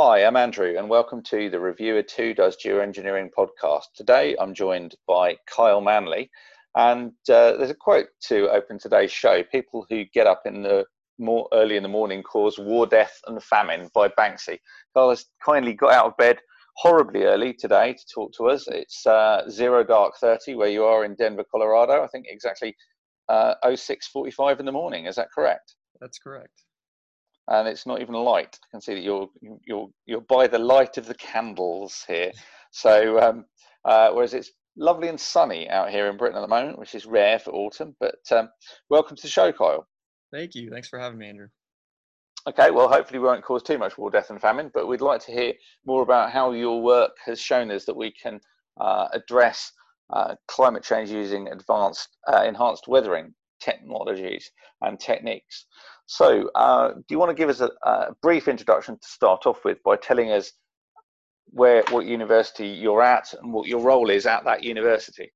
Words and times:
Hi, 0.00 0.24
I'm 0.24 0.36
Andrew, 0.36 0.76
and 0.78 0.88
welcome 0.88 1.24
to 1.24 1.50
the 1.50 1.58
Reviewer 1.58 2.04
2 2.04 2.32
Does 2.32 2.56
Geoengineering 2.64 3.30
podcast. 3.36 3.86
Today 3.96 4.36
I'm 4.38 4.54
joined 4.54 4.94
by 5.08 5.36
Kyle 5.52 5.80
Manley, 5.80 6.30
and 6.76 7.10
uh, 7.28 7.56
there's 7.56 7.70
a 7.70 7.74
quote 7.74 8.06
to 8.28 8.48
open 8.50 8.78
today's 8.78 9.10
show 9.10 9.42
People 9.42 9.86
who 9.90 10.04
get 10.14 10.28
up 10.28 10.42
in 10.44 10.62
the 10.62 10.84
more 11.18 11.48
early 11.52 11.76
in 11.76 11.82
the 11.82 11.88
morning 11.88 12.22
cause 12.22 12.60
war, 12.60 12.86
death, 12.86 13.20
and 13.26 13.42
famine 13.42 13.90
by 13.92 14.08
Banksy. 14.08 14.60
Kyle 14.94 15.10
has 15.10 15.26
kindly 15.44 15.74
got 15.74 15.92
out 15.92 16.06
of 16.06 16.16
bed 16.16 16.38
horribly 16.76 17.24
early 17.24 17.52
today 17.52 17.92
to 17.92 18.04
talk 18.14 18.32
to 18.34 18.50
us. 18.50 18.68
It's 18.68 19.04
uh, 19.04 19.50
zero 19.50 19.82
dark 19.82 20.14
30 20.20 20.54
where 20.54 20.70
you 20.70 20.84
are 20.84 21.04
in 21.04 21.16
Denver, 21.16 21.44
Colorado. 21.50 22.04
I 22.04 22.06
think 22.06 22.26
exactly 22.28 22.76
uh, 23.28 23.54
0645 23.64 24.60
in 24.60 24.66
the 24.66 24.70
morning. 24.70 25.06
Is 25.06 25.16
that 25.16 25.32
correct? 25.34 25.74
That's 26.00 26.20
correct 26.20 26.67
and 27.48 27.68
it's 27.68 27.86
not 27.86 28.00
even 28.00 28.14
light. 28.14 28.58
I 28.62 28.66
can 28.70 28.80
see 28.80 28.94
that 28.94 29.02
you're 29.02 29.28
you're 29.66 29.88
you're 30.06 30.20
by 30.22 30.46
the 30.46 30.58
light 30.58 30.98
of 30.98 31.06
the 31.06 31.14
candles 31.14 32.04
here. 32.06 32.32
So 32.70 33.20
um, 33.20 33.44
uh, 33.84 34.10
whereas 34.10 34.34
it's 34.34 34.52
lovely 34.76 35.08
and 35.08 35.20
sunny 35.20 35.68
out 35.68 35.90
here 35.90 36.08
in 36.08 36.16
Britain 36.16 36.38
at 36.38 36.42
the 36.42 36.48
moment, 36.48 36.78
which 36.78 36.94
is 36.94 37.06
rare 37.06 37.38
for 37.38 37.52
autumn. 37.52 37.96
But 38.00 38.20
um, 38.30 38.48
welcome 38.90 39.16
to 39.16 39.22
the 39.22 39.28
show, 39.28 39.52
Kyle. 39.52 39.86
Thank 40.32 40.54
you. 40.54 40.70
Thanks 40.70 40.88
for 40.88 40.98
having 40.98 41.18
me, 41.18 41.28
Andrew. 41.28 41.48
Okay, 42.48 42.70
well, 42.70 42.88
hopefully 42.88 43.18
we 43.18 43.26
won't 43.26 43.44
cause 43.44 43.62
too 43.62 43.78
much 43.78 43.98
war, 43.98 44.10
death, 44.10 44.30
and 44.30 44.40
famine, 44.40 44.70
but 44.72 44.86
we'd 44.86 45.00
like 45.00 45.20
to 45.26 45.32
hear 45.32 45.52
more 45.84 46.02
about 46.02 46.30
how 46.30 46.52
your 46.52 46.80
work 46.80 47.10
has 47.24 47.40
shown 47.40 47.70
us 47.70 47.84
that 47.84 47.96
we 47.96 48.12
can 48.12 48.40
uh, 48.80 49.08
address 49.12 49.72
uh, 50.12 50.34
climate 50.46 50.82
change 50.82 51.10
using 51.10 51.48
advanced, 51.48 52.16
uh, 52.32 52.44
enhanced 52.44 52.88
weathering 52.88 53.34
technologies 53.60 54.50
and 54.82 54.98
techniques. 54.98 55.66
So, 56.10 56.48
uh, 56.54 56.94
do 56.94 57.04
you 57.10 57.18
want 57.18 57.28
to 57.28 57.34
give 57.34 57.50
us 57.50 57.60
a, 57.60 57.70
a, 57.82 58.14
brief 58.22 58.48
introduction 58.48 58.96
to 58.96 59.06
start 59.06 59.44
off 59.44 59.62
with 59.62 59.82
by 59.82 59.96
telling 59.96 60.32
us 60.32 60.52
where, 61.50 61.84
what 61.90 62.06
university 62.06 62.66
you're 62.66 63.02
at, 63.02 63.34
and 63.34 63.52
what 63.52 63.68
your 63.68 63.82
role 63.82 64.08
is 64.08 64.24
at 64.24 64.42
that 64.46 64.64
university? 64.64 65.30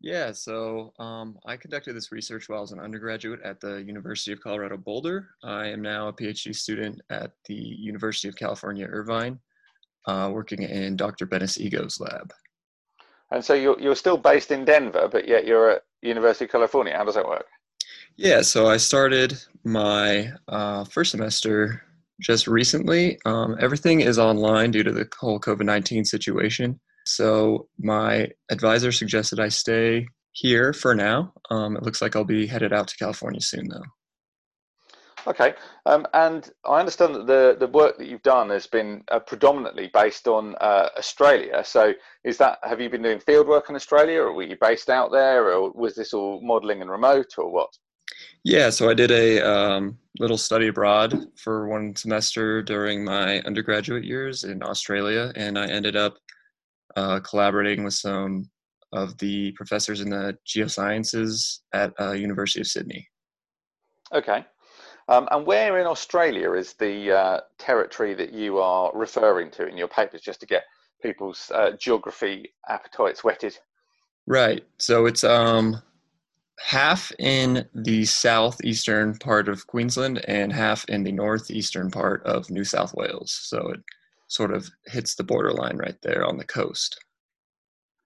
Yeah, 0.00 0.32
so 0.32 0.92
um, 0.98 1.38
I 1.46 1.56
conducted 1.56 1.94
this 1.94 2.10
research 2.10 2.48
while 2.48 2.58
I 2.58 2.62
was 2.62 2.72
an 2.72 2.80
undergraduate 2.80 3.40
at 3.44 3.60
the 3.60 3.84
University 3.84 4.32
of 4.32 4.40
Colorado 4.40 4.76
Boulder. 4.76 5.28
I 5.44 5.68
am 5.68 5.80
now 5.80 6.08
a 6.08 6.12
PhD 6.12 6.52
student 6.56 7.00
at 7.10 7.30
the 7.46 7.54
University 7.54 8.26
of 8.26 8.34
California, 8.34 8.86
Irvine, 8.86 9.38
uh, 10.08 10.28
working 10.34 10.64
in 10.64 10.96
Dr. 10.96 11.24
Benes 11.24 11.60
Ego's 11.60 12.00
lab. 12.00 12.32
And 13.30 13.44
so 13.44 13.54
you're, 13.54 13.78
you're 13.78 13.94
still 13.94 14.18
based 14.18 14.50
in 14.50 14.64
Denver, 14.64 15.08
but 15.10 15.28
yet 15.28 15.46
you're 15.46 15.70
at 15.70 15.82
University 16.02 16.46
of 16.46 16.50
California. 16.50 16.96
How 16.96 17.04
does 17.04 17.14
that 17.14 17.28
work? 17.28 17.46
Yeah, 18.16 18.42
so 18.42 18.66
I 18.66 18.76
started 18.76 19.40
my 19.64 20.32
uh, 20.48 20.84
first 20.84 21.10
semester 21.10 21.82
just 22.20 22.46
recently. 22.46 23.18
Um, 23.24 23.56
everything 23.60 24.00
is 24.00 24.18
online 24.18 24.70
due 24.70 24.82
to 24.82 24.92
the 24.92 25.08
whole 25.18 25.40
COVID 25.40 25.64
19 25.64 26.04
situation. 26.04 26.80
So 27.06 27.68
my 27.78 28.28
advisor 28.50 28.92
suggested 28.92 29.40
I 29.40 29.48
stay 29.48 30.06
here 30.32 30.72
for 30.72 30.94
now. 30.94 31.32
Um, 31.50 31.76
it 31.76 31.82
looks 31.82 32.00
like 32.00 32.16
I'll 32.16 32.24
be 32.24 32.46
headed 32.46 32.72
out 32.72 32.88
to 32.88 32.96
California 32.96 33.40
soon, 33.40 33.68
though. 33.68 33.82
Okay, 35.26 35.54
um, 35.86 36.06
and 36.12 36.50
I 36.66 36.80
understand 36.80 37.14
that 37.14 37.26
the, 37.26 37.56
the 37.58 37.72
work 37.72 37.96
that 37.96 38.08
you've 38.08 38.22
done 38.22 38.50
has 38.50 38.66
been 38.66 39.02
uh, 39.10 39.20
predominantly 39.20 39.90
based 39.94 40.28
on 40.28 40.54
uh, 40.60 40.90
Australia. 40.98 41.62
So, 41.64 41.94
is 42.24 42.36
that 42.38 42.58
have 42.62 42.78
you 42.78 42.90
been 42.90 43.02
doing 43.02 43.20
field 43.20 43.46
work 43.46 43.70
in 43.70 43.76
Australia, 43.76 44.20
or 44.20 44.34
were 44.34 44.42
you 44.42 44.56
based 44.60 44.90
out 44.90 45.12
there, 45.12 45.50
or 45.50 45.70
was 45.72 45.94
this 45.94 46.12
all 46.12 46.42
modelling 46.42 46.82
and 46.82 46.90
remote, 46.90 47.38
or 47.38 47.50
what? 47.50 47.70
Yeah, 48.44 48.70
so 48.70 48.90
I 48.90 48.94
did 48.94 49.10
a 49.10 49.40
um, 49.40 49.98
little 50.18 50.36
study 50.36 50.68
abroad 50.68 51.14
for 51.36 51.68
one 51.68 51.96
semester 51.96 52.62
during 52.62 53.04
my 53.04 53.40
undergraduate 53.40 54.04
years 54.04 54.44
in 54.44 54.62
Australia, 54.62 55.32
and 55.34 55.58
I 55.58 55.66
ended 55.66 55.96
up 55.96 56.16
uh, 56.96 57.20
collaborating 57.20 57.84
with 57.84 57.94
some 57.94 58.50
of 58.92 59.16
the 59.18 59.52
professors 59.52 60.00
in 60.00 60.10
the 60.10 60.36
geosciences 60.46 61.60
at 61.72 61.92
uh, 61.98 62.12
University 62.12 62.60
of 62.60 62.66
Sydney. 62.66 63.08
Okay. 64.12 64.44
Um, 65.08 65.28
and 65.30 65.46
where 65.46 65.78
in 65.78 65.86
Australia 65.86 66.52
is 66.52 66.74
the 66.74 67.12
uh, 67.12 67.40
territory 67.58 68.14
that 68.14 68.32
you 68.32 68.58
are 68.58 68.90
referring 68.94 69.50
to 69.52 69.66
in 69.66 69.76
your 69.76 69.88
papers, 69.88 70.22
just 70.22 70.40
to 70.40 70.46
get 70.46 70.64
people's 71.02 71.50
uh, 71.54 71.72
geography 71.78 72.54
appetites 72.68 73.24
whetted? 73.24 73.58
Right. 74.26 74.64
So 74.78 75.06
it's 75.06 75.24
um, 75.24 75.82
half 76.58 77.12
in 77.18 77.66
the 77.74 78.04
southeastern 78.04 79.18
part 79.18 79.48
of 79.48 79.66
Queensland 79.66 80.24
and 80.26 80.52
half 80.52 80.84
in 80.88 81.02
the 81.02 81.12
northeastern 81.12 81.90
part 81.90 82.22
of 82.24 82.50
New 82.50 82.64
South 82.64 82.94
Wales. 82.94 83.32
So 83.32 83.70
it 83.70 83.80
sort 84.28 84.52
of 84.52 84.68
hits 84.86 85.14
the 85.14 85.24
borderline 85.24 85.76
right 85.76 86.00
there 86.02 86.24
on 86.24 86.38
the 86.38 86.44
coast. 86.44 86.98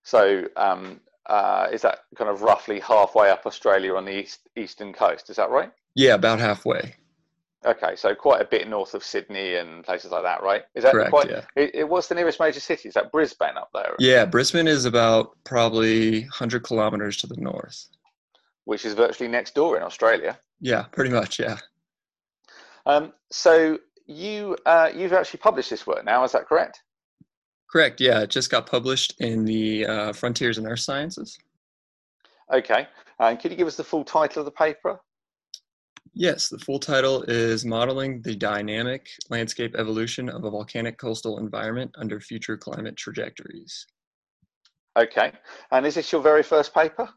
So 0.02 0.44
um, 0.56 1.00
uh, 1.26 1.68
is 1.72 1.82
that 1.82 2.00
kind 2.16 2.30
of 2.30 2.42
roughly 2.42 2.80
halfway 2.80 3.30
up 3.30 3.44
Australia 3.46 3.94
on 3.94 4.04
the 4.04 4.22
east, 4.22 4.40
eastern 4.56 4.92
coast? 4.92 5.30
Is 5.30 5.36
that 5.36 5.50
right? 5.50 5.70
Yeah, 5.94 6.14
about 6.14 6.38
halfway. 6.38 6.94
Okay, 7.66 7.96
so 7.96 8.14
quite 8.14 8.40
a 8.40 8.44
bit 8.44 8.68
north 8.68 8.94
of 8.94 9.02
Sydney 9.02 9.56
and 9.56 9.84
places 9.84 10.12
like 10.12 10.22
that, 10.22 10.42
right? 10.42 10.62
Is 10.76 10.84
that 10.84 10.92
Correct, 10.92 11.10
quite? 11.10 11.28
Yeah. 11.28 11.42
It, 11.56 11.74
it, 11.74 11.88
what's 11.88 12.06
the 12.06 12.14
nearest 12.14 12.38
major 12.38 12.60
city? 12.60 12.88
Is 12.88 12.94
that 12.94 13.10
Brisbane 13.10 13.56
up 13.56 13.70
there? 13.74 13.96
Yeah, 13.98 14.24
Brisbane 14.24 14.68
is 14.68 14.84
about 14.84 15.36
probably 15.44 16.20
100 16.20 16.62
kilometers 16.62 17.16
to 17.18 17.26
the 17.26 17.36
north. 17.36 17.88
Which 18.68 18.84
is 18.84 18.92
virtually 18.92 19.30
next 19.30 19.54
door 19.54 19.78
in 19.78 19.82
Australia. 19.82 20.38
Yeah, 20.60 20.82
pretty 20.92 21.08
much. 21.10 21.38
Yeah. 21.38 21.56
Um, 22.84 23.14
so 23.30 23.78
you 24.06 24.58
uh, 24.66 24.90
you've 24.94 25.14
actually 25.14 25.38
published 25.38 25.70
this 25.70 25.86
work 25.86 26.04
now, 26.04 26.22
is 26.22 26.32
that 26.32 26.46
correct? 26.46 26.82
Correct. 27.72 27.98
Yeah, 27.98 28.20
it 28.20 28.28
just 28.28 28.50
got 28.50 28.66
published 28.66 29.14
in 29.20 29.46
the 29.46 29.86
uh, 29.86 30.12
Frontiers 30.12 30.58
in 30.58 30.66
Earth 30.66 30.80
Sciences. 30.80 31.38
Okay, 32.52 32.86
and 33.18 33.40
could 33.40 33.52
you 33.52 33.56
give 33.56 33.66
us 33.68 33.76
the 33.76 33.84
full 33.84 34.04
title 34.04 34.40
of 34.40 34.44
the 34.44 34.50
paper? 34.50 35.00
Yes, 36.12 36.50
the 36.50 36.58
full 36.58 36.78
title 36.78 37.22
is 37.22 37.64
Modeling 37.64 38.20
the 38.20 38.36
Dynamic 38.36 39.08
Landscape 39.30 39.76
Evolution 39.78 40.28
of 40.28 40.44
a 40.44 40.50
Volcanic 40.50 40.98
Coastal 40.98 41.38
Environment 41.38 41.90
Under 41.96 42.20
Future 42.20 42.58
Climate 42.58 42.98
Trajectories. 42.98 43.86
Okay, 44.98 45.32
and 45.70 45.86
is 45.86 45.94
this 45.94 46.12
your 46.12 46.20
very 46.20 46.42
first 46.42 46.74
paper? 46.74 47.08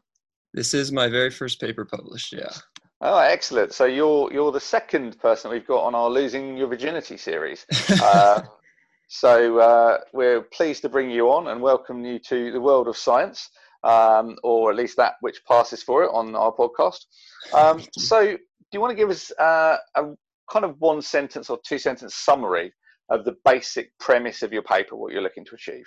This 0.54 0.74
is 0.74 0.92
my 0.92 1.08
very 1.08 1.30
first 1.30 1.60
paper 1.60 1.84
published, 1.84 2.32
yeah. 2.32 2.52
Oh, 3.00 3.18
excellent. 3.18 3.72
So 3.72 3.86
you're 3.86 4.32
you're 4.32 4.52
the 4.52 4.60
second 4.60 5.18
person 5.18 5.50
we've 5.50 5.66
got 5.66 5.84
on 5.84 5.94
our 5.94 6.10
Losing 6.10 6.56
Your 6.56 6.68
Virginity 6.68 7.16
series. 7.16 7.66
uh, 8.02 8.42
so 9.08 9.58
uh, 9.58 9.98
we're 10.12 10.42
pleased 10.42 10.82
to 10.82 10.88
bring 10.88 11.10
you 11.10 11.30
on 11.30 11.48
and 11.48 11.60
welcome 11.60 12.04
you 12.04 12.18
to 12.20 12.52
the 12.52 12.60
world 12.60 12.86
of 12.86 12.96
science, 12.96 13.48
um, 13.82 14.36
or 14.42 14.70
at 14.70 14.76
least 14.76 14.96
that 14.98 15.14
which 15.20 15.40
passes 15.48 15.82
for 15.82 16.04
it 16.04 16.10
on 16.12 16.36
our 16.36 16.52
podcast. 16.52 17.06
Um, 17.54 17.82
so 17.96 18.22
do 18.26 18.38
you 18.72 18.80
want 18.80 18.90
to 18.90 18.96
give 18.96 19.10
us 19.10 19.32
uh, 19.38 19.78
a 19.96 20.04
kind 20.50 20.64
of 20.64 20.76
one 20.80 21.00
sentence 21.02 21.48
or 21.50 21.58
two 21.66 21.78
sentence 21.78 22.14
summary 22.14 22.72
of 23.08 23.24
the 23.24 23.36
basic 23.44 23.90
premise 23.98 24.42
of 24.42 24.52
your 24.52 24.62
paper, 24.62 24.96
what 24.96 25.12
you're 25.12 25.22
looking 25.22 25.44
to 25.46 25.54
achieve? 25.54 25.86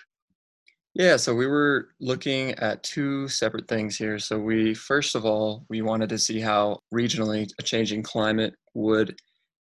Yeah, 0.96 1.18
so 1.18 1.36
we 1.36 1.46
were 1.46 1.90
looking 2.00 2.52
at 2.52 2.82
two 2.82 3.28
separate 3.28 3.68
things 3.68 3.98
here. 3.98 4.18
So 4.18 4.40
we 4.40 4.74
first 4.74 5.14
of 5.14 5.26
all, 5.26 5.66
we 5.70 5.82
wanted 5.82 6.08
to 6.10 6.18
see 6.18 6.40
how 6.40 6.80
regionally 6.94 7.52
a 7.60 7.64
changing 7.64 8.02
climate 8.02 8.56
would 8.76 9.20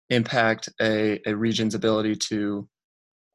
impact 0.10 0.70
a, 0.82 1.20
a 1.28 1.36
region's 1.36 1.76
ability 1.76 2.16
to 2.16 2.68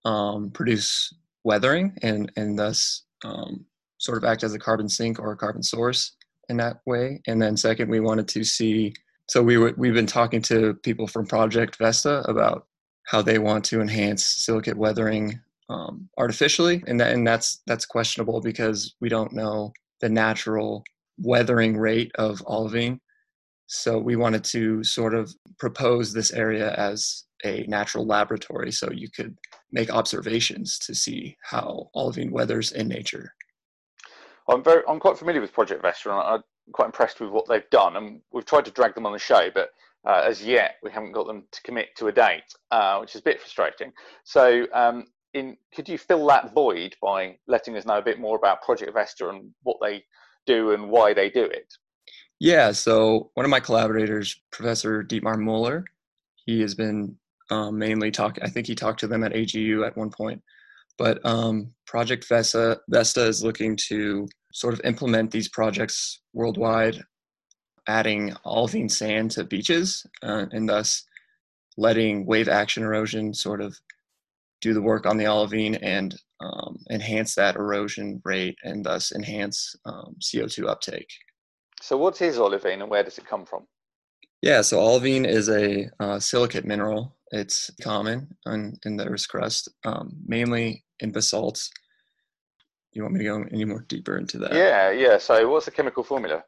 um, 0.05 0.50
produce 0.50 1.15
weathering 1.44 1.97
and 2.03 2.32
and 2.37 2.59
thus 2.59 3.05
um, 3.25 3.65
sort 3.99 4.19
of 4.19 4.25
act 4.25 4.43
as 4.43 4.55
a 4.55 4.59
carbon 4.59 4.88
sink 4.88 5.21
or 5.21 5.31
a 5.31 5.37
carbon 5.37 5.62
source 5.62 6.16
in 6.49 6.56
that 6.56 6.78
way. 6.87 7.22
And 7.28 7.41
then 7.41 7.56
second, 7.56 7.88
we 7.88 8.00
wanted 8.00 8.26
to 8.28 8.43
see 8.43 8.93
so 9.28 9.41
we 9.41 9.56
we've 9.56 9.94
been 9.94 10.06
talking 10.06 10.43
to 10.43 10.75
people 10.82 11.06
from 11.06 11.26
Project 11.26 11.76
Vesta 11.76 12.28
about 12.28 12.66
how 13.05 13.22
they 13.22 13.38
want 13.38 13.64
to 13.67 13.81
enhance 13.81 14.25
silicate 14.25 14.76
weathering 14.76 15.38
um, 15.69 16.08
artificially, 16.19 16.82
and 16.87 17.00
that, 17.00 17.12
and 17.12 17.26
that's 17.26 17.62
that's 17.66 17.87
questionable 17.87 18.40
because 18.40 18.94
we 19.00 19.08
don't 19.08 19.32
know 19.32 19.72
the 20.00 20.08
natural 20.08 20.84
weathering 21.19 21.76
rate 21.76 22.12
of 22.16 22.43
olivine. 22.46 23.00
So 23.66 23.99
we 23.99 24.16
wanted 24.16 24.44
to 24.44 24.84
sort 24.84 25.14
of 25.14 25.32
propose 25.58 26.12
this 26.12 26.32
area 26.32 26.75
as 26.75 27.25
a 27.44 27.64
natural 27.69 28.06
laboratory, 28.06 28.72
so 28.72 28.90
you 28.93 29.08
could 29.11 29.37
make 29.72 29.90
observations 29.90 30.78
to 30.81 30.94
see 30.94 31.37
how 31.43 31.88
olivine 31.94 32.31
weathers 32.31 32.72
in 32.72 32.88
nature. 32.88 33.32
I'm 34.49 34.62
very, 34.62 34.82
I'm 34.87 35.00
quite 35.00 35.19
familiar 35.19 35.40
with 35.40 35.52
Project 35.52 35.82
Vesta, 35.82 36.10
and 36.10 36.20
I'm 36.20 36.43
quite 36.72 36.87
impressed 36.87 37.20
with 37.20 37.31
what 37.31 37.49
they've 37.49 37.69
done, 37.70 37.96
and 37.96 38.20
we've 38.32 38.44
tried 38.44 38.67
to 38.67 38.70
drag 38.70 38.94
them 38.94 39.06
on 39.06 39.12
the 39.12 39.19
show, 39.19 39.49
but 39.52 39.70
uh, 40.06 40.22
as 40.25 40.44
yet 40.44 40.76
we 40.82 40.90
haven't 40.90 41.12
got 41.12 41.26
them 41.26 41.44
to 41.50 41.62
commit 41.62 41.88
to 41.96 42.08
a 42.08 42.12
date, 42.12 42.43
uh, 42.70 42.99
which 42.99 43.14
is 43.14 43.20
a 43.20 43.25
bit 43.25 43.40
frustrating. 43.40 43.93
So, 44.25 44.67
um, 44.75 45.06
in 45.34 45.56
could 45.75 45.88
you 45.88 45.98
fill 45.98 46.26
that 46.28 46.54
void 46.54 46.96
by 47.02 47.36
letting 47.46 47.76
us 47.76 47.84
know 47.84 47.98
a 47.98 48.02
bit 48.02 48.19
more 48.19 48.36
about 48.36 48.62
Project 48.62 48.94
Vesta 48.94 49.28
and 49.28 49.50
what 49.62 49.76
they 49.82 50.04
do 50.46 50.72
and 50.72 50.88
why 50.88 51.12
they 51.12 51.28
do 51.28 51.44
it? 51.44 51.75
Yeah. 52.40 52.72
So 52.72 53.31
one 53.34 53.44
of 53.44 53.50
my 53.50 53.60
collaborators, 53.60 54.40
Professor 54.50 55.02
Dietmar 55.02 55.38
Muller, 55.38 55.84
he 56.46 56.60
has 56.60 56.75
been 56.75 57.16
um, 57.50 57.78
mainly 57.78 58.10
talking, 58.10 58.42
I 58.42 58.48
think 58.48 58.66
he 58.66 58.75
talked 58.75 59.00
to 59.00 59.06
them 59.06 59.25
at 59.25 59.32
AGU 59.32 59.86
at 59.86 59.96
one 59.96 60.10
point. 60.10 60.42
But 60.96 61.25
um, 61.26 61.72
Project 61.86 62.26
Vesta, 62.28 62.81
Vesta 62.88 63.26
is 63.26 63.42
looking 63.42 63.76
to 63.88 64.28
sort 64.52 64.75
of 64.75 64.81
implement 64.84 65.31
these 65.31 65.48
projects 65.48 66.20
worldwide, 66.32 67.02
adding 67.88 68.34
olivine 68.44 68.88
sand 68.88 69.32
to 69.32 69.44
beaches, 69.44 70.06
uh, 70.22 70.46
and 70.52 70.69
thus 70.69 71.04
letting 71.76 72.25
wave 72.25 72.48
action 72.48 72.84
erosion 72.84 73.34
sort 73.34 73.60
of 73.60 73.76
do 74.64 74.72
the 74.72 74.82
work 74.82 75.05
on 75.05 75.19
the 75.19 75.26
olivine 75.26 75.75
and 75.76 76.16
um, 76.40 76.78
enhance 76.90 77.34
that 77.34 77.56
erosion 77.56 78.20
rate 78.25 78.56
and 78.64 78.82
thus 78.84 79.12
enhance 79.12 79.76
um, 79.84 80.16
CO2 80.20 80.66
uptake. 80.66 81.11
So, 81.82 81.99
what 81.99 82.20
is 82.22 82.38
olivine 82.38 82.81
and 82.81 82.90
where 82.90 83.05
does 83.05 83.19
it 83.19 83.26
come 83.26 83.44
from? 83.44 83.66
Yeah, 84.40 84.62
so 84.62 84.81
olivine 84.81 85.26
is 85.26 85.50
a 85.50 85.90
uh, 86.00 86.19
silicate 86.19 86.64
mineral. 86.64 87.14
It's 87.31 87.70
common 87.82 88.34
in, 88.46 88.78
in 88.87 88.96
the 88.96 89.05
Earth's 89.05 89.26
crust, 89.26 89.69
um, 89.84 90.16
mainly 90.26 90.82
in 91.00 91.12
basalts. 91.12 91.70
You 92.93 93.02
want 93.02 93.14
me 93.14 93.20
to 93.20 93.25
go 93.25 93.44
any 93.52 93.67
more 93.67 93.84
deeper 93.88 94.17
into 94.17 94.38
that? 94.38 94.55
Yeah, 94.55 94.90
yeah. 94.90 95.19
So, 95.19 95.46
what's 95.50 95.67
the 95.67 95.72
chemical 95.72 96.02
formula? 96.02 96.43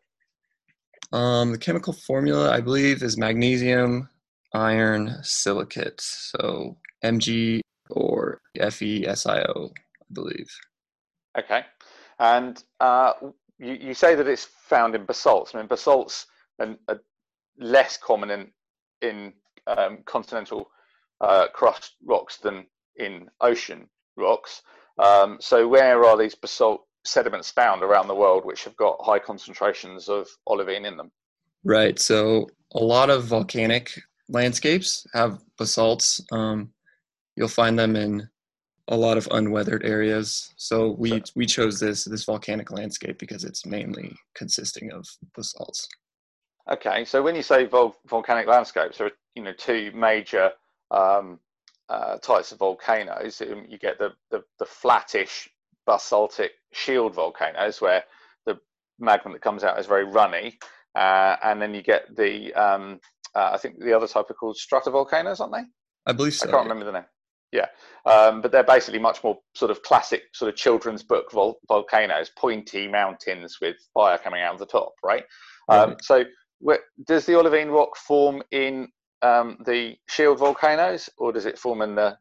Um, 1.13 1.53
the 1.53 1.59
chemical 1.59 1.93
formula, 1.93 2.51
I 2.51 2.61
believe, 2.61 3.03
is 3.03 3.19
magnesium, 3.19 4.09
iron, 4.55 5.19
silicate. 5.23 6.01
So 6.01 6.79
Mg 7.05 7.61
or 7.91 8.41
FeSiO, 8.57 9.71
I 9.71 10.05
believe. 10.13 10.49
Okay. 11.39 11.63
And 12.19 12.63
uh, 12.81 13.13
you, 13.59 13.75
you 13.75 13.95
say 13.95 14.15
that 14.15 14.27
it's 14.27 14.45
found 14.45 14.95
in 14.95 15.05
basalts. 15.05 15.55
I 15.55 15.59
mean, 15.59 15.67
basalts 15.67 16.27
are, 16.59 16.77
are 16.89 17.01
less 17.59 17.97
common 17.97 18.31
in, 18.31 18.51
in 19.03 19.33
um, 19.67 19.99
continental 20.07 20.71
uh, 21.21 21.49
crust 21.53 21.95
rocks 22.05 22.39
than 22.39 22.67
in 22.97 23.29
ocean 23.41 23.89
rocks. 24.17 24.63
Um, 24.99 25.39
so, 25.41 25.69
where 25.69 26.05
are 26.05 26.17
these 26.17 26.35
basalt 26.35 26.87
sediments 27.05 27.51
found 27.51 27.83
around 27.83 28.09
the 28.09 28.15
world 28.15 28.45
which 28.45 28.65
have 28.65 28.77
got 28.77 28.97
high 29.01 29.19
concentrations 29.19 30.09
of 30.09 30.27
olivine 30.47 30.87
in 30.87 30.97
them? 30.97 31.11
Right. 31.65 31.99
So, 31.99 32.49
a 32.73 32.83
lot 32.83 33.11
of 33.11 33.25
volcanic 33.25 33.93
landscapes 34.29 35.07
have 35.13 35.43
basalts. 35.59 36.21
Um, 36.33 36.73
you'll 37.37 37.49
find 37.49 37.79
them 37.79 37.97
in 37.97 38.29
a 38.89 38.97
lot 38.97 39.17
of 39.17 39.29
unweathered 39.31 39.85
areas. 39.85 40.53
So 40.57 40.93
we 40.99 41.23
we 41.35 41.47
chose 41.47 41.81
this 41.81 42.05
this 42.05 42.25
volcanic 42.25 42.71
landscape 42.71 43.19
because 43.19 43.45
it's 43.45 43.67
mainly 43.67 44.17
consisting 44.35 44.93
of 44.93 45.07
basalts. 45.37 45.89
Okay, 46.71 47.05
so 47.05 47.23
when 47.23 47.37
you 47.37 47.43
say 47.43 47.65
vol- 47.65 47.97
volcanic 48.09 48.47
landscapes, 48.47 48.99
there 48.99 49.09
are 49.09 49.13
you 49.35 49.43
know 49.43 49.53
two 49.53 49.93
major 49.95 50.51
um, 50.91 51.39
uh, 51.89 52.19
types 52.19 52.53
of 52.53 52.59
volcanoes. 52.59 53.41
Um, 53.41 53.67
you 53.69 53.79
get 53.79 53.99
the, 53.99 54.13
the, 54.31 54.43
the 54.59 54.65
flattish 54.65 55.49
basaltic 55.87 56.53
shield 56.73 57.15
volcanoes 57.15 57.81
where 57.81 58.03
the 58.47 58.59
magma 58.99 59.33
that 59.33 59.43
comes 59.43 59.63
out 59.63 59.79
is 59.79 59.87
very 59.87 60.05
runny, 60.05 60.59
uh, 60.97 61.37
and 61.45 61.63
then 61.63 61.75
you 61.75 61.83
get 61.83 62.17
the 62.17 62.53
um, 62.55 63.01
uh, 63.35 63.51
I 63.53 63.59
think 63.59 63.79
the 63.79 63.93
other 63.93 64.09
type 64.09 64.31
are 64.31 64.35
called 64.35 64.57
stratovolcanoes, 64.57 65.41
aren't 65.41 65.53
they? 65.53 65.65
I 66.07 66.13
believe 66.13 66.35
so. 66.35 66.49
I 66.49 66.51
can't 66.51 66.65
remember 66.65 66.85
the 66.85 66.93
name. 66.93 67.07
Yeah, 67.53 67.67
um, 68.05 68.43
but 68.43 68.53
they're 68.53 68.65
basically 68.65 68.99
much 68.99 69.23
more 69.23 69.39
sort 69.55 69.71
of 69.71 69.83
classic 69.83 70.25
sort 70.35 70.49
of 70.49 70.57
children's 70.57 71.03
book 71.03 71.31
vol- 71.33 71.61
volcanoes, 71.69 72.31
pointy 72.37 72.89
mountains 72.89 73.59
with 73.61 73.77
fire 73.95 74.19
coming 74.19 74.43
out 74.43 74.55
of 74.55 74.59
the 74.59 74.67
top, 74.67 74.93
right? 75.05 75.25
Um, 75.69 75.97
so, 76.03 76.25
where, 76.59 76.81
does 77.07 77.25
the 77.25 77.39
olivine 77.39 77.69
rock 77.69 77.97
form 77.97 78.43
in 78.51 78.89
um, 79.23 79.59
the 79.65 79.97
shield 80.09 80.39
volcanoes, 80.39 81.09
or 81.19 81.33
does 81.33 81.47
it 81.47 81.59
form 81.59 81.83
in 81.83 81.95
the 81.95 82.17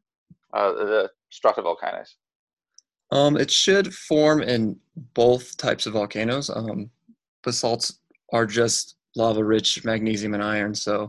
uh, 0.53 0.71
the 0.73 1.09
stratovolcanoes? 1.33 2.09
Um, 3.11 3.37
it 3.37 3.51
should 3.51 3.93
form 3.93 4.41
in 4.41 4.77
both 5.13 5.57
types 5.57 5.85
of 5.85 5.93
volcanoes. 5.93 6.49
Um, 6.49 6.89
basalts 7.43 7.99
are 8.33 8.45
just 8.45 8.95
lava-rich 9.15 9.85
magnesium 9.85 10.33
and 10.33 10.43
iron, 10.43 10.73
so 10.73 11.07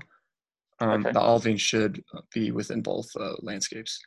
um, 0.80 1.00
okay. 1.00 1.12
the 1.12 1.20
olivine 1.20 1.56
should 1.56 2.02
be 2.32 2.50
within 2.50 2.82
both 2.82 3.08
uh, 3.18 3.34
landscapes. 3.40 4.00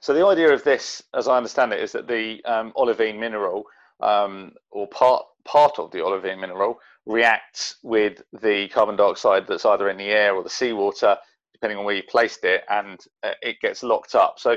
So 0.00 0.14
the 0.14 0.24
idea 0.24 0.52
of 0.52 0.64
this, 0.64 1.02
as 1.14 1.28
I 1.28 1.36
understand 1.36 1.72
it, 1.72 1.80
is 1.80 1.92
that 1.92 2.08
the 2.08 2.42
um, 2.44 2.72
olivine 2.76 3.18
mineral, 3.18 3.64
um, 4.00 4.52
or 4.70 4.86
part 4.88 5.24
part 5.44 5.78
of 5.78 5.90
the 5.90 6.02
olivine 6.02 6.40
mineral, 6.40 6.78
reacts 7.06 7.76
with 7.82 8.22
the 8.40 8.68
carbon 8.68 8.96
dioxide 8.96 9.46
that's 9.46 9.64
either 9.64 9.88
in 9.88 9.96
the 9.96 10.08
air 10.08 10.34
or 10.34 10.42
the 10.42 10.50
seawater, 10.50 11.16
depending 11.52 11.78
on 11.78 11.84
where 11.84 11.96
you 11.96 12.02
placed 12.08 12.44
it, 12.44 12.64
and 12.70 13.00
uh, 13.22 13.32
it 13.42 13.60
gets 13.60 13.82
locked 13.82 14.14
up. 14.14 14.38
So 14.38 14.56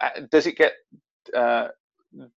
uh, 0.00 0.10
does 0.30 0.46
it 0.46 0.56
get 0.56 0.72
uh, 1.34 1.68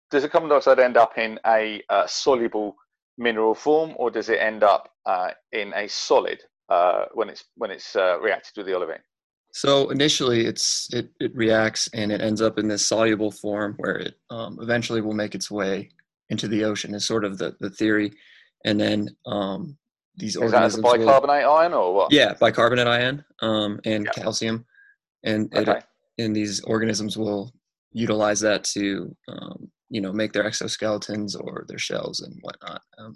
does 0.10 0.24
the 0.24 0.30
carbon 0.30 0.50
dioxide 0.50 0.80
end 0.80 0.98
up 0.98 1.18
in 1.18 1.40
a 1.46 1.82
uh, 1.90 2.08
soluble 2.08 2.76
mineral 3.18 3.56
form, 3.56 3.94
or 3.98 4.10
does 4.10 4.30
it 4.30 4.40
end 4.40 4.64
up 4.64 4.90
uh, 5.06 5.32
in 5.52 5.74
a 5.76 5.88
solid 5.88 6.42
uh, 6.69 7.06
when 7.14 7.30
it's 7.30 7.46
when 7.56 7.72
it's 7.72 7.96
uh, 7.96 8.19
reacted 8.19 8.58
with 8.58 8.66
the 8.66 8.75
olivine? 8.75 9.02
So 9.54 9.90
initially, 9.90 10.46
it's 10.46 10.94
it, 10.94 11.10
it 11.19 11.36
reacts 11.36 11.90
and 11.94 12.12
it 12.12 12.22
ends 12.22 12.42
up 12.42 12.60
in 12.60 12.68
this 12.68 12.86
soluble 12.86 13.31
form 13.31 13.75
where 13.78 13.98
it 13.98 14.16
um, 14.30 14.60
eventually 14.62 15.02
will 15.02 15.14
make 15.14 15.36
its 15.36 15.50
way 15.50 15.90
into 16.30 16.48
the 16.48 16.64
ocean. 16.64 16.94
Is 16.94 17.06
sort 17.06 17.25
of 17.25 17.38
the, 17.38 17.56
the 17.60 17.69
theory, 17.69 18.12
and 18.66 18.80
then 18.80 19.10
um, 19.25 19.78
these 20.16 20.36
Is 20.36 20.42
organisms. 20.42 20.84
that 20.84 21.00
bicarbonate 21.00 21.46
will, 21.46 21.54
ion 21.54 21.74
or 21.74 21.94
what? 21.94 22.12
Yeah, 22.12 22.34
bicarbonate 22.34 22.88
ion 22.88 23.25
um, 23.42 23.80
and 23.86 24.08
calcium, 24.12 24.66
and 25.24 25.54
okay. 25.56 25.72
it, 25.72 26.24
and 26.24 26.36
these 26.36 26.64
organisms 26.64 27.18
will 27.18 27.54
utilize 27.94 28.40
that 28.42 28.64
to 28.64 29.16
um, 29.28 29.72
you 29.90 30.02
know 30.02 30.12
make 30.12 30.34
their 30.34 30.44
exoskeletons 30.44 31.40
or 31.40 31.66
their 31.68 31.80
shells 31.80 32.19
and 32.19 32.38
whatnot. 32.42 32.81
Um, 32.98 33.16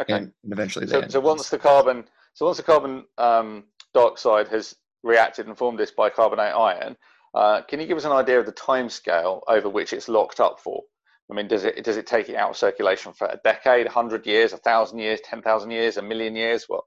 okay. 0.00 0.14
And, 0.14 0.32
and 0.44 0.52
eventually, 0.52 0.86
so, 0.86 1.02
so 1.08 1.20
once 1.20 1.50
the 1.50 1.58
carbon 1.58 2.04
so 2.34 2.46
once 2.46 2.56
the 2.56 2.62
carbon 2.62 3.04
um, 3.18 3.64
dioxide 3.94 4.48
has 4.48 4.74
reacted 5.02 5.46
and 5.46 5.56
formed 5.56 5.78
this 5.78 5.90
bicarbonate 5.90 6.54
ion, 6.54 6.96
uh, 7.34 7.62
can 7.62 7.80
you 7.80 7.86
give 7.86 7.96
us 7.96 8.04
an 8.04 8.12
idea 8.12 8.38
of 8.38 8.46
the 8.46 8.52
time 8.52 8.88
scale 8.88 9.42
over 9.48 9.68
which 9.68 9.92
it's 9.92 10.08
locked 10.08 10.40
up 10.40 10.60
for? 10.60 10.82
I 11.30 11.34
mean, 11.34 11.48
does 11.48 11.64
it 11.64 11.82
does 11.84 11.96
it 11.96 12.06
take 12.06 12.28
it 12.28 12.36
out 12.36 12.50
of 12.50 12.56
circulation 12.56 13.12
for 13.12 13.26
a 13.26 13.40
decade, 13.42 13.86
hundred 13.86 14.26
years, 14.26 14.52
a 14.52 14.58
thousand 14.58 14.98
years, 14.98 15.20
ten 15.24 15.40
thousand 15.40 15.70
years, 15.70 15.96
a 15.96 16.02
million 16.02 16.36
years? 16.36 16.64
What? 16.68 16.84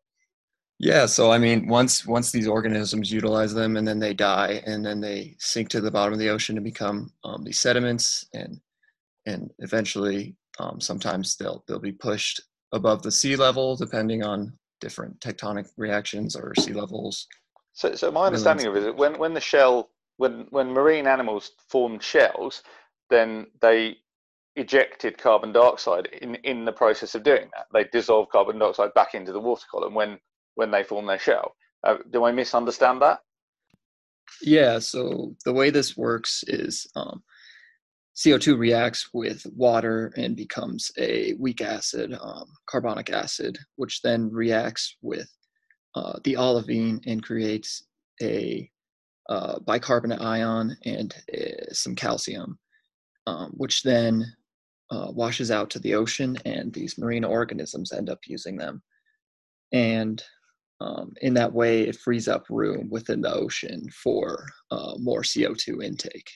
Yeah, 0.78 1.06
so 1.06 1.32
I 1.32 1.38
mean, 1.38 1.68
once 1.68 2.06
once 2.06 2.32
these 2.32 2.48
organisms 2.48 3.12
utilize 3.12 3.54
them, 3.54 3.78
and 3.78 3.88
then 3.88 4.00
they 4.00 4.14
die, 4.14 4.62
and 4.66 4.86
then 4.86 5.00
they 5.00 5.36
sink 5.40 5.70
to 5.70 5.82
the 5.82 5.90
bottom 5.90 6.14
of 6.14 6.20
the 6.20 6.30
ocean 6.30 6.58
and 6.58 6.64
become 6.64 7.12
um, 7.24 7.44
these 7.44 7.60
sediments, 7.60 8.28
and 8.34 8.60
and 9.26 9.52
eventually, 9.60 10.36
um, 10.60 10.80
sometimes 10.80 11.38
they'll 11.38 11.64
they'll 11.68 11.80
be 11.80 11.94
pushed 11.94 12.42
above 12.72 13.02
the 13.02 13.12
sea 13.12 13.36
level, 13.36 13.76
depending 13.76 14.24
on 14.24 14.54
different 14.80 15.20
tectonic 15.20 15.68
reactions 15.78 16.36
or 16.36 16.54
sea 16.56 16.74
levels. 16.74 17.28
So, 17.74 17.96
so 17.96 18.12
my 18.12 18.28
understanding 18.28 18.68
of 18.68 18.76
it 18.76 18.80
is 18.80 18.86
that 18.86 18.98
when, 18.98 19.18
when 19.18 19.34
the 19.34 19.42
shell, 19.42 19.90
when, 20.18 20.48
when 20.50 20.72
marine 20.72 21.08
animals 21.08 21.52
formed 21.70 22.02
shells, 22.02 22.64
then 23.10 23.48
they 23.62 23.98
ejected 24.56 25.18
carbon 25.18 25.52
dioxide 25.52 26.08
in, 26.22 26.36
in 26.36 26.66
the 26.66 26.72
process 26.72 27.16
of 27.16 27.24
doing 27.24 27.50
that. 27.54 27.68
They 27.74 27.84
dissolved 27.92 28.32
carbon 28.32 28.60
dioxide 28.60 28.94
back 28.94 29.14
into 29.14 29.34
the 29.34 29.40
water 29.40 29.66
column 29.70 29.94
when, 29.94 30.20
when 30.56 30.72
they 30.72 30.84
formed 30.84 31.10
their 31.10 31.20
shell. 31.20 31.56
Uh, 31.84 31.98
do 32.12 32.24
I 32.24 32.32
misunderstand 32.32 33.02
that? 33.02 33.20
Yeah, 34.42 34.80
so 34.80 35.36
the 35.46 35.54
way 35.54 35.70
this 35.70 35.96
works 35.98 36.44
is 36.48 36.88
um, 36.96 37.24
CO2 38.16 38.58
reacts 38.58 39.10
with 39.14 39.46
water 39.56 40.14
and 40.16 40.36
becomes 40.36 40.92
a 40.98 41.34
weak 41.38 41.62
acid, 41.62 42.18
um, 42.22 42.46
carbonic 42.66 43.10
acid, 43.10 43.58
which 43.76 44.02
then 44.02 44.32
reacts 44.32 44.96
with 45.02 45.30
uh, 45.96 46.18
the 46.24 46.38
olivine 46.38 47.02
and 47.06 47.24
creates 47.24 47.84
a 48.22 48.70
uh, 49.30 49.60
bicarbonate 49.60 50.22
ion 50.22 50.78
and 50.86 51.14
uh, 51.34 51.74
some 51.74 51.96
calcium, 51.96 52.58
um, 53.28 53.52
which 53.58 53.84
then 53.84 54.24
uh, 54.92 55.08
washes 55.12 55.52
out 55.52 55.70
to 55.72 55.80
the 55.80 55.96
ocean, 55.96 56.38
and 56.46 56.72
these 56.72 56.98
marine 56.98 57.26
organisms 57.26 57.92
end 57.92 58.10
up 58.10 58.20
using 58.28 58.56
them. 58.56 58.82
And 59.74 60.24
um, 60.80 61.14
in 61.22 61.34
that 61.34 61.52
way, 61.52 61.82
it 61.82 61.98
frees 61.98 62.28
up 62.28 62.46
room 62.50 62.90
within 62.90 63.22
the 63.22 63.34
ocean 63.34 63.90
for 63.92 64.46
uh, 64.72 64.94
more 65.00 65.24
CO2 65.24 65.84
intake. 65.84 66.30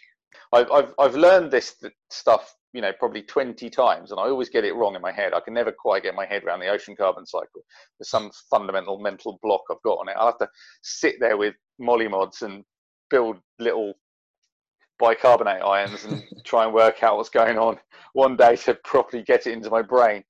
I've, 0.51 0.72
I've, 0.72 0.94
I've 0.98 1.15
learned 1.15 1.51
this 1.51 1.75
stuff, 2.10 2.56
you 2.74 2.82
know, 2.82 2.91
probably 2.98 3.22
20 3.22 3.70
times, 3.70 4.12
and 4.12 4.20
I 4.20 4.24
always 4.24 4.50
get 4.50 4.65
it 4.65 4.75
wrong 4.75 4.96
in 4.96 5.01
my 5.01 5.12
head. 5.12 5.34
I 5.34 5.39
can 5.39 5.53
never 5.53 5.72
quite 5.72 6.03
get 6.03 6.15
my 6.15 6.25
head 6.25 6.44
around 6.44 6.60
the 6.60 6.70
ocean 6.70 6.96
carbon 6.96 7.25
cycle. 7.25 7.63
There's 8.00 8.10
some 8.10 8.32
fundamental 8.50 9.00
mental 9.00 9.39
block 9.44 9.62
I've 9.70 9.82
got 9.84 10.00
on 10.00 10.10
it. 10.10 10.15
I'll 10.18 10.27
have 10.27 10.39
to 10.39 10.50
sit 10.82 11.15
there 11.20 11.38
with 11.38 11.56
Molymods 11.79 12.41
and 12.41 12.63
build 13.10 13.38
little 13.60 13.94
bicarbonate 15.00 15.63
ions 15.63 16.03
and 16.06 16.24
try 16.46 16.65
and 16.65 16.74
work 16.74 17.03
out 17.03 17.18
what's 17.18 17.29
going 17.29 17.58
on 17.58 17.77
one 18.13 18.36
day 18.36 18.56
to 18.56 18.75
properly 18.84 19.24
get 19.24 19.48
it 19.48 19.53
into 19.53 19.70
my 19.70 19.82
brain. 19.82 20.24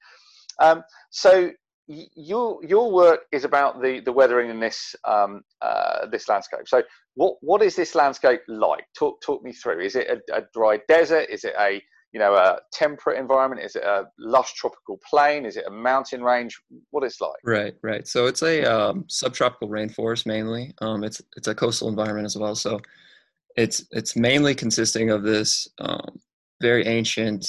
Um, 0.62 0.84
so 1.10 1.52
your 1.90 2.64
your 2.64 2.92
work 2.92 3.22
is 3.32 3.44
about 3.44 3.82
the 3.82 4.00
the 4.02 4.12
weathering 4.12 4.50
in 4.50 4.60
this 4.60 4.96
um, 5.06 5.42
uh, 5.62 6.06
this 6.08 6.30
landscape. 6.30 6.68
So 6.68 6.84
what 7.16 7.38
what 7.42 7.64
is 7.64 7.76
this 7.76 7.96
landscape 7.96 8.42
like? 8.48 8.86
Talk 8.98 9.22
talk 9.22 9.44
me 9.44 9.52
through. 9.52 9.80
Is 9.82 9.96
it 9.96 10.08
a, 10.08 10.38
a, 10.38 10.44
dry 10.54 10.80
desert? 10.88 11.28
Is 11.30 11.44
it 11.44 11.54
a 11.60 11.82
you 12.12 12.20
know 12.20 12.36
a 12.36 12.60
temperate 12.72 13.18
environment? 13.18 13.64
Is 13.64 13.76
it 13.76 13.84
a 13.84 14.06
lush 14.20 14.54
tropical 14.54 15.00
plain? 15.10 15.46
Is 15.46 15.58
it 15.58 15.66
a 15.68 15.72
mountain 15.72 16.24
range? 16.24 16.60
What 16.92 17.04
it's 17.04 17.20
like? 17.20 17.32
Right, 17.44 17.76
right. 17.82 18.08
So 18.08 18.28
it's 18.28 18.44
a 18.44 18.64
um, 18.66 19.06
subtropical 19.08 19.70
rainforest 19.70 20.28
mainly. 20.28 20.74
Um, 20.82 21.04
it's 21.04 21.22
it's 21.38 21.48
a 21.48 21.56
coastal 21.56 21.90
environment 21.90 22.26
as 22.26 22.38
well. 22.38 22.54
So 22.54 22.80
it's 23.56 23.84
it's 23.92 24.16
mainly 24.16 24.54
consisting 24.54 25.10
of 25.10 25.24
this 25.24 25.68
um, 25.80 26.20
very 26.62 26.86
ancient 26.86 27.48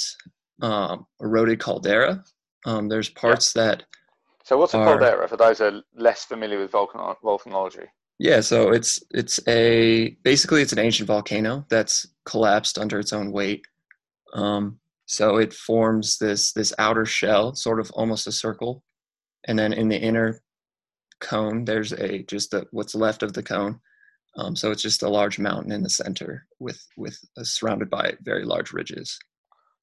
um, 0.63 1.05
eroded 1.21 1.59
caldera. 1.59 2.23
Um, 2.65 2.89
there's 2.89 3.09
parts 3.09 3.55
yeah. 3.55 3.63
that 3.63 3.83
so 4.43 4.57
what's 4.57 4.73
a 4.73 4.77
are, 4.77 4.85
caldera 4.85 5.27
for 5.27 5.37
those 5.37 5.59
who 5.59 5.65
are 5.65 5.81
less 5.95 6.25
familiar 6.25 6.59
with 6.59 6.71
volcano- 6.71 7.17
volcanology? 7.23 7.87
Yeah, 8.19 8.41
so 8.41 8.71
it's 8.71 9.01
it's 9.11 9.39
a 9.47 10.15
basically 10.23 10.61
it's 10.61 10.73
an 10.73 10.79
ancient 10.79 11.07
volcano 11.07 11.65
that's 11.69 12.07
collapsed 12.25 12.77
under 12.77 12.99
its 12.99 13.13
own 13.13 13.31
weight. 13.31 13.65
Um, 14.33 14.79
so 15.07 15.37
it 15.37 15.53
forms 15.53 16.17
this 16.19 16.53
this 16.53 16.73
outer 16.77 17.05
shell, 17.05 17.55
sort 17.55 17.79
of 17.79 17.89
almost 17.91 18.27
a 18.27 18.31
circle, 18.31 18.83
and 19.45 19.57
then 19.57 19.73
in 19.73 19.89
the 19.89 19.99
inner 19.99 20.41
cone, 21.19 21.65
there's 21.65 21.93
a 21.93 22.23
just 22.23 22.53
a, 22.53 22.67
what's 22.71 22.95
left 22.95 23.23
of 23.23 23.33
the 23.33 23.43
cone. 23.43 23.79
Um, 24.37 24.55
so 24.55 24.71
it's 24.71 24.81
just 24.81 25.03
a 25.03 25.09
large 25.09 25.39
mountain 25.39 25.71
in 25.71 25.83
the 25.83 25.89
center 25.89 26.45
with 26.59 26.85
with 26.97 27.17
uh, 27.37 27.43
surrounded 27.43 27.89
by 27.89 28.13
very 28.21 28.45
large 28.45 28.71
ridges. 28.71 29.17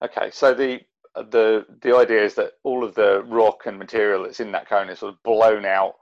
Okay, 0.04 0.30
so 0.32 0.54
the 0.54 0.80
the 1.22 1.66
the 1.82 1.96
idea 1.96 2.24
is 2.24 2.34
that 2.34 2.52
all 2.64 2.84
of 2.84 2.94
the 2.94 3.22
rock 3.24 3.66
and 3.66 3.78
material 3.78 4.22
that's 4.22 4.40
in 4.40 4.52
that 4.52 4.68
cone 4.68 4.88
is 4.88 5.00
sort 5.00 5.14
of 5.14 5.22
blown 5.22 5.64
out 5.64 5.94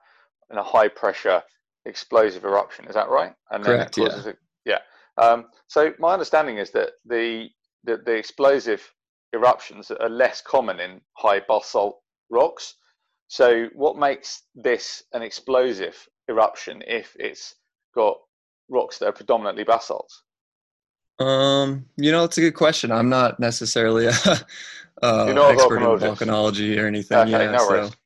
in 0.51 0.59
a 0.59 0.63
high 0.63 0.89
pressure 0.89 1.43
explosive 1.85 2.45
eruption. 2.45 2.87
Is 2.87 2.95
that 2.95 3.09
right? 3.09 3.33
And 3.51 3.65
Correct. 3.65 3.97
yeah. 3.97 4.23
A, 4.27 4.35
yeah. 4.65 4.79
Um, 5.19 5.47
so 5.69 5.93
my 5.99 6.13
understanding 6.13 6.59
is 6.59 6.71
that 6.73 6.91
the, 7.05 7.49
the 7.85 7.99
the 8.05 8.13
explosive 8.13 8.93
eruptions 9.33 9.91
are 9.91 10.09
less 10.09 10.41
common 10.41 10.81
in 10.81 11.01
high 11.15 11.41
basalt 11.41 12.01
rocks. 12.31 12.75
So 13.29 13.69
what 13.75 13.97
makes 13.97 14.43
this 14.55 15.03
an 15.13 15.23
explosive 15.23 15.97
eruption 16.29 16.83
if 16.87 17.17
it's 17.19 17.55
got 17.95 18.19
rocks 18.69 18.99
that 18.99 19.07
are 19.07 19.13
predominantly 19.13 19.65
basalt? 19.65 20.13
Um, 21.19 21.87
you 21.97 22.13
know, 22.13 22.25
it's 22.25 22.39
a 22.39 22.43
good 22.43 22.55
question. 22.55 22.93
I'm 22.93 23.09
not 23.09 23.41
necessarily 23.41 24.07
a, 24.27 24.47
uh, 25.03 25.27
you 25.29 25.35
know 25.35 25.49
expert 25.49 25.79
in 25.79 25.99
volcanology 25.99 26.81
or 26.81 26.87
anything. 26.87 27.19
Okay, 27.19 27.31
yeah, 27.31 27.51
no 27.51 27.59
so. 27.59 27.69
worries. 27.69 27.97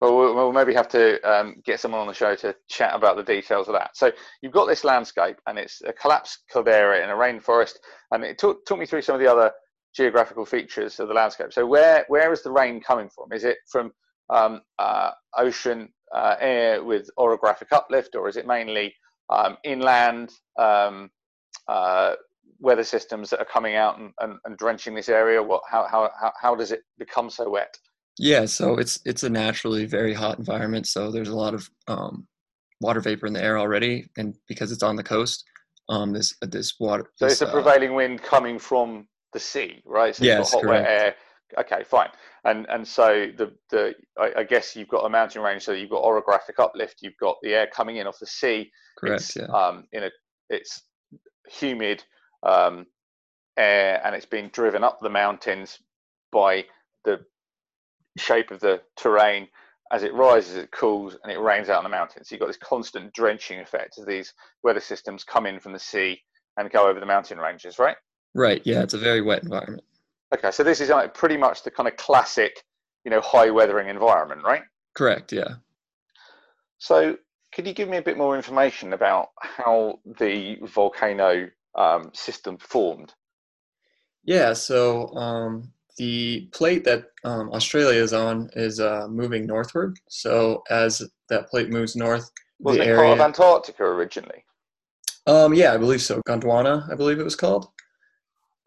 Well, 0.00 0.16
well, 0.16 0.34
we'll 0.34 0.52
maybe 0.52 0.72
have 0.72 0.88
to 0.88 1.20
um, 1.30 1.56
get 1.62 1.78
someone 1.78 2.00
on 2.00 2.06
the 2.06 2.14
show 2.14 2.34
to 2.36 2.56
chat 2.68 2.94
about 2.94 3.16
the 3.16 3.22
details 3.22 3.68
of 3.68 3.74
that. 3.74 3.96
So 3.96 4.10
you've 4.40 4.52
got 4.52 4.66
this 4.66 4.82
landscape, 4.82 5.36
and 5.46 5.58
it's 5.58 5.82
a 5.82 5.92
collapsed 5.92 6.44
caldera 6.50 7.04
in 7.04 7.10
a 7.10 7.14
rainforest. 7.14 7.74
And 8.10 8.24
it 8.24 8.38
took, 8.38 8.64
took 8.64 8.78
me 8.78 8.86
through 8.86 9.02
some 9.02 9.14
of 9.14 9.20
the 9.20 9.30
other 9.30 9.52
geographical 9.94 10.46
features 10.46 11.00
of 11.00 11.08
the 11.08 11.14
landscape. 11.14 11.52
So 11.52 11.66
where 11.66 12.04
where 12.08 12.32
is 12.32 12.42
the 12.42 12.50
rain 12.50 12.80
coming 12.80 13.10
from? 13.10 13.32
Is 13.32 13.44
it 13.44 13.58
from 13.70 13.92
um, 14.30 14.62
uh, 14.78 15.10
ocean 15.36 15.90
uh, 16.14 16.36
air 16.40 16.82
with 16.82 17.10
orographic 17.18 17.72
uplift, 17.72 18.14
or 18.14 18.28
is 18.28 18.36
it 18.36 18.46
mainly 18.46 18.94
um, 19.28 19.58
inland 19.64 20.32
um, 20.58 21.10
uh, 21.68 22.14
weather 22.58 22.84
systems 22.84 23.30
that 23.30 23.40
are 23.40 23.46
coming 23.46 23.76
out 23.76 23.98
and, 23.98 24.12
and, 24.20 24.38
and 24.44 24.56
drenching 24.56 24.94
this 24.94 25.08
area? 25.08 25.42
What, 25.42 25.62
how, 25.70 25.86
how, 25.90 26.10
how, 26.40 26.54
does 26.54 26.72
it 26.72 26.80
become 26.98 27.30
so 27.30 27.50
wet? 27.50 27.76
Yeah, 28.18 28.44
so 28.44 28.76
it's 28.76 29.00
it's 29.06 29.22
a 29.22 29.30
naturally 29.30 29.86
very 29.86 30.12
hot 30.12 30.38
environment. 30.38 30.86
So 30.86 31.10
there's 31.10 31.28
a 31.28 31.36
lot 31.36 31.54
of 31.54 31.70
um, 31.88 32.26
water 32.80 33.00
vapor 33.00 33.26
in 33.26 33.32
the 33.32 33.42
air 33.42 33.58
already, 33.58 34.10
and 34.18 34.36
because 34.46 34.72
it's 34.72 34.82
on 34.82 34.96
the 34.96 35.02
coast, 35.02 35.44
um, 35.88 36.12
this 36.12 36.34
this 36.42 36.74
water. 36.78 37.10
So 37.16 37.26
this, 37.26 37.34
it's 37.34 37.42
a 37.42 37.48
uh, 37.48 37.52
prevailing 37.52 37.92
uh, 37.92 37.94
wind 37.94 38.22
coming 38.22 38.58
from 38.58 39.06
the 39.32 39.40
sea, 39.40 39.80
right? 39.86 40.14
So 40.14 40.24
yes, 40.24 40.52
hot 40.52 40.62
correct. 40.62 40.86
wet 40.86 41.00
air. 41.00 41.14
Okay, 41.58 41.82
fine. 41.84 42.10
And 42.44 42.66
and 42.68 42.86
so 42.86 43.28
the 43.36 43.52
the 43.70 43.94
I, 44.18 44.32
I, 44.38 44.44
guess 44.44 44.76
you've 44.76 44.88
got 44.88 45.04
a 45.04 45.08
mountain 45.08 45.42
range, 45.42 45.62
so 45.62 45.72
you've 45.72 45.90
got 45.90 46.04
orographic 46.04 46.58
uplift. 46.58 46.98
You've 47.00 47.16
got 47.20 47.36
the 47.42 47.54
air 47.54 47.68
coming 47.74 47.96
in 47.96 48.06
off 48.06 48.18
the 48.18 48.26
sea. 48.26 48.70
Correct. 48.98 49.22
It's, 49.22 49.36
yeah. 49.36 49.44
Um, 49.46 49.84
in 49.92 50.04
a 50.04 50.10
it's 50.48 50.82
humid 51.48 52.04
um, 52.42 52.86
air 53.56 54.00
and 54.04 54.14
it's 54.14 54.26
being 54.26 54.48
driven 54.48 54.84
up 54.84 55.00
the 55.00 55.10
mountains 55.10 55.78
by 56.32 56.64
the 57.04 57.24
shape 58.16 58.50
of 58.50 58.60
the 58.60 58.80
terrain. 58.96 59.48
As 59.92 60.04
it 60.04 60.14
rises, 60.14 60.56
it 60.56 60.70
cools 60.70 61.16
and 61.22 61.32
it 61.32 61.40
rains 61.40 61.68
out 61.68 61.78
on 61.78 61.84
the 61.84 61.90
mountains. 61.90 62.28
So 62.28 62.34
you've 62.34 62.40
got 62.40 62.46
this 62.46 62.56
constant 62.56 63.12
drenching 63.12 63.58
effect 63.58 63.98
as 63.98 64.06
these 64.06 64.32
weather 64.62 64.80
systems 64.80 65.24
come 65.24 65.46
in 65.46 65.58
from 65.58 65.72
the 65.72 65.80
sea 65.80 66.20
and 66.56 66.70
go 66.70 66.88
over 66.88 67.00
the 67.00 67.06
mountain 67.06 67.38
ranges, 67.38 67.78
right? 67.78 67.96
Right. 68.34 68.62
Yeah, 68.64 68.82
it's 68.82 68.94
a 68.94 68.98
very 68.98 69.20
wet 69.20 69.42
environment. 69.42 69.82
Okay, 70.32 70.52
so 70.52 70.62
this 70.62 70.80
is 70.80 70.90
like 70.90 71.12
pretty 71.12 71.36
much 71.36 71.64
the 71.64 71.72
kind 71.72 71.88
of 71.88 71.96
classic, 71.96 72.62
you 73.04 73.10
know, 73.10 73.20
high 73.20 73.50
weathering 73.50 73.88
environment, 73.88 74.42
right? 74.44 74.62
Correct. 74.94 75.32
Yeah. 75.32 75.54
So, 76.78 77.16
could 77.52 77.66
you 77.66 77.72
give 77.72 77.88
me 77.88 77.96
a 77.96 78.02
bit 78.02 78.16
more 78.16 78.36
information 78.36 78.92
about 78.92 79.30
how 79.40 79.98
the 80.18 80.56
volcano 80.62 81.48
um, 81.74 82.10
system 82.14 82.58
formed? 82.58 83.14
Yeah, 84.24 84.52
so 84.52 85.08
um, 85.14 85.72
the 85.96 86.48
plate 86.52 86.84
that 86.84 87.04
um, 87.24 87.50
Australia 87.52 88.00
is 88.00 88.12
on 88.12 88.50
is 88.54 88.80
uh, 88.80 89.06
moving 89.08 89.46
northward. 89.46 89.98
So 90.08 90.62
as 90.70 91.02
that 91.28 91.48
plate 91.48 91.70
moves 91.70 91.96
north, 91.96 92.30
was 92.58 92.76
it 92.76 92.86
area, 92.86 92.96
part 92.96 93.18
of 93.18 93.20
Antarctica 93.20 93.84
originally? 93.84 94.44
Um, 95.26 95.54
yeah, 95.54 95.72
I 95.72 95.76
believe 95.76 96.02
so. 96.02 96.20
Gondwana, 96.26 96.90
I 96.90 96.94
believe 96.94 97.18
it 97.18 97.24
was 97.24 97.36
called. 97.36 97.68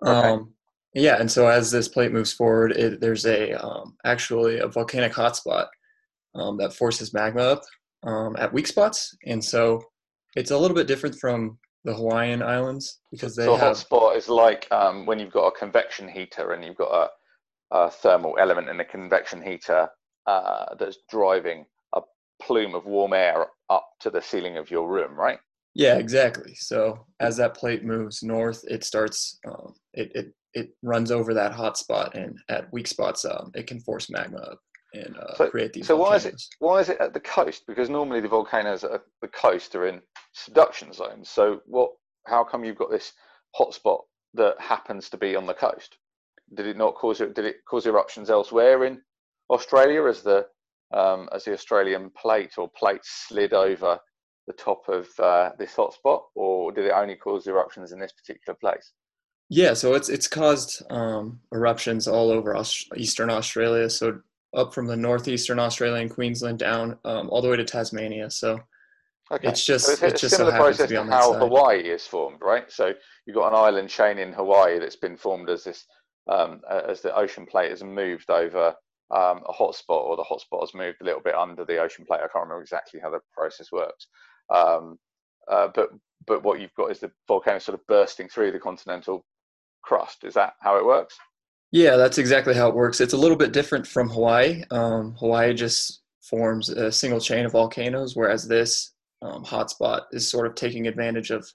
Okay. 0.06 0.12
Um, 0.12 0.54
yeah, 0.94 1.20
and 1.20 1.32
so 1.32 1.48
as 1.48 1.72
this 1.72 1.88
plate 1.88 2.12
moves 2.12 2.34
forward, 2.34 2.74
it, 2.74 3.02
there's 3.02 3.26
a 3.26 3.54
um, 3.54 3.96
actually 4.06 4.60
a 4.60 4.68
volcanic 4.68 5.14
hotspot 5.14 5.68
um, 6.36 6.58
that 6.58 6.74
forces 6.74 7.14
magma 7.14 7.42
up 7.42 7.62
um, 8.04 8.36
at 8.38 8.54
weak 8.54 8.68
spots, 8.68 9.16
and 9.26 9.44
so 9.44 9.84
it's 10.36 10.52
a 10.52 10.58
little 10.58 10.76
bit 10.76 10.88
different 10.88 11.16
from 11.16 11.58
the 11.84 11.94
Hawaiian 11.94 12.42
Islands 12.42 13.00
because 13.12 13.36
they 13.36 13.46
so 13.46 13.56
have. 13.56 13.76
hotspot 13.76 14.16
is 14.16 14.30
like 14.30 14.68
um, 14.72 15.06
when 15.06 15.20
you've 15.20 15.32
got 15.32 15.48
a 15.48 15.58
convection 15.58 16.08
heater 16.08 16.54
and 16.54 16.64
you've 16.64 16.78
got 16.78 17.12
a, 17.72 17.76
a 17.76 17.92
thermal 17.92 18.38
element 18.40 18.70
in 18.70 18.78
the 18.78 18.86
convection 18.86 19.42
heater 19.42 19.90
uh, 20.26 20.76
that's 20.80 21.00
driving 21.10 21.66
a 21.94 22.02
plume 22.42 22.76
of 22.76 22.86
warm 22.86 23.14
air 23.14 23.48
up 23.70 23.88
to 24.00 24.10
the 24.10 24.22
ceiling 24.22 24.58
of 24.58 24.72
your 24.72 24.88
room, 24.88 25.14
right? 25.16 25.40
Yeah, 25.76 25.98
exactly. 25.98 26.54
So 26.56 27.06
as 27.20 27.38
that 27.38 27.56
plate 27.56 27.84
moves 27.84 28.24
north, 28.24 28.64
it 28.68 28.84
starts 28.84 29.40
um, 29.48 29.74
it, 29.94 30.12
it 30.16 30.34
it 30.54 30.70
runs 30.84 31.10
over 31.10 31.34
that 31.34 31.52
hot 31.52 31.80
spot, 31.80 32.16
and 32.16 32.38
at 32.48 32.72
weak 32.72 32.86
spots, 32.88 33.26
um, 33.26 33.52
it 33.56 33.66
can 33.66 33.80
force 33.80 34.08
magma 34.12 34.38
up 34.38 34.60
and 34.94 35.18
uh, 35.18 35.36
so, 35.36 35.50
create 35.50 35.74
these. 35.74 35.88
So 35.88 35.98
volcanoes. 35.98 36.10
why 36.10 36.16
is 36.16 36.26
it 36.26 36.44
why 36.60 36.80
is 36.80 36.90
it 36.90 37.00
at 37.00 37.14
the 37.14 37.20
coast? 37.20 37.64
Because 37.68 37.90
normally 37.90 38.22
the 38.22 38.28
volcanoes 38.28 38.84
at 38.84 39.02
the 39.22 39.28
coast 39.28 39.76
are 39.76 39.88
in 39.88 40.02
subduction 40.34 40.94
zones. 40.94 41.30
So 41.30 41.62
what? 41.66 41.92
How 42.26 42.44
come 42.44 42.64
you've 42.64 42.78
got 42.78 42.90
this 42.90 43.14
hotspot 43.60 44.00
that 44.36 44.60
happens 44.60 45.10
to 45.10 45.18
be 45.18 45.36
on 45.36 45.46
the 45.46 45.54
coast? 45.54 45.98
Did 46.56 46.68
it 46.68 46.78
not 46.78 46.96
cause? 46.96 47.18
Did 47.18 47.40
it 47.40 47.58
cause 47.70 47.86
eruptions 47.86 48.30
elsewhere 48.30 48.86
in 48.86 49.02
Australia 49.50 50.06
as 50.06 50.22
the 50.22 50.46
um, 50.94 51.28
as 51.34 51.46
the 51.46 51.54
Australian 51.54 52.12
plate 52.12 52.54
or 52.58 52.70
plates 52.70 53.26
slid 53.28 53.54
over 53.54 54.00
the 54.48 54.54
top 54.54 54.84
of 54.90 55.08
uh, 55.20 55.52
this 55.58 55.74
hotspot, 55.74 56.22
or 56.36 56.72
did 56.72 56.86
it 56.86 56.92
only 56.92 57.16
cause 57.16 57.48
eruptions 57.48 57.92
in 57.92 58.00
this 58.00 58.12
particular 58.12 58.56
place? 58.60 58.92
Yeah, 59.50 59.74
so 59.74 59.94
it's 59.94 60.10
it's 60.10 60.28
caused 60.28 60.84
um, 60.90 61.40
eruptions 61.54 62.08
all 62.08 62.32
over 62.32 62.56
Aust- 62.56 62.92
Eastern 62.96 63.30
Australia. 63.30 63.90
So 63.90 64.22
up 64.56 64.74
from 64.74 64.88
the 64.88 64.96
northeastern 64.96 65.60
Australia 65.60 66.02
and 66.02 66.12
Queensland 66.12 66.60
down 66.60 66.98
um, 67.06 67.30
all 67.30 67.42
the 67.42 67.50
way 67.50 67.58
to 67.58 67.64
Tasmania. 67.64 68.30
So 68.30 68.60
okay. 69.32 69.48
it's 69.48 69.66
just 69.66 69.86
so 69.86 69.94
it's, 69.94 70.02
it's 70.02 70.22
just 70.22 70.36
similar 70.36 70.52
so 70.52 70.58
process 70.58 70.90
to, 70.90 71.04
how 71.06 71.34
Hawaii 71.34 71.80
is 71.80 72.06
formed, 72.06 72.40
right? 72.42 72.72
So 72.72 72.94
you've 73.26 73.36
got 73.36 73.50
an 73.50 73.56
island 73.56 73.90
chain 73.90 74.18
in 74.18 74.34
Hawaii 74.34 74.80
that's 74.80 74.96
been 74.96 75.18
formed 75.18 75.50
as 75.50 75.64
this 75.64 75.86
um, 76.30 76.62
as 76.88 77.02
the 77.02 77.16
ocean 77.16 77.46
plate 77.46 77.72
has 77.72 77.84
moved 77.84 78.30
over 78.30 78.74
um, 79.12 79.42
a 79.48 79.54
hotspot, 79.54 79.90
or 79.90 80.16
the 80.16 80.24
hotspot 80.24 80.62
has 80.62 80.74
moved 80.74 80.98
a 81.02 81.04
little 81.04 81.22
bit 81.22 81.36
under 81.36 81.66
the 81.66 81.78
ocean 81.78 82.06
plate. 82.06 82.20
I 82.20 82.28
can't 82.28 82.46
remember 82.46 82.62
exactly 82.62 83.00
how 83.02 83.10
the 83.10 83.20
process 83.34 83.72
works. 83.72 84.08
Um, 84.54 84.98
uh, 85.52 85.68
but 85.76 85.90
but 86.26 86.44
what 86.44 86.60
you've 86.60 86.74
got 86.76 86.92
is 86.92 87.00
the 87.00 87.12
volcano 87.28 87.60
sort 87.60 87.78
of 87.78 87.86
bursting 87.88 88.30
through 88.30 88.52
the 88.52 88.60
continental 88.60 89.26
crust. 89.84 90.24
Is 90.24 90.34
that 90.36 90.54
how 90.62 90.78
it 90.78 90.86
works? 90.86 91.18
Yeah, 91.74 91.96
that's 91.96 92.20
exactly 92.20 92.54
how 92.54 92.70
it 92.70 92.76
works. 92.76 93.02
It's 93.02 93.14
a 93.14 93.18
little 93.18 93.36
bit 93.36 93.52
different 93.52 93.88
from 93.88 94.08
Hawaii. 94.08 94.64
Um, 94.70 95.16
Hawaii 95.16 95.56
just 95.56 96.04
forms 96.22 96.70
a 96.70 96.92
single 96.92 97.20
chain 97.20 97.48
of 97.48 97.54
volcanoes, 97.54 98.16
whereas 98.16 98.48
this 98.48 98.94
um, 99.24 99.44
hotspot 99.44 100.04
is 100.12 100.30
sort 100.30 100.46
of 100.46 100.54
taking 100.54 100.86
advantage 100.88 101.32
of 101.32 101.52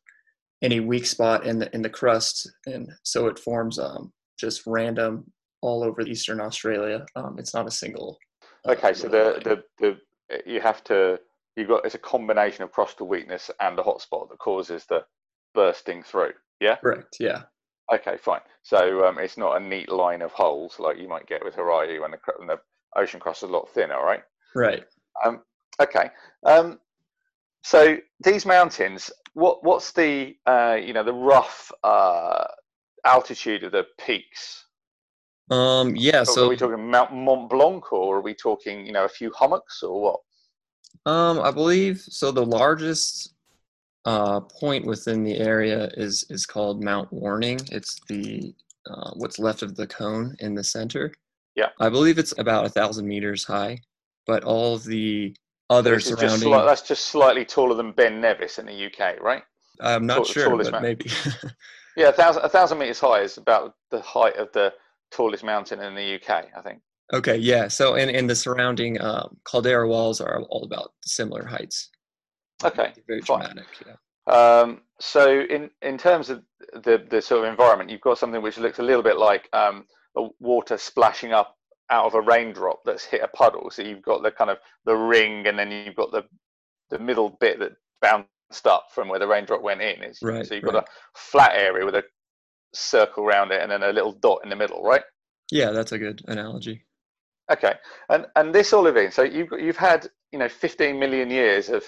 any 0.60 0.80
weak 0.80 1.06
spot 1.06 1.46
in 1.46 1.60
the 1.60 1.72
in 1.72 1.82
the 1.82 1.88
crust, 1.88 2.50
and 2.66 2.90
so 3.04 3.28
it 3.28 3.38
forms 3.38 3.78
um, 3.78 4.12
just 4.36 4.66
random 4.66 5.24
all 5.62 5.84
over 5.84 6.02
eastern 6.02 6.40
Australia. 6.40 7.06
Um, 7.14 7.36
it's 7.38 7.54
not 7.54 7.68
a 7.68 7.70
single. 7.70 8.18
Okay, 8.66 8.94
so 8.94 9.06
the, 9.06 9.40
the 9.44 9.62
the 9.78 10.42
you 10.44 10.60
have 10.60 10.82
to 10.84 11.20
you 11.54 11.64
got 11.64 11.84
it's 11.84 11.94
a 11.94 11.98
combination 11.98 12.64
of 12.64 12.72
crustal 12.72 13.06
weakness 13.06 13.52
and 13.60 13.78
a 13.78 13.82
hotspot 13.82 14.30
that 14.30 14.38
causes 14.40 14.84
the 14.86 15.04
bursting 15.54 16.02
through. 16.02 16.32
Yeah. 16.58 16.74
Correct. 16.74 17.18
Yeah. 17.20 17.42
Okay, 17.92 18.16
fine. 18.18 18.40
So 18.62 19.06
um, 19.06 19.18
it's 19.18 19.38
not 19.38 19.60
a 19.60 19.64
neat 19.64 19.90
line 19.90 20.22
of 20.22 20.32
holes 20.32 20.78
like 20.78 20.98
you 20.98 21.08
might 21.08 21.26
get 21.26 21.44
with 21.44 21.54
Hawaii 21.54 21.98
when 21.98 22.10
the, 22.10 22.18
when 22.36 22.48
the 22.48 22.58
ocean 22.96 23.18
crust 23.18 23.42
is 23.42 23.48
a 23.48 23.52
lot 23.52 23.68
thinner, 23.70 24.02
right? 24.02 24.22
Right. 24.54 24.84
Um, 25.24 25.40
okay. 25.80 26.10
Um, 26.44 26.78
so 27.62 27.96
these 28.20 28.46
mountains, 28.46 29.10
what 29.34 29.64
what's 29.64 29.92
the 29.92 30.36
uh, 30.46 30.78
you 30.80 30.92
know 30.92 31.02
the 31.02 31.12
rough 31.12 31.72
uh, 31.82 32.44
altitude 33.04 33.64
of 33.64 33.72
the 33.72 33.86
peaks? 33.98 34.64
Um, 35.50 35.96
yeah. 35.96 36.24
So 36.24 36.46
are 36.46 36.48
we 36.48 36.56
talking 36.56 36.90
Mount 36.90 37.12
Mont 37.12 37.48
Blanc, 37.48 37.92
or 37.92 38.18
are 38.18 38.20
we 38.22 38.34
talking 38.34 38.86
you 38.86 38.92
know 38.92 39.04
a 39.04 39.08
few 39.08 39.32
hummocks, 39.32 39.82
or 39.82 40.00
what? 40.00 40.20
Um, 41.06 41.40
I 41.40 41.50
believe 41.50 42.00
so. 42.00 42.30
The 42.30 42.44
largest 42.44 43.34
uh, 44.08 44.40
point 44.40 44.86
within 44.86 45.22
the 45.22 45.36
area 45.36 45.90
is 45.98 46.24
is 46.30 46.46
called 46.46 46.82
Mount 46.82 47.12
Warning. 47.12 47.60
It's 47.70 48.00
the 48.08 48.54
uh, 48.90 49.10
what's 49.16 49.38
left 49.38 49.60
of 49.62 49.76
the 49.76 49.86
cone 49.86 50.34
in 50.38 50.54
the 50.54 50.64
center. 50.64 51.12
Yeah, 51.56 51.68
I 51.78 51.90
believe 51.90 52.18
it's 52.18 52.32
about 52.38 52.64
a 52.64 52.70
thousand 52.70 53.06
meters 53.06 53.44
high, 53.44 53.78
but 54.26 54.44
all 54.44 54.74
of 54.74 54.84
the 54.84 55.36
other 55.68 56.00
surrounding. 56.00 56.28
Just 56.30 56.42
sli- 56.42 56.66
that's 56.66 56.88
just 56.88 57.06
slightly 57.08 57.44
taller 57.44 57.74
than 57.74 57.92
Ben 57.92 58.18
Nevis 58.18 58.58
in 58.58 58.64
the 58.64 58.86
UK, 58.86 59.20
right? 59.20 59.42
I'm 59.82 60.06
not 60.06 60.16
Tall, 60.16 60.24
sure, 60.24 60.56
but 60.56 60.80
maybe. 60.80 61.10
yeah, 61.96 62.08
a 62.08 62.12
thousand 62.12 62.44
a 62.44 62.48
thousand 62.48 62.78
meters 62.78 63.00
high 63.00 63.20
is 63.20 63.36
about 63.36 63.74
the 63.90 64.00
height 64.00 64.36
of 64.36 64.50
the 64.54 64.72
tallest 65.10 65.44
mountain 65.44 65.80
in 65.80 65.94
the 65.94 66.14
UK, 66.14 66.46
I 66.56 66.62
think. 66.62 66.80
Okay, 67.12 67.36
yeah. 67.36 67.68
So, 67.68 67.96
in 67.96 68.08
in 68.08 68.26
the 68.26 68.34
surrounding 68.34 68.98
um, 69.02 69.36
caldera 69.44 69.86
walls 69.86 70.22
are 70.22 70.40
all 70.44 70.64
about 70.64 70.92
similar 71.04 71.44
heights. 71.44 71.90
Okay, 72.64 72.92
very 73.06 73.20
dramatic. 73.20 73.66
Yeah. 73.86 73.94
Um, 74.28 74.82
so, 75.00 75.40
in 75.40 75.70
in 75.82 75.96
terms 75.96 76.30
of 76.30 76.42
the 76.72 77.04
the 77.08 77.22
sort 77.22 77.44
of 77.44 77.50
environment, 77.50 77.90
you've 77.90 78.00
got 78.00 78.18
something 78.18 78.42
which 78.42 78.58
looks 78.58 78.78
a 78.78 78.82
little 78.82 79.02
bit 79.02 79.16
like 79.16 79.48
um, 79.52 79.84
water 80.40 80.76
splashing 80.76 81.32
up 81.32 81.56
out 81.90 82.06
of 82.06 82.14
a 82.14 82.20
raindrop 82.20 82.80
that's 82.84 83.04
hit 83.04 83.22
a 83.22 83.28
puddle. 83.28 83.70
So 83.70 83.82
you've 83.82 84.02
got 84.02 84.22
the 84.22 84.30
kind 84.30 84.50
of 84.50 84.58
the 84.84 84.96
ring, 84.96 85.46
and 85.46 85.58
then 85.58 85.70
you've 85.70 85.96
got 85.96 86.12
the 86.12 86.24
the 86.90 86.98
middle 86.98 87.36
bit 87.40 87.58
that 87.60 87.72
bounced 88.00 88.66
up 88.66 88.86
from 88.94 89.08
where 89.08 89.18
the 89.18 89.26
raindrop 89.26 89.62
went 89.62 89.80
in. 89.80 90.02
Is 90.02 90.18
right. 90.22 90.46
So 90.46 90.54
you've 90.54 90.64
right. 90.64 90.74
got 90.74 90.84
a 90.84 90.90
flat 91.14 91.52
area 91.54 91.84
with 91.84 91.94
a 91.94 92.04
circle 92.74 93.24
around 93.24 93.52
it, 93.52 93.62
and 93.62 93.70
then 93.70 93.82
a 93.82 93.92
little 93.92 94.12
dot 94.12 94.40
in 94.42 94.50
the 94.50 94.56
middle, 94.56 94.82
right? 94.82 95.02
Yeah, 95.50 95.70
that's 95.70 95.92
a 95.92 95.98
good 95.98 96.22
analogy. 96.26 96.84
Okay, 97.50 97.74
and 98.10 98.26
and 98.36 98.54
this 98.54 98.72
olivine. 98.72 99.10
So 99.10 99.22
you've 99.22 99.52
you've 99.58 99.76
had 99.76 100.08
you 100.32 100.38
know 100.38 100.48
15 100.48 100.98
million 100.98 101.30
years 101.30 101.70
of 101.70 101.84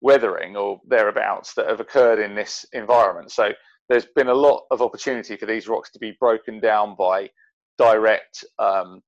weathering 0.00 0.56
or 0.56 0.80
thereabouts 0.88 1.54
that 1.54 1.68
have 1.68 1.80
occurred 1.80 2.18
in 2.18 2.34
this 2.34 2.64
environment. 2.72 3.30
So 3.30 3.52
there's 3.88 4.06
been 4.16 4.28
a 4.28 4.34
lot 4.34 4.64
of 4.70 4.82
opportunity 4.82 5.36
for 5.36 5.46
these 5.46 5.68
rocks 5.68 5.90
to 5.92 5.98
be 5.98 6.16
broken 6.20 6.60
down 6.60 6.94
by 6.96 7.28
direct 7.78 8.44
um, 8.58 9.02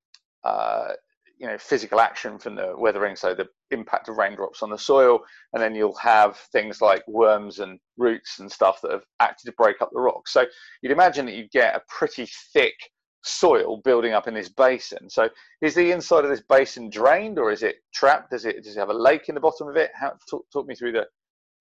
uh, 0.44 0.92
you 1.38 1.49
know 1.49 1.58
physical 1.58 2.00
action 2.00 2.38
from 2.38 2.54
the 2.54 2.72
weathering 2.78 3.16
so 3.16 3.34
the 3.34 3.49
impact 3.72 4.08
of 4.08 4.16
raindrops 4.16 4.62
on 4.62 4.70
the 4.70 4.78
soil 4.78 5.18
and 5.52 5.62
then 5.62 5.75
you'll 5.75 5.96
have 5.96 6.37
things 6.52 6.80
like 6.80 7.02
worms 7.08 7.58
and 7.58 7.80
roots 7.99 8.38
and 8.38 8.50
stuff 8.50 8.80
that 8.80 8.92
have 8.92 9.02
acted 9.18 9.46
to 9.46 9.52
break 9.58 9.82
up 9.82 9.90
the 9.92 10.00
rocks 10.00 10.32
so 10.32 10.46
you'd 10.82 10.92
imagine 10.92 11.26
that 11.26 11.34
you'd 11.34 11.50
get 11.50 11.75
a 11.75 11.82
pretty 11.88 12.28
thick 12.52 12.75
soil 13.24 13.80
building 13.84 14.12
up 14.12 14.26
in 14.26 14.34
this 14.34 14.48
basin 14.48 15.08
so 15.08 15.28
is 15.60 15.74
the 15.74 15.92
inside 15.92 16.24
of 16.24 16.30
this 16.30 16.42
basin 16.48 16.90
drained 16.90 17.38
or 17.38 17.52
is 17.52 17.62
it 17.62 17.76
trapped 17.94 18.30
does 18.30 18.44
it 18.44 18.62
does 18.64 18.76
it 18.76 18.80
have 18.80 18.88
a 18.88 18.94
lake 18.94 19.28
in 19.28 19.34
the 19.34 19.40
bottom 19.40 19.68
of 19.68 19.76
it 19.76 19.90
how 19.94 20.12
talk, 20.28 20.44
talk 20.52 20.66
me 20.66 20.74
through 20.74 20.92
the 20.92 21.06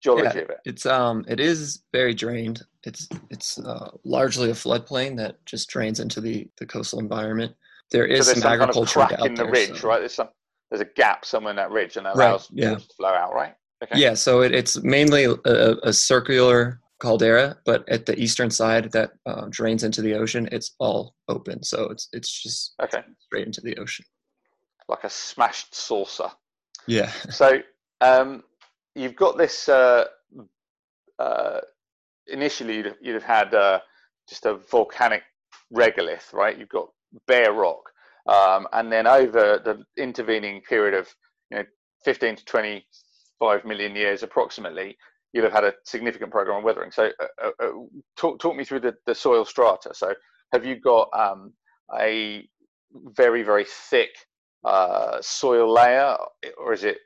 geology 0.01 0.37
yeah, 0.37 0.41
of 0.41 0.49
it 0.49 0.57
it's 0.65 0.87
um 0.87 1.23
it 1.27 1.39
is 1.39 1.83
very 1.93 2.13
drained 2.15 2.63
it's 2.83 3.07
it's 3.29 3.59
uh, 3.59 3.91
largely 4.03 4.49
a 4.49 4.53
floodplain 4.53 5.15
that 5.15 5.35
just 5.45 5.69
drains 5.69 5.99
into 5.99 6.19
the 6.19 6.49
the 6.57 6.65
coastal 6.65 6.97
environment 6.97 7.53
there 7.91 8.05
is 8.05 8.25
so 8.25 8.33
some, 8.33 8.41
some 8.41 8.51
agriculture 8.53 8.99
kind 8.99 9.11
of 9.11 9.17
crack 9.19 9.29
in 9.29 9.35
the 9.35 9.43
there, 9.43 9.51
ridge, 9.51 9.81
so. 9.81 9.87
right? 9.87 9.99
There's 9.99 10.15
some 10.15 10.29
there's 10.71 10.81
a 10.81 10.89
gap 10.95 11.25
somewhere 11.25 11.51
in 11.51 11.57
that 11.57 11.71
ridge, 11.71 11.97
and 11.97 12.05
that 12.05 12.15
allows 12.15 12.47
yeah. 12.51 12.75
to 12.75 12.79
flow 12.79 13.09
out, 13.09 13.33
right? 13.33 13.53
Okay. 13.83 13.99
Yeah, 13.99 14.13
so 14.13 14.41
it, 14.41 14.53
it's 14.53 14.81
mainly 14.83 15.25
a, 15.25 15.75
a, 15.83 15.91
circular 15.91 16.79
caldera, 17.01 17.57
but 17.65 17.87
at 17.89 18.05
the 18.05 18.17
eastern 18.17 18.49
side 18.49 18.91
that 18.91 19.11
uh, 19.25 19.47
drains 19.49 19.83
into 19.83 20.01
the 20.01 20.13
ocean, 20.13 20.47
it's 20.51 20.75
all 20.79 21.15
open, 21.27 21.63
so 21.63 21.89
it's 21.89 22.07
it's 22.13 22.41
just 22.41 22.75
okay 22.81 23.01
straight 23.19 23.47
into 23.47 23.61
the 23.61 23.75
ocean, 23.77 24.05
like 24.87 25.03
a 25.03 25.09
smashed 25.09 25.75
saucer. 25.75 26.31
Yeah. 26.87 27.11
So 27.29 27.59
um, 27.99 28.43
you've 28.95 29.15
got 29.15 29.37
this. 29.37 29.67
Uh, 29.67 30.05
uh, 31.19 31.59
initially, 32.27 32.77
you'd, 32.77 32.95
you'd 33.01 33.21
have 33.21 33.23
had 33.23 33.53
uh, 33.53 33.79
just 34.29 34.45
a 34.45 34.55
volcanic 34.55 35.23
regolith, 35.73 36.33
right? 36.33 36.57
You've 36.57 36.69
got 36.69 36.89
bare 37.27 37.53
rock. 37.53 37.81
Um, 38.27 38.67
and 38.73 38.91
then 38.91 39.07
over 39.07 39.59
the 39.63 39.83
intervening 40.01 40.61
period 40.61 40.93
of 40.93 41.13
you 41.49 41.57
know 41.57 41.63
15 42.05 42.35
to 42.37 42.45
25 42.45 43.65
million 43.65 43.95
years 43.95 44.23
approximately, 44.23 44.97
you'll 45.33 45.45
have 45.45 45.53
had 45.53 45.63
a 45.63 45.73
significant 45.85 46.31
program 46.31 46.57
of 46.57 46.63
weathering. 46.63 46.91
So 46.91 47.09
uh, 47.19 47.25
uh, 47.43 47.51
uh, 47.63 47.71
talk, 48.17 48.39
talk 48.39 48.55
me 48.55 48.63
through 48.63 48.81
the, 48.81 48.95
the 49.05 49.15
soil 49.15 49.45
strata. 49.45 49.91
So 49.93 50.13
have 50.53 50.65
you 50.65 50.79
got 50.79 51.09
um, 51.13 51.53
a 51.97 52.47
very, 53.15 53.43
very 53.43 53.65
thick 53.67 54.11
uh, 54.65 55.17
soil 55.21 55.71
layer 55.71 56.17
or 56.57 56.73
is 56.73 56.83
it 56.83 56.97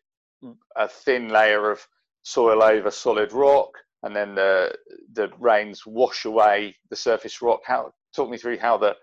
a 0.76 0.88
thin 0.88 1.30
layer 1.30 1.72
of 1.72 1.86
soil 2.24 2.64
over 2.64 2.92
solid 2.92 3.32
rock 3.32 3.70
and 4.04 4.16
then 4.16 4.36
the, 4.36 4.74
the 5.14 5.30
rains 5.40 5.84
wash 5.86 6.26
away 6.26 6.76
the 6.90 6.96
surface 6.96 7.42
rock? 7.42 7.62
How, 7.66 7.94
talk 8.16 8.30
me 8.30 8.38
through 8.38 8.58
how 8.60 8.78
the 8.78 8.96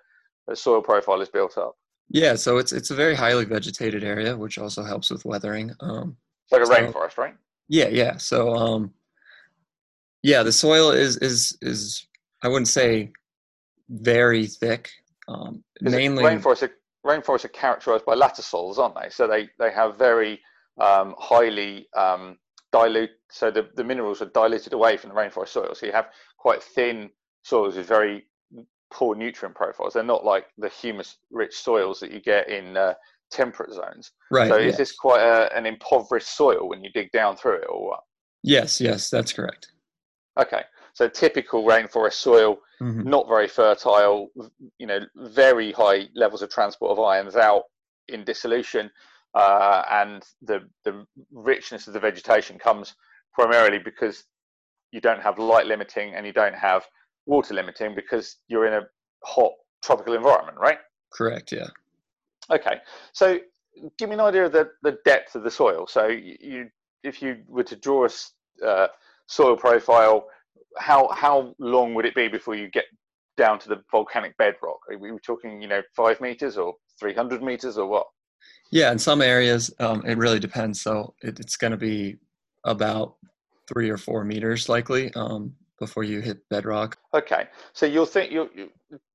the 0.48 0.56
soil 0.56 0.82
profile 0.82 1.20
is 1.20 1.28
built 1.28 1.56
up? 1.56 1.76
Yeah, 2.08 2.34
so 2.34 2.58
it's 2.58 2.72
it's 2.72 2.90
a 2.90 2.94
very 2.94 3.14
highly 3.14 3.44
vegetated 3.44 4.04
area, 4.04 4.36
which 4.36 4.58
also 4.58 4.82
helps 4.82 5.10
with 5.10 5.24
weathering. 5.24 5.70
Um, 5.80 6.16
it's 6.44 6.52
like 6.52 6.62
a 6.62 6.66
so, 6.66 6.74
rainforest, 6.74 7.16
right? 7.16 7.34
Yeah, 7.68 7.88
yeah. 7.88 8.16
So, 8.18 8.54
um, 8.54 8.92
yeah, 10.22 10.42
the 10.42 10.52
soil 10.52 10.90
is 10.90 11.16
is 11.18 11.56
is 11.62 12.06
I 12.42 12.48
wouldn't 12.48 12.68
say 12.68 13.12
very 13.88 14.46
thick. 14.46 14.90
Um, 15.28 15.62
mainly 15.80 16.24
rainforests 16.24 16.62
are, 16.62 16.72
rainforests 17.06 17.44
are 17.44 17.48
characterized 17.48 18.04
by 18.04 18.14
latosols, 18.14 18.78
aren't 18.78 18.94
they? 19.00 19.10
So 19.10 19.26
they 19.26 19.48
they 19.58 19.72
have 19.72 19.98
very 19.98 20.40
um, 20.80 21.14
highly 21.18 21.88
um, 21.96 22.38
dilute. 22.72 23.10
So 23.30 23.50
the, 23.50 23.68
the 23.74 23.84
minerals 23.84 24.22
are 24.22 24.26
diluted 24.26 24.72
away 24.72 24.96
from 24.96 25.10
the 25.10 25.16
rainforest 25.16 25.48
soil. 25.48 25.74
So 25.74 25.86
you 25.86 25.92
have 25.92 26.08
quite 26.38 26.62
thin 26.62 27.10
soils 27.44 27.76
with 27.76 27.86
very 27.86 28.26
poor 28.92 29.14
nutrient 29.14 29.54
profiles. 29.54 29.94
They're 29.94 30.02
not 30.02 30.24
like 30.24 30.46
the 30.58 30.68
humus-rich 30.68 31.54
soils 31.54 31.98
that 32.00 32.12
you 32.12 32.20
get 32.20 32.48
in 32.48 32.76
uh, 32.76 32.94
temperate 33.30 33.72
zones. 33.72 34.12
Right. 34.30 34.48
So 34.48 34.56
yes. 34.58 34.72
is 34.72 34.78
this 34.78 34.92
quite 34.92 35.22
a, 35.22 35.54
an 35.56 35.66
impoverished 35.66 36.36
soil 36.36 36.68
when 36.68 36.84
you 36.84 36.90
dig 36.92 37.10
down 37.10 37.36
through 37.36 37.56
it, 37.56 37.66
or 37.68 37.88
what? 37.88 38.00
Yes, 38.42 38.80
yes, 38.80 39.08
that's 39.08 39.32
correct. 39.32 39.68
Okay, 40.38 40.62
so 40.94 41.08
typical 41.08 41.64
rainforest 41.64 42.14
soil, 42.14 42.58
mm-hmm. 42.80 43.08
not 43.08 43.28
very 43.28 43.48
fertile. 43.48 44.28
You 44.78 44.86
know, 44.86 45.00
very 45.14 45.72
high 45.72 46.08
levels 46.14 46.42
of 46.42 46.50
transport 46.50 46.92
of 46.92 47.04
ions 47.04 47.36
out 47.36 47.64
in 48.08 48.24
dissolution, 48.24 48.90
uh, 49.34 49.82
and 49.90 50.22
the 50.40 50.60
the 50.84 51.06
richness 51.32 51.86
of 51.86 51.92
the 51.92 52.00
vegetation 52.00 52.58
comes 52.58 52.94
primarily 53.34 53.78
because 53.78 54.24
you 54.90 55.00
don't 55.00 55.22
have 55.22 55.38
light 55.38 55.66
limiting 55.66 56.14
and 56.14 56.26
you 56.26 56.32
don't 56.32 56.54
have 56.54 56.84
water 57.26 57.54
limiting 57.54 57.94
because 57.94 58.36
you're 58.48 58.66
in 58.66 58.74
a 58.74 58.82
hot 59.24 59.52
tropical 59.82 60.14
environment, 60.14 60.58
right? 60.58 60.78
Correct. 61.12 61.52
Yeah. 61.52 61.68
Okay. 62.50 62.80
So 63.12 63.38
give 63.98 64.08
me 64.08 64.14
an 64.14 64.20
idea 64.20 64.46
of 64.46 64.52
the, 64.52 64.70
the 64.82 64.98
depth 65.04 65.34
of 65.34 65.44
the 65.44 65.50
soil. 65.50 65.86
So 65.86 66.08
you, 66.08 66.68
if 67.02 67.22
you 67.22 67.38
were 67.48 67.64
to 67.64 67.76
draw 67.76 68.06
a 68.06 68.66
uh, 68.66 68.88
soil 69.26 69.56
profile, 69.56 70.26
how 70.78 71.08
how 71.12 71.54
long 71.58 71.94
would 71.94 72.06
it 72.06 72.14
be 72.14 72.28
before 72.28 72.54
you 72.54 72.68
get 72.68 72.84
down 73.36 73.58
to 73.60 73.68
the 73.68 73.82
volcanic 73.90 74.36
bedrock? 74.36 74.80
Are 74.90 74.98
we 74.98 75.10
talking, 75.24 75.60
you 75.60 75.68
know, 75.68 75.82
five 75.96 76.20
meters 76.20 76.56
or 76.56 76.74
three 76.98 77.14
hundred 77.14 77.42
meters 77.42 77.78
or 77.78 77.86
what? 77.86 78.06
Yeah, 78.70 78.90
in 78.90 78.98
some 78.98 79.20
areas, 79.20 79.72
um, 79.80 80.02
it 80.06 80.16
really 80.16 80.40
depends. 80.40 80.80
So 80.80 81.14
it, 81.22 81.38
it's 81.40 81.56
going 81.56 81.72
to 81.72 81.76
be 81.76 82.16
about 82.64 83.16
three 83.68 83.90
or 83.90 83.98
four 83.98 84.24
meters 84.24 84.68
likely. 84.68 85.12
Um, 85.14 85.54
before 85.82 86.04
you 86.04 86.20
hit 86.20 86.48
bedrock. 86.48 86.96
Okay, 87.12 87.48
so 87.72 87.86
you'll 87.86 88.06
think 88.06 88.30
you're 88.30 88.48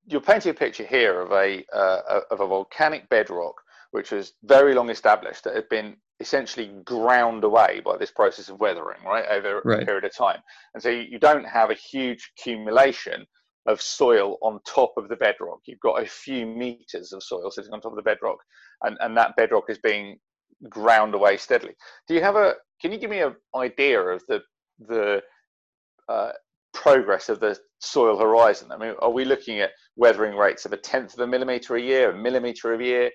you're 0.05 0.19
painting 0.19 0.51
a 0.51 0.53
picture 0.53 0.85
here 0.85 1.21
of 1.21 1.31
a 1.31 1.63
uh, 1.73 2.19
of 2.29 2.41
a 2.41 2.47
volcanic 2.47 3.07
bedrock 3.07 3.55
which 3.97 4.11
was 4.11 4.33
very 4.43 4.75
long 4.75 4.91
established 4.91 5.43
that 5.43 5.55
had 5.55 5.67
been 5.69 5.95
essentially 6.19 6.69
ground 6.85 7.43
away 7.43 7.81
by 7.83 7.97
this 7.97 8.11
process 8.11 8.47
of 8.47 8.59
weathering, 8.59 9.03
right, 9.03 9.25
over 9.31 9.59
right. 9.65 9.81
a 9.81 9.85
period 9.85 10.05
of 10.05 10.15
time. 10.15 10.39
And 10.75 10.83
so 10.83 10.89
you 10.89 11.17
don't 11.17 11.45
have 11.45 11.71
a 11.71 11.73
huge 11.91 12.31
accumulation 12.37 13.25
of 13.65 13.81
soil 13.81 14.37
on 14.43 14.59
top 14.67 14.93
of 14.97 15.09
the 15.09 15.15
bedrock. 15.15 15.61
You've 15.65 15.79
got 15.79 16.03
a 16.03 16.05
few 16.05 16.45
meters 16.45 17.11
of 17.11 17.23
soil 17.23 17.49
sitting 17.49 17.73
on 17.73 17.81
top 17.81 17.91
of 17.91 17.95
the 17.95 18.03
bedrock, 18.03 18.37
and, 18.83 18.95
and 18.99 19.17
that 19.17 19.35
bedrock 19.35 19.63
is 19.67 19.79
being 19.79 20.19
ground 20.69 21.15
away 21.15 21.37
steadily. 21.37 21.73
Do 22.07 22.13
you 22.13 22.21
have 22.21 22.35
a? 22.35 22.53
Can 22.79 22.91
you 22.91 22.99
give 22.99 23.09
me 23.09 23.21
an 23.21 23.35
idea 23.55 23.99
of 23.99 24.21
the 24.27 24.41
the 24.87 25.23
uh, 26.07 26.33
progress 26.71 27.29
of 27.29 27.39
the 27.39 27.57
soil 27.79 28.15
horizon? 28.19 28.71
I 28.71 28.77
mean, 28.77 28.93
are 28.99 29.09
we 29.09 29.25
looking 29.25 29.59
at 29.59 29.71
weathering 29.95 30.35
rates 30.37 30.65
of 30.65 30.73
a 30.73 30.77
tenth 30.77 31.15
of 31.15 31.19
a 31.19 31.27
millimeter 31.27 31.75
a 31.75 31.81
year, 31.81 32.11
a 32.11 32.17
millimeter 32.17 32.73
a 32.75 32.83
year, 32.83 33.09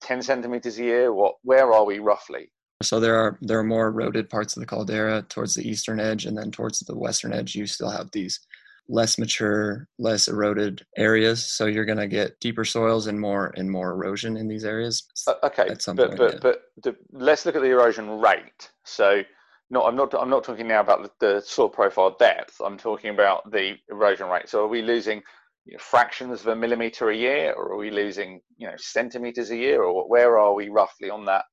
ten 0.00 0.22
centimeters 0.22 0.78
a 0.78 0.84
year? 0.84 1.12
What? 1.12 1.36
Where 1.42 1.72
are 1.72 1.84
we 1.84 1.98
roughly? 1.98 2.50
So 2.82 2.98
there 2.98 3.16
are 3.16 3.38
there 3.42 3.58
are 3.58 3.64
more 3.64 3.88
eroded 3.88 4.30
parts 4.30 4.56
of 4.56 4.60
the 4.60 4.66
caldera 4.66 5.22
towards 5.22 5.54
the 5.54 5.68
eastern 5.68 6.00
edge, 6.00 6.26
and 6.26 6.36
then 6.36 6.50
towards 6.50 6.80
the 6.80 6.96
western 6.96 7.32
edge, 7.32 7.54
you 7.54 7.66
still 7.66 7.90
have 7.90 8.10
these 8.12 8.40
less 8.88 9.18
mature, 9.18 9.86
less 9.98 10.28
eroded 10.28 10.84
areas. 10.96 11.46
So 11.46 11.66
you're 11.66 11.84
going 11.84 11.98
to 11.98 12.08
get 12.08 12.40
deeper 12.40 12.64
soils 12.64 13.06
and 13.06 13.20
more 13.20 13.52
and 13.56 13.70
more 13.70 13.92
erosion 13.92 14.36
in 14.36 14.48
these 14.48 14.64
areas. 14.64 15.04
Uh, 15.26 15.34
okay, 15.44 15.66
but 15.68 15.84
point, 15.84 16.16
but 16.16 16.32
yeah. 16.32 16.38
but 16.42 16.62
the, 16.82 16.96
let's 17.12 17.46
look 17.46 17.54
at 17.54 17.62
the 17.62 17.68
erosion 17.68 18.18
rate. 18.18 18.70
So 18.84 19.22
no, 19.70 19.84
I'm 19.84 19.96
not 19.96 20.12
I'm 20.14 20.30
not 20.30 20.44
talking 20.44 20.66
now 20.66 20.80
about 20.80 21.02
the, 21.02 21.34
the 21.34 21.40
soil 21.40 21.68
profile 21.68 22.16
depth. 22.18 22.60
I'm 22.64 22.76
talking 22.76 23.10
about 23.10 23.50
the 23.50 23.76
erosion 23.88 24.28
rate. 24.28 24.48
So 24.48 24.64
are 24.64 24.68
we 24.68 24.82
losing 24.82 25.22
you 25.64 25.74
know, 25.74 25.78
fractions 25.78 26.40
of 26.40 26.46
a 26.48 26.56
millimeter 26.56 27.10
a 27.10 27.16
year, 27.16 27.52
or 27.52 27.72
are 27.72 27.76
we 27.76 27.90
losing 27.90 28.40
you 28.56 28.66
know 28.66 28.74
centimeters 28.78 29.50
a 29.50 29.56
year, 29.56 29.82
or 29.82 30.08
where 30.08 30.38
are 30.38 30.54
we 30.54 30.68
roughly 30.68 31.10
on 31.10 31.24
that 31.26 31.44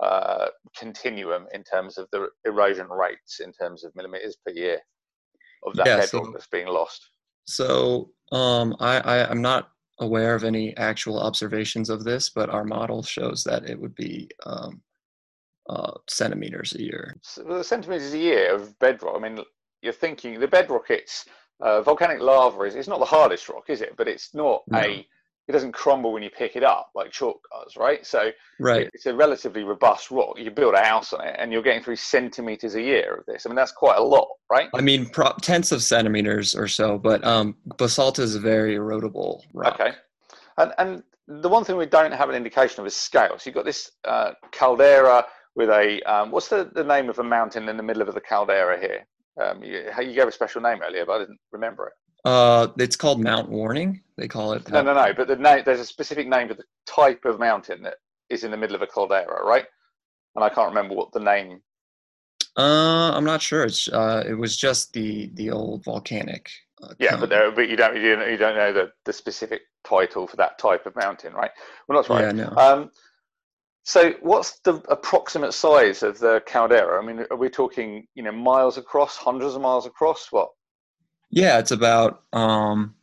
uh, 0.00 0.46
continuum 0.76 1.46
in 1.54 1.62
terms 1.64 1.98
of 1.98 2.08
the 2.12 2.28
erosion 2.44 2.88
rates 2.88 3.40
in 3.40 3.52
terms 3.52 3.84
of 3.84 3.94
millimeters 3.94 4.36
per 4.44 4.52
year 4.52 4.78
of 5.66 5.74
that 5.76 5.86
yeah, 5.86 5.96
bedrock 5.96 6.26
so, 6.26 6.32
that's 6.32 6.48
being 6.48 6.66
lost? 6.66 7.08
So 7.46 8.10
um, 8.32 8.74
I, 8.80 9.00
I, 9.00 9.30
I'm 9.30 9.42
not 9.42 9.70
aware 10.00 10.34
of 10.34 10.44
any 10.44 10.76
actual 10.76 11.20
observations 11.20 11.90
of 11.90 12.04
this, 12.04 12.28
but 12.28 12.50
our 12.50 12.64
model 12.64 13.02
shows 13.02 13.44
that 13.44 13.68
it 13.68 13.80
would 13.80 13.94
be 13.94 14.28
um, 14.44 14.82
uh, 15.68 15.92
centimeters 16.08 16.74
a 16.74 16.82
year. 16.82 17.16
So 17.22 17.44
the 17.44 17.64
centimeters 17.64 18.12
a 18.12 18.18
year 18.18 18.54
of 18.54 18.78
bedrock. 18.78 19.16
I 19.16 19.20
mean, 19.20 19.44
you're 19.82 19.92
thinking 19.92 20.40
the 20.40 20.48
bedrock. 20.48 20.90
It's 20.90 21.26
uh, 21.60 21.82
volcanic 21.82 22.20
lava 22.20 22.62
is. 22.62 22.74
It's 22.74 22.88
not 22.88 22.98
the 22.98 23.04
hardest 23.04 23.48
rock, 23.48 23.64
is 23.68 23.80
it? 23.80 23.96
But 23.96 24.08
it's 24.08 24.34
not 24.34 24.62
no. 24.68 24.78
a 24.78 25.06
it 25.46 25.52
doesn't 25.52 25.72
crumble 25.72 26.12
when 26.12 26.22
you 26.22 26.30
pick 26.30 26.56
it 26.56 26.64
up 26.64 26.90
like 26.94 27.10
chalk 27.12 27.38
does, 27.52 27.76
right? 27.76 28.06
So 28.06 28.30
right. 28.58 28.88
it's 28.94 29.04
a 29.04 29.14
relatively 29.14 29.62
robust 29.62 30.10
rock. 30.10 30.38
You 30.38 30.50
build 30.50 30.74
a 30.74 30.82
house 30.82 31.12
on 31.12 31.26
it, 31.26 31.36
and 31.38 31.52
you're 31.52 31.62
getting 31.62 31.82
through 31.82 31.96
centimeters 31.96 32.74
a 32.74 32.80
year 32.80 33.16
of 33.16 33.26
this. 33.26 33.44
I 33.44 33.50
mean, 33.50 33.56
that's 33.56 33.72
quite 33.72 33.98
a 33.98 34.02
lot, 34.02 34.26
right? 34.50 34.70
I 34.74 34.80
mean, 34.80 35.06
pro- 35.06 35.34
tenths 35.42 35.70
of 35.70 35.82
centimeters 35.82 36.54
or 36.54 36.66
so, 36.66 36.98
but 36.98 37.22
um, 37.24 37.56
basalt 37.76 38.18
is 38.18 38.34
a 38.34 38.40
very 38.40 38.76
erodible 38.76 39.42
rock. 39.52 39.80
Okay, 39.80 39.92
and 40.56 40.72
and 40.78 41.02
the 41.28 41.48
one 41.48 41.64
thing 41.64 41.76
we 41.76 41.86
don't 41.86 42.12
have 42.12 42.30
an 42.30 42.34
indication 42.34 42.80
of 42.80 42.86
is 42.86 42.96
scale. 42.96 43.38
So 43.38 43.48
you've 43.48 43.54
got 43.54 43.66
this 43.66 43.90
uh, 44.04 44.32
caldera 44.50 45.26
with 45.56 45.68
a 45.68 46.00
um, 46.02 46.30
what's 46.30 46.48
the, 46.48 46.70
the 46.74 46.84
name 46.84 47.10
of 47.10 47.18
a 47.18 47.24
mountain 47.24 47.68
in 47.68 47.76
the 47.76 47.82
middle 47.82 48.02
of 48.02 48.14
the 48.14 48.20
caldera 48.20 48.80
here? 48.80 49.06
Um, 49.40 49.62
you, 49.62 49.90
you 50.00 50.14
gave 50.14 50.28
a 50.28 50.32
special 50.32 50.60
name 50.60 50.80
earlier, 50.84 51.04
but 51.06 51.12
I 51.14 51.18
didn't 51.20 51.40
remember 51.52 51.88
it. 51.88 51.92
Uh, 52.24 52.68
it's 52.78 52.96
called 52.96 53.20
Mount 53.20 53.50
Warning. 53.50 54.00
They 54.16 54.28
call 54.28 54.52
it. 54.52 54.68
No, 54.70 54.82
no, 54.82 54.94
no. 54.94 55.12
But 55.12 55.28
the 55.28 55.36
name, 55.36 55.62
there's 55.64 55.80
a 55.80 55.84
specific 55.84 56.26
name 56.26 56.48
for 56.48 56.54
the 56.54 56.64
type 56.86 57.24
of 57.24 57.38
mountain 57.38 57.82
that 57.82 57.96
is 58.30 58.44
in 58.44 58.50
the 58.50 58.56
middle 58.56 58.76
of 58.76 58.82
a 58.82 58.86
caldera, 58.86 59.44
right? 59.44 59.66
And 60.34 60.44
I 60.44 60.48
can't 60.48 60.68
remember 60.68 60.94
what 60.94 61.12
the 61.12 61.20
name. 61.20 61.60
Uh, 62.56 63.12
I'm 63.12 63.24
not 63.24 63.42
sure. 63.42 63.64
It's 63.64 63.88
uh, 63.88 64.24
it 64.26 64.34
was 64.34 64.56
just 64.56 64.92
the 64.92 65.30
the 65.34 65.50
old 65.50 65.84
volcanic. 65.84 66.48
Uh, 66.82 66.94
yeah, 66.98 67.16
but 67.16 67.28
there, 67.28 67.50
but 67.50 67.68
you 67.68 67.76
don't 67.76 67.96
you 67.96 68.16
don't, 68.16 68.30
you 68.30 68.36
don't 68.36 68.56
know 68.56 68.72
the 68.72 68.92
the 69.04 69.12
specific 69.12 69.62
title 69.84 70.26
for 70.26 70.36
that 70.36 70.58
type 70.58 70.86
of 70.86 70.96
mountain, 70.96 71.34
right? 71.34 71.50
Well, 71.88 71.98
that's 71.98 72.08
right. 72.08 72.22
Yeah, 72.22 72.32
no. 72.32 72.54
Um, 72.56 72.90
so, 73.84 74.14
what's 74.22 74.60
the 74.60 74.74
approximate 74.88 75.52
size 75.52 76.02
of 76.02 76.18
the 76.18 76.42
caldera? 76.46 77.02
I 77.02 77.06
mean, 77.06 77.26
are 77.30 77.36
we 77.36 77.50
talking, 77.50 78.06
you 78.14 78.22
know, 78.22 78.32
miles 78.32 78.78
across, 78.78 79.16
hundreds 79.16 79.54
of 79.54 79.60
miles 79.60 79.86
across? 79.86 80.28
What? 80.30 80.48
Yeah, 81.30 81.58
it's 81.58 81.70
about 81.70 82.22
um, 82.32 82.94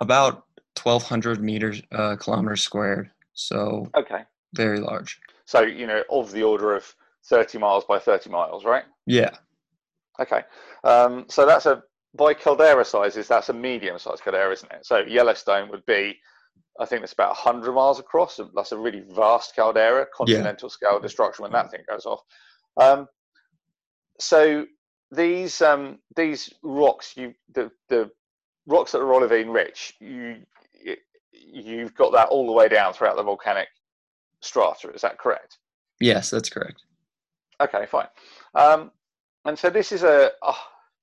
about 0.00 0.44
twelve 0.74 1.04
hundred 1.04 1.42
meters 1.42 1.82
uh, 1.92 2.16
kilometers 2.16 2.62
squared. 2.62 3.10
So 3.34 3.88
okay, 3.96 4.22
very 4.54 4.80
large. 4.80 5.20
So 5.44 5.62
you 5.62 5.86
know, 5.86 6.02
of 6.10 6.32
the 6.32 6.42
order 6.42 6.74
of 6.74 6.92
thirty 7.26 7.58
miles 7.58 7.84
by 7.84 7.98
thirty 7.98 8.28
miles, 8.28 8.64
right? 8.64 8.84
Yeah. 9.06 9.30
Okay, 10.20 10.42
um, 10.82 11.26
so 11.28 11.46
that's 11.46 11.66
a 11.66 11.84
by 12.16 12.34
caldera 12.34 12.84
sizes. 12.84 13.28
That's 13.28 13.50
a 13.50 13.52
medium-sized 13.52 14.22
caldera, 14.22 14.52
isn't 14.52 14.72
it? 14.72 14.84
So 14.84 14.98
Yellowstone 14.98 15.68
would 15.70 15.86
be, 15.86 16.18
I 16.78 16.84
think 16.84 17.02
it's 17.02 17.12
about 17.12 17.36
hundred 17.36 17.72
miles 17.72 17.98
across. 17.98 18.40
That's 18.54 18.72
a 18.72 18.78
really 18.78 19.02
vast 19.10 19.54
caldera, 19.56 20.06
continental 20.14 20.68
yeah. 20.68 20.72
scale 20.72 21.00
destruction 21.00 21.42
when 21.42 21.52
that 21.52 21.70
thing 21.70 21.80
goes 21.88 22.06
off. 22.06 22.22
Um, 22.76 23.08
so 24.20 24.66
these 25.10 25.62
um, 25.62 25.98
these 26.16 26.52
rocks, 26.62 27.14
you 27.16 27.34
the 27.54 27.70
the 27.88 28.10
rocks 28.66 28.92
that 28.92 29.00
are 29.00 29.12
olivine 29.12 29.48
rich, 29.48 29.94
you 30.00 30.36
you've 31.32 31.94
got 31.94 32.12
that 32.12 32.28
all 32.28 32.46
the 32.46 32.52
way 32.52 32.68
down 32.68 32.92
throughout 32.92 33.16
the 33.16 33.22
volcanic 33.22 33.68
strata. 34.40 34.90
Is 34.90 35.02
that 35.02 35.18
correct? 35.18 35.58
Yes, 36.00 36.30
that's 36.30 36.48
correct. 36.48 36.82
Okay, 37.60 37.86
fine. 37.86 38.06
Um, 38.54 38.90
and 39.44 39.58
so 39.58 39.70
this 39.70 39.92
is 39.92 40.02
a 40.02 40.30
oh, 40.42 40.58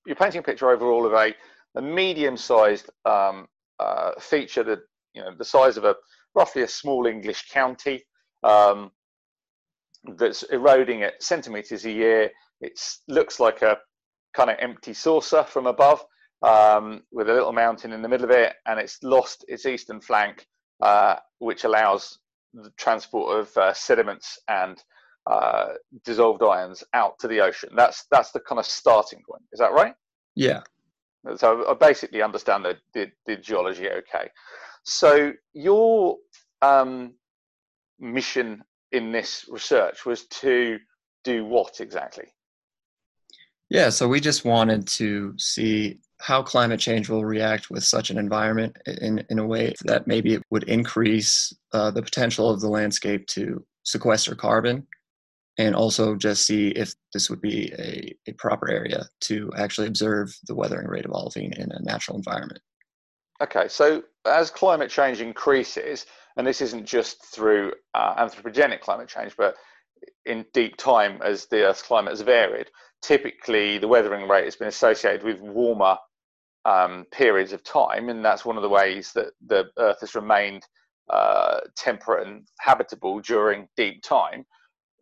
you're 0.06 0.16
painting 0.16 0.40
a 0.40 0.44
picture 0.44 0.70
overall 0.70 1.06
of 1.06 1.14
a, 1.14 1.34
a 1.76 1.82
medium-sized 1.82 2.90
um, 3.06 3.48
uh, 3.80 4.12
feature 4.20 4.64
that 4.64 4.80
you 5.16 5.24
know 5.24 5.32
the 5.38 5.46
size 5.46 5.78
of 5.78 5.86
a 5.86 5.96
roughly 6.36 6.64
a 6.64 6.68
small 6.68 7.06
English 7.06 7.50
county 7.50 8.04
um, 8.44 8.92
that's 10.18 10.44
eroding 10.44 11.04
at 11.04 11.22
centimeters 11.24 11.86
a 11.86 11.92
year. 11.92 12.30
It 12.62 12.80
looks 13.08 13.40
like 13.40 13.62
a 13.62 13.78
kind 14.34 14.50
of 14.50 14.58
empty 14.60 14.94
saucer 14.94 15.44
from 15.44 15.68
above 15.68 16.04
um, 16.42 17.02
with 17.12 17.30
a 17.30 17.34
little 17.34 17.54
mountain 17.54 17.94
in 17.94 18.02
the 18.02 18.10
middle 18.10 18.26
of 18.26 18.32
it, 18.32 18.54
and 18.66 18.80
it's 18.80 19.02
lost 19.02 19.46
its 19.48 19.66
eastern 19.66 20.02
flank, 20.02 20.46
uh, 20.82 21.16
which 21.40 21.64
allows 21.64 22.20
the 22.54 22.72
transport 22.78 23.40
of 23.40 23.58
uh, 23.58 23.74
sediments 23.74 24.38
and 24.50 24.84
uh, 25.28 25.70
dissolved 26.04 26.44
ions 26.44 26.84
out 26.94 27.18
to 27.20 27.28
the 27.28 27.40
ocean. 27.40 27.70
That's 27.76 28.06
that's 28.12 28.32
the 28.32 28.40
kind 28.42 28.60
of 28.60 28.66
starting 28.66 29.24
point. 29.30 29.44
Is 29.52 29.60
that 29.60 29.74
right? 29.74 29.96
Yeah. 30.36 30.62
So 31.38 31.66
I 31.68 31.74
basically 31.74 32.22
understand 32.22 32.66
the, 32.66 32.78
the, 32.94 33.12
the 33.26 33.38
geology 33.38 33.90
okay. 33.90 34.30
So 34.86 35.34
your 35.54 36.18
um, 36.62 37.14
mission 38.00 38.64
in 38.92 39.12
this 39.12 39.46
research 39.50 40.06
was 40.06 40.26
to 40.28 40.80
do 41.24 41.46
what 41.46 41.80
exactly? 41.80 42.26
Yeah, 43.70 43.90
so 43.90 44.08
we 44.08 44.20
just 44.20 44.46
wanted 44.46 44.88
to 44.90 45.34
see 45.38 46.00
how 46.20 46.44
climate 46.44 46.80
change 46.80 47.10
will 47.10 47.26
react 47.26 47.70
with 47.70 47.84
such 47.84 48.10
an 48.10 48.18
environment 48.18 48.78
in, 48.86 49.26
in 49.30 49.40
a 49.40 49.46
way 49.46 49.74
that 49.86 50.08
maybe 50.08 50.34
it 50.34 50.44
would 50.52 50.64
increase 50.66 51.54
uh, 51.74 51.92
the 51.92 52.02
potential 52.02 52.50
of 52.50 52.62
the 52.62 52.70
landscape 52.70 53.26
to 53.28 53.66
sequester 53.84 54.36
carbon 54.36 54.86
and 55.58 55.76
also 55.76 56.16
just 56.16 56.46
see 56.46 56.70
if 56.70 56.94
this 57.14 57.30
would 57.30 57.42
be 57.42 57.74
a, 57.80 58.16
a 58.28 58.34
proper 58.34 58.70
area 58.70 59.06
to 59.22 59.50
actually 59.58 59.88
observe 59.88 60.36
the 60.48 60.56
weathering 60.56 60.88
rate 60.88 61.06
of 61.06 61.12
olivine 61.12 61.54
in 61.54 61.72
a 61.72 61.82
natural 61.82 62.18
environment. 62.18 62.62
Okay, 63.42 63.68
so 63.68 64.04
as 64.26 64.50
climate 64.50 64.90
change 64.90 65.20
increases, 65.20 66.06
and 66.38 66.48
this 66.48 66.62
isn't 66.62 66.86
just 66.86 67.24
through 67.26 67.74
uh, 67.94 68.16
anthropogenic 68.16 68.80
climate 68.80 69.10
change, 69.10 69.36
but 69.38 69.56
in 70.26 70.46
deep 70.54 70.78
time 70.78 71.22
as 71.22 71.46
the 71.48 71.64
Earth's 71.64 71.82
climate 71.82 72.12
has 72.12 72.22
varied, 72.22 72.70
typically 73.02 73.78
the 73.78 73.88
weathering 73.88 74.28
rate 74.28 74.46
has 74.46 74.56
been 74.56 74.70
associated 74.70 75.24
with 75.24 75.42
warmer 75.42 75.98
um, 76.64 77.06
periods 77.12 77.52
of 77.52 77.64
time, 77.64 78.10
and 78.10 78.24
that's 78.24 78.46
one 78.46 78.56
of 78.56 78.64
the 78.64 78.70
ways 78.70 79.12
that 79.14 79.34
the 79.46 79.66
Earth 79.78 80.00
has 80.00 80.16
remained 80.16 80.66
uh, 81.10 81.60
temperate 81.76 82.28
and 82.28 82.48
habitable 82.60 83.20
during 83.20 83.68
deep 83.76 84.02
time 84.02 84.46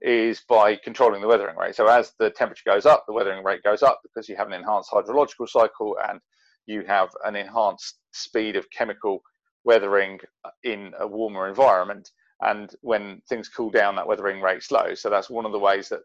is 0.01 0.41
by 0.49 0.75
controlling 0.75 1.21
the 1.21 1.27
weathering 1.27 1.55
rate. 1.55 1.75
So 1.75 1.87
as 1.87 2.13
the 2.19 2.29
temperature 2.31 2.63
goes 2.65 2.85
up, 2.85 3.05
the 3.07 3.13
weathering 3.13 3.43
rate 3.43 3.63
goes 3.63 3.83
up 3.83 4.01
because 4.03 4.27
you 4.27 4.35
have 4.35 4.47
an 4.47 4.53
enhanced 4.53 4.91
hydrological 4.91 5.47
cycle 5.47 5.95
and 6.09 6.19
you 6.65 6.83
have 6.87 7.09
an 7.25 7.35
enhanced 7.35 7.99
speed 8.11 8.55
of 8.55 8.69
chemical 8.71 9.21
weathering 9.63 10.19
uh, 10.45 10.49
in 10.63 10.93
a 10.99 11.07
warmer 11.07 11.47
environment. 11.47 12.09
And 12.41 12.73
when 12.81 13.21
things 13.29 13.49
cool 13.49 13.69
down, 13.69 13.95
that 13.95 14.07
weathering 14.07 14.41
rate 14.41 14.63
slows. 14.63 15.01
So 15.01 15.09
that's 15.09 15.29
one 15.29 15.45
of 15.45 15.51
the 15.51 15.59
ways 15.59 15.89
that 15.89 16.01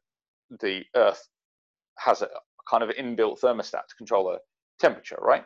the 0.61 0.85
Earth 0.95 1.27
has 1.99 2.23
a 2.23 2.29
kind 2.71 2.83
of 2.83 2.91
inbuilt 2.91 3.41
thermostat 3.41 3.87
to 3.89 3.95
control 3.97 4.31
the 4.31 4.39
temperature, 4.79 5.19
right? 5.21 5.45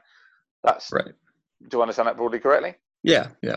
That's 0.64 0.92
right. 0.92 1.12
Do 1.68 1.81
I 1.81 1.83
understand 1.83 2.09
that 2.09 2.16
broadly 2.16 2.40
correctly? 2.40 2.75
Yeah, 3.03 3.29
yeah. 3.42 3.57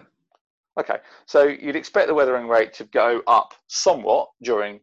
Okay, 0.79 0.97
so 1.25 1.43
you'd 1.43 1.75
expect 1.75 2.07
the 2.07 2.13
weathering 2.13 2.47
rate 2.47 2.73
to 2.73 2.83
go 2.85 3.21
up 3.27 3.53
somewhat 3.67 4.27
during 4.43 4.79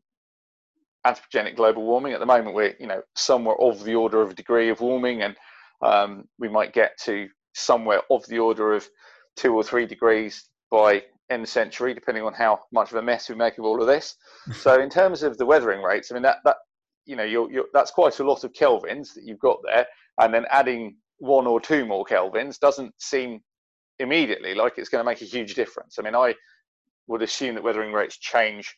anthropogenic 1.07 1.57
global 1.57 1.83
warming. 1.83 2.13
At 2.13 2.21
the 2.21 2.27
moment, 2.27 2.55
we're 2.55 2.75
you 2.81 2.87
know 2.87 3.03
somewhere 3.15 3.57
of 3.61 3.85
the 3.85 3.95
order 3.95 4.23
of 4.23 4.31
a 4.31 4.35
degree 4.35 4.71
of 4.71 4.81
warming, 4.81 5.23
and 5.23 5.37
um, 5.83 6.25
we 6.39 6.49
might 6.49 6.73
get 6.73 6.99
to 7.05 7.29
somewhere 7.55 8.01
of 8.11 8.27
the 8.27 8.39
order 8.39 8.73
of 8.73 8.89
two 9.37 9.55
or 9.55 9.63
three 9.63 9.87
degrees 9.87 10.49
by 10.71 11.03
end 11.31 11.49
century, 11.49 11.95
depending 11.95 12.25
on 12.25 12.33
how 12.33 12.61
much 12.73 12.91
of 12.91 12.97
a 12.97 13.03
mess 13.03 13.29
we 13.29 13.35
make 13.35 13.59
of 13.59 13.65
all 13.65 13.81
of 13.81 13.87
this. 13.87 14.17
so, 14.53 14.81
in 14.81 14.91
terms 14.91 15.23
of 15.23 15.39
the 15.39 15.47
weathering 15.47 15.83
rates, 15.83 16.11
I 16.11 16.15
mean 16.15 16.23
that 16.23 16.39
that 16.45 16.57
you 17.05 17.17
know 17.17 17.25
you're, 17.25 17.51
you're, 17.51 17.67
that's 17.73 17.91
quite 17.91 18.19
a 18.21 18.25
lot 18.25 18.45
of 18.45 18.53
kelvins 18.53 19.15
that 19.15 19.25
you've 19.25 19.39
got 19.41 19.59
there, 19.65 19.87
and 20.19 20.33
then 20.33 20.47
adding 20.51 20.97
one 21.19 21.47
or 21.47 21.61
two 21.61 21.87
more 21.87 22.05
kelvins 22.05 22.59
doesn't 22.59 22.93
seem 22.99 23.41
immediately 23.99 24.55
like 24.55 24.75
it's 24.77 24.89
going 24.89 25.01
to 25.05 25.09
make 25.09 25.23
a 25.23 25.27
huge 25.27 25.55
difference. 25.55 25.97
I 25.99 26.03
mean, 26.03 26.17
I 26.17 26.35
would 27.07 27.23
assume 27.23 27.55
that 27.55 27.65
weathering 27.65 27.93
rates 27.93 28.19
change 28.19 28.75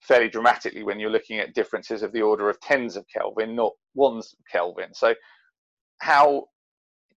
fairly 0.00 0.28
dramatically 0.28 0.82
when 0.82 1.00
you're 1.00 1.10
looking 1.10 1.38
at 1.38 1.54
differences 1.54 2.02
of 2.02 2.12
the 2.12 2.22
order 2.22 2.50
of 2.50 2.60
tens 2.60 2.96
of 2.96 3.06
Kelvin, 3.08 3.56
not 3.56 3.72
ones 3.94 4.34
of 4.38 4.44
Kelvin. 4.50 4.92
So, 4.92 5.14
how 5.98 6.48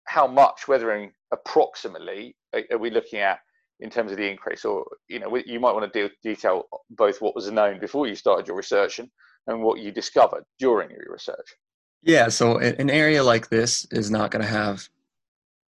how 0.05 0.25
much 0.25 0.67
weathering 0.67 1.11
approximately 1.31 2.35
are 2.71 2.77
we 2.77 2.89
looking 2.89 3.19
at 3.19 3.39
in 3.79 3.89
terms 3.89 4.11
of 4.11 4.17
the 4.17 4.29
increase? 4.29 4.65
Or 4.65 4.85
you 5.07 5.19
know, 5.19 5.35
you 5.45 5.59
might 5.59 5.73
want 5.73 5.91
to 5.91 6.07
de- 6.07 6.15
detail 6.23 6.67
both 6.89 7.21
what 7.21 7.35
was 7.35 7.49
known 7.51 7.79
before 7.79 8.07
you 8.07 8.15
started 8.15 8.47
your 8.47 8.57
research 8.57 8.99
and, 8.99 9.09
and 9.47 9.61
what 9.61 9.79
you 9.79 9.91
discovered 9.91 10.43
during 10.57 10.89
your 10.89 11.05
research. 11.11 11.55
Yeah, 12.01 12.29
so 12.29 12.57
an 12.59 12.89
area 12.89 13.23
like 13.23 13.49
this 13.49 13.85
is 13.91 14.09
not 14.09 14.31
going 14.31 14.41
to 14.41 14.49
have 14.49 14.87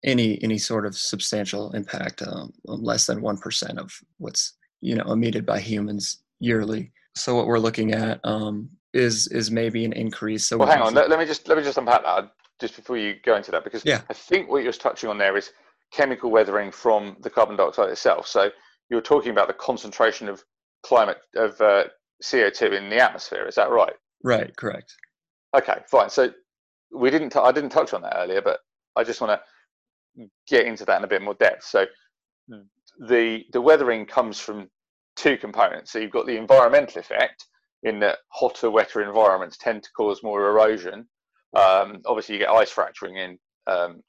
any 0.04 0.42
any 0.42 0.58
sort 0.58 0.86
of 0.86 0.98
substantial 0.98 1.72
impact, 1.74 2.22
um, 2.22 2.54
less 2.66 3.06
than 3.06 3.22
one 3.22 3.38
percent 3.38 3.78
of 3.78 3.92
what's 4.18 4.54
you 4.80 4.96
know 4.96 5.12
emitted 5.12 5.46
by 5.46 5.60
humans 5.60 6.24
yearly. 6.40 6.92
So 7.16 7.36
what 7.36 7.48
we're 7.48 7.60
looking 7.60 7.94
at 7.94 8.20
um, 8.24 8.70
is 8.94 9.28
is 9.28 9.52
maybe 9.52 9.84
an 9.86 9.94
increase. 9.94 10.48
So 10.48 10.58
well, 10.58 10.70
hang 10.70 10.82
on. 10.82 10.94
Let, 10.94 11.10
let, 11.10 11.20
me 11.20 11.26
just 11.26 11.48
let 11.48 11.58
me 11.58 11.64
just 11.64 11.78
unpack 11.78 12.04
that 12.04 12.32
just 12.62 12.76
before 12.76 12.98
you 12.98 13.16
go 13.26 13.36
into 13.36 13.52
that 13.52 13.66
because 13.66 13.84
yeah. 13.84 14.02
I 14.10 14.14
think 14.14 14.50
what 14.50 14.64
you're 14.64 14.72
touching 14.72 15.10
on 15.10 15.18
there 15.18 15.36
is 15.36 15.52
chemical 15.92 16.32
weathering 16.32 16.72
from 16.72 17.18
the 17.20 17.30
carbon 17.30 17.58
dioxide 17.58 17.90
itself. 17.90 18.28
So 18.28 18.52
you're 18.90 19.02
talking 19.02 19.32
about 19.32 19.48
the 19.48 19.54
concentration 19.54 20.30
of 20.30 20.44
climate 20.84 21.18
of 21.36 21.60
uh, 21.60 21.86
CO2 22.24 22.78
in 22.78 22.90
the 22.90 22.98
atmosphere. 22.98 23.46
Is 23.48 23.56
that 23.56 23.70
right? 23.70 23.94
Right. 24.24 24.56
Correct. 24.56 24.96
Okay. 25.58 25.80
Fine. 25.90 26.10
So 26.10 26.32
we 26.94 27.10
didn't. 27.10 27.32
T- 27.32 27.40
I 27.40 27.52
didn't 27.52 27.72
touch 27.72 27.94
on 27.94 28.02
that 28.04 28.16
earlier, 28.16 28.42
but 28.42 28.60
I 28.96 29.04
just 29.04 29.20
want 29.20 29.40
to 30.18 30.28
get 30.48 30.66
into 30.66 30.86
that 30.86 30.98
in 30.98 31.04
a 31.04 31.08
bit 31.08 31.22
more 31.22 31.34
depth. 31.34 31.64
So 31.66 31.86
the 33.08 33.44
the 33.52 33.62
weathering 33.62 34.06
comes 34.06 34.40
from 34.40 34.70
two 35.16 35.38
components. 35.38 35.92
So 35.92 36.00
you've 36.00 36.12
got 36.12 36.26
the 36.26 36.38
environmental 36.38 37.00
effect 37.00 37.46
in 37.84 38.00
that 38.00 38.20
hotter, 38.30 38.70
wetter 38.70 39.02
environments 39.02 39.58
tend 39.58 39.84
to 39.84 39.90
cause 39.98 40.22
more 40.24 40.48
erosion. 40.48 41.08
Um, 41.54 42.02
obviously, 42.06 42.36
you 42.36 42.40
get 42.40 42.50
ice 42.50 42.72
fracturing 42.72 43.18
in 43.18 43.38
um, 43.68 44.02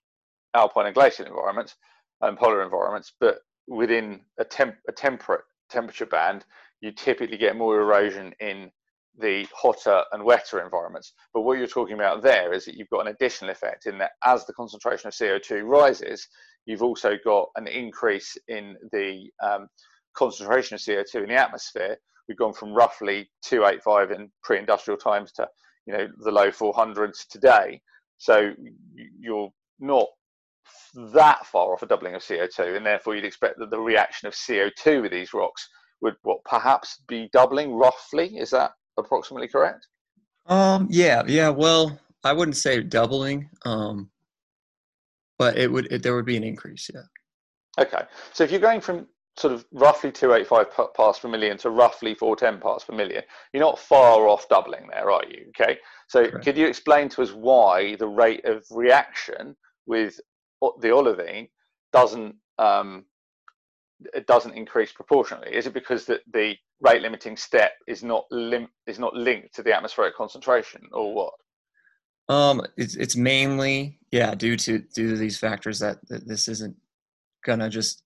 alpine 0.55 0.87
and 0.87 0.95
glacial 0.95 1.27
environments 1.27 1.77
and 2.21 2.39
polar 2.39 2.63
environments, 2.63 3.13
but 3.21 3.39
within 3.67 4.21
a, 4.39 4.45
temp- 4.45 4.79
a 4.89 4.93
temperate 4.93 5.43
temperature 5.71 6.07
band, 6.07 6.45
you 6.81 6.93
typically 6.93 7.37
get 7.37 7.57
more 7.57 7.81
erosion 7.81 8.33
in 8.41 8.71
the 9.19 9.47
hotter 9.55 10.03
and 10.13 10.25
wetter 10.25 10.63
environments. 10.63 11.13
But 11.35 11.43
what 11.43 11.59
you're 11.59 11.67
talking 11.67 11.95
about 11.95 12.23
there 12.23 12.53
is 12.53 12.65
that 12.65 12.77
you've 12.77 12.89
got 12.91 13.07
an 13.07 13.15
additional 13.15 13.51
effect 13.51 13.87
in 13.87 13.99
that 13.99 14.13
as 14.25 14.47
the 14.47 14.55
concentration 14.55 15.09
of 15.09 15.15
CO2 15.15 15.65
rises, 15.65 16.27
you've 16.67 16.83
also 16.83 17.17
got 17.25 17.49
an 17.57 17.67
increase 17.67 18.37
in 18.49 18.77
the 18.93 19.29
um, 19.43 19.69
concentration 20.15 20.75
of 20.75 20.81
CO2 20.81 21.15
in 21.17 21.29
the 21.29 21.35
atmosphere, 21.35 21.97
we've 22.29 22.39
gone 22.39 22.53
from 22.53 22.73
roughly 22.73 23.29
285 23.45 24.13
in 24.13 24.31
pre-industrial 24.43 24.99
times 24.99 25.33
to 25.33 25.49
you 25.87 25.93
know 25.93 26.09
the 26.19 26.31
low 26.31 26.51
400s 26.51 27.27
today. 27.29 27.81
So 28.19 28.53
you're 29.19 29.51
not 29.81 30.07
that 31.15 31.45
far 31.47 31.73
off 31.73 31.83
a 31.83 31.87
doubling 31.87 32.15
of 32.15 32.23
CO2, 32.23 32.77
and 32.77 32.87
therefore 32.87 33.15
you'd 33.17 33.25
expect 33.25 33.59
that 33.59 33.71
the 33.71 33.81
reaction 33.81 34.29
of 34.29 34.35
CO2 34.35 35.03
with 35.03 35.13
these 35.13 35.35
rocks 35.35 35.69
would 36.01 36.15
what 36.23 36.45
perhaps 36.45 37.03
be 37.09 37.29
doubling 37.33 37.75
roughly. 37.75 38.37
Is 38.37 38.51
that 38.51 38.73
approximately 38.99 39.49
correct? 39.49 39.87
Um. 40.47 40.89
Yeah. 40.91 41.23
Yeah. 41.27 41.49
Well, 41.49 41.99
I 42.25 42.33
wouldn't 42.33 42.57
say 42.57 42.83
doubling. 42.83 43.49
Um. 43.65 44.11
But 45.39 45.57
it 45.57 45.71
would. 45.71 45.91
It, 45.91 46.03
there 46.03 46.15
would 46.15 46.27
be 46.27 46.37
an 46.37 46.45
increase. 46.45 46.91
Yeah. 46.93 47.83
Okay. 47.83 48.03
So 48.33 48.45
if 48.45 48.51
you're 48.51 48.61
going 48.61 48.81
from 48.81 49.07
sort 49.39 49.55
of 49.55 49.65
roughly 49.73 50.13
285 50.13 50.95
parts 50.95 51.19
per 51.19 51.29
million 51.29 51.57
to 51.59 51.71
roughly 51.71 52.15
410 52.15 52.61
parts 52.61 52.85
per 52.85 52.95
million, 52.95 53.23
you're 53.53 53.63
not 53.63 53.79
far 53.79 54.29
off 54.29 54.49
doubling 54.49 54.89
there, 54.91 55.11
are 55.11 55.23
you? 55.29 55.47
Okay. 55.49 55.79
So 56.09 56.29
Correct. 56.29 56.45
could 56.45 56.59
you 56.59 56.67
explain 56.67 57.09
to 57.11 57.23
us 57.23 57.33
why 57.33 57.97
the 57.97 58.07
rate 58.07 58.45
of 58.45 58.65
reaction 58.71 59.57
with 59.87 60.21
the 60.81 60.91
olivine 60.91 61.49
doesn't 61.93 62.37
um, 62.59 63.05
it 64.15 64.27
doesn't 64.27 64.55
increase 64.55 64.93
proportionally? 64.93 65.55
Is 65.55 65.67
it 65.67 65.75
because 65.75 66.05
that 66.07 66.21
the 66.33 66.57
rate 66.81 67.03
limiting 67.03 67.37
step 67.37 67.73
is 67.87 68.03
not 68.03 68.25
lim- 68.31 68.69
is 68.87 68.99
not 68.99 69.15
linked 69.15 69.55
to 69.55 69.63
the 69.63 69.75
atmospheric 69.75 70.17
concentration, 70.17 70.83
or 70.93 71.15
what? 71.15 71.35
Um, 72.29 72.63
it's 72.77 72.97
it's 72.97 73.17
mainly 73.17 73.99
yeah 74.11 74.35
due 74.35 74.57
to 74.57 74.81
due 74.81 75.11
to 75.11 75.17
these 75.17 75.39
factors 75.39 75.79
that, 75.79 76.07
that 76.09 76.27
this 76.27 76.49
isn't 76.49 76.77
gonna 77.45 77.71
just 77.71 78.03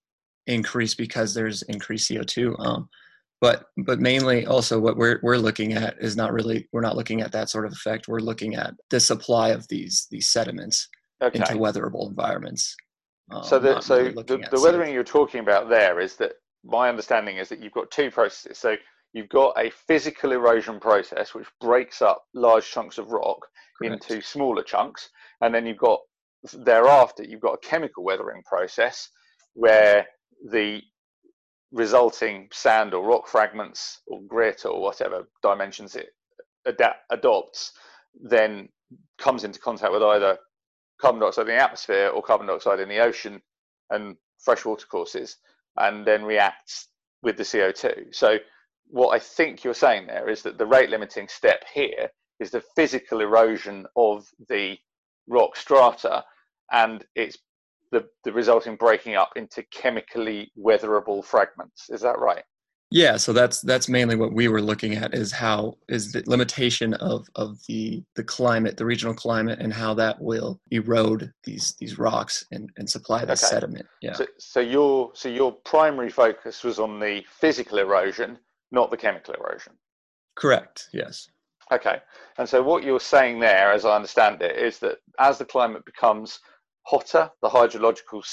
increase 0.47 0.95
because 0.95 1.33
there's 1.33 1.61
increased 1.63 2.09
CO2. 2.09 2.55
Um, 2.59 2.89
but 3.39 3.65
but 3.85 3.99
mainly 3.99 4.45
also 4.47 4.79
what 4.79 4.97
we're 4.97 5.19
we're 5.21 5.37
looking 5.37 5.73
at 5.73 5.95
is 5.99 6.15
not 6.15 6.33
really 6.33 6.67
we're 6.71 6.81
not 6.81 6.95
looking 6.95 7.21
at 7.21 7.31
that 7.33 7.49
sort 7.49 7.65
of 7.65 7.71
effect. 7.71 8.07
We're 8.07 8.19
looking 8.19 8.55
at 8.55 8.73
the 8.89 8.99
supply 8.99 9.49
of 9.49 9.67
these 9.67 10.07
these 10.09 10.29
sediments 10.29 10.87
okay. 11.21 11.37
into 11.37 11.53
weatherable 11.53 12.09
environments. 12.09 12.75
Um, 13.31 13.43
so 13.43 13.59
the 13.59 13.79
so 13.81 13.97
really 13.97 14.23
the, 14.23 14.43
the 14.51 14.61
weathering 14.61 14.93
you're 14.93 15.03
talking 15.03 15.41
about 15.41 15.69
there 15.69 15.99
is 15.99 16.15
that 16.15 16.33
my 16.63 16.89
understanding 16.89 17.37
is 17.37 17.49
that 17.49 17.61
you've 17.61 17.73
got 17.73 17.91
two 17.91 18.09
processes. 18.09 18.57
So 18.57 18.75
you've 19.13 19.29
got 19.29 19.53
a 19.57 19.69
physical 19.69 20.31
erosion 20.31 20.79
process 20.79 21.33
which 21.33 21.47
breaks 21.61 22.01
up 22.01 22.23
large 22.33 22.69
chunks 22.69 22.97
of 22.97 23.11
rock 23.11 23.39
Correct. 23.77 24.09
into 24.09 24.21
smaller 24.25 24.63
chunks, 24.63 25.09
and 25.41 25.53
then 25.53 25.65
you've 25.67 25.77
got 25.77 25.99
thereafter 26.53 27.23
you've 27.23 27.41
got 27.41 27.53
a 27.53 27.67
chemical 27.67 28.03
weathering 28.03 28.43
process 28.45 29.09
where 29.53 30.05
the 30.49 30.81
resulting 31.71 32.47
sand 32.51 32.93
or 32.93 33.05
rock 33.05 33.27
fragments 33.27 34.01
or 34.07 34.21
grit 34.21 34.65
or 34.65 34.81
whatever 34.81 35.27
dimensions 35.41 35.95
it 35.95 36.09
adapt, 36.65 37.01
adopts 37.09 37.73
then 38.21 38.69
comes 39.17 39.43
into 39.43 39.59
contact 39.59 39.91
with 39.91 40.03
either 40.03 40.37
carbon 40.99 41.21
dioxide 41.21 41.47
in 41.49 41.55
the 41.55 41.61
atmosphere 41.63 42.09
or 42.09 42.21
carbon 42.21 42.47
dioxide 42.47 42.79
in 42.79 42.89
the 42.89 42.99
ocean 42.99 43.41
and 43.89 44.15
freshwater 44.39 44.85
courses 44.87 45.37
and 45.77 46.05
then 46.05 46.23
reacts 46.23 46.87
with 47.21 47.37
the 47.37 47.43
CO2. 47.43 48.13
So 48.15 48.37
what 48.89 49.09
I 49.09 49.19
think 49.19 49.63
you're 49.63 49.73
saying 49.73 50.07
there 50.07 50.29
is 50.29 50.41
that 50.43 50.57
the 50.57 50.65
rate 50.65 50.89
limiting 50.89 51.27
step 51.27 51.63
here 51.73 52.09
is 52.39 52.51
the 52.51 52.63
physical 52.75 53.21
erosion 53.21 53.85
of 53.95 54.27
the 54.49 54.77
rock 55.27 55.55
strata 55.55 56.23
and 56.71 57.05
it's 57.15 57.37
the, 57.91 58.05
the 58.23 58.31
resulting 58.31 58.75
breaking 58.75 59.15
up 59.15 59.31
into 59.35 59.63
chemically 59.71 60.51
weatherable 60.55 61.23
fragments. 61.23 61.89
Is 61.89 62.01
that 62.01 62.19
right? 62.19 62.43
Yeah, 62.89 63.17
so 63.17 63.33
that's 63.33 63.59
that's 63.61 63.89
mainly 63.89 64.15
what 64.15 64.31
we 64.31 64.47
were 64.47 64.61
looking 64.61 64.95
at 64.95 65.13
is 65.13 65.29
how 65.29 65.75
is 65.89 66.13
the 66.13 66.23
limitation 66.25 66.93
of 66.95 67.27
of 67.35 67.57
the 67.67 68.01
the 68.15 68.23
climate, 68.23 68.77
the 68.77 68.85
regional 68.85 69.13
climate, 69.13 69.59
and 69.59 69.73
how 69.73 69.93
that 69.95 70.21
will 70.21 70.61
erode 70.71 71.33
these 71.43 71.75
these 71.79 71.99
rocks 71.99 72.45
and, 72.51 72.69
and 72.77 72.89
supply 72.89 73.25
the 73.25 73.33
okay. 73.33 73.35
sediment. 73.35 73.85
Yeah. 74.01 74.13
So, 74.13 74.25
so 74.39 74.59
your 74.61 75.11
so 75.15 75.27
your 75.27 75.51
primary 75.65 76.09
focus 76.09 76.63
was 76.63 76.79
on 76.79 76.97
the 77.01 77.25
physical 77.29 77.77
erosion, 77.77 78.37
not 78.71 78.89
the 78.89 78.97
chemical 78.97 79.33
erosion. 79.33 79.73
Correct. 80.37 80.87
Yes. 80.93 81.27
Okay. 81.73 81.99
And 82.37 82.47
so 82.47 82.63
what 82.63 82.83
you're 82.83 83.01
saying 83.01 83.39
there, 83.41 83.73
as 83.73 83.83
I 83.83 83.97
understand 83.97 84.41
it, 84.41 84.55
is 84.55 84.79
that 84.79 84.99
as 85.19 85.37
the 85.37 85.45
climate 85.45 85.83
becomes 85.83 86.39
hotter, 86.87 87.29
the 87.41 87.49
hydrological 87.49 88.23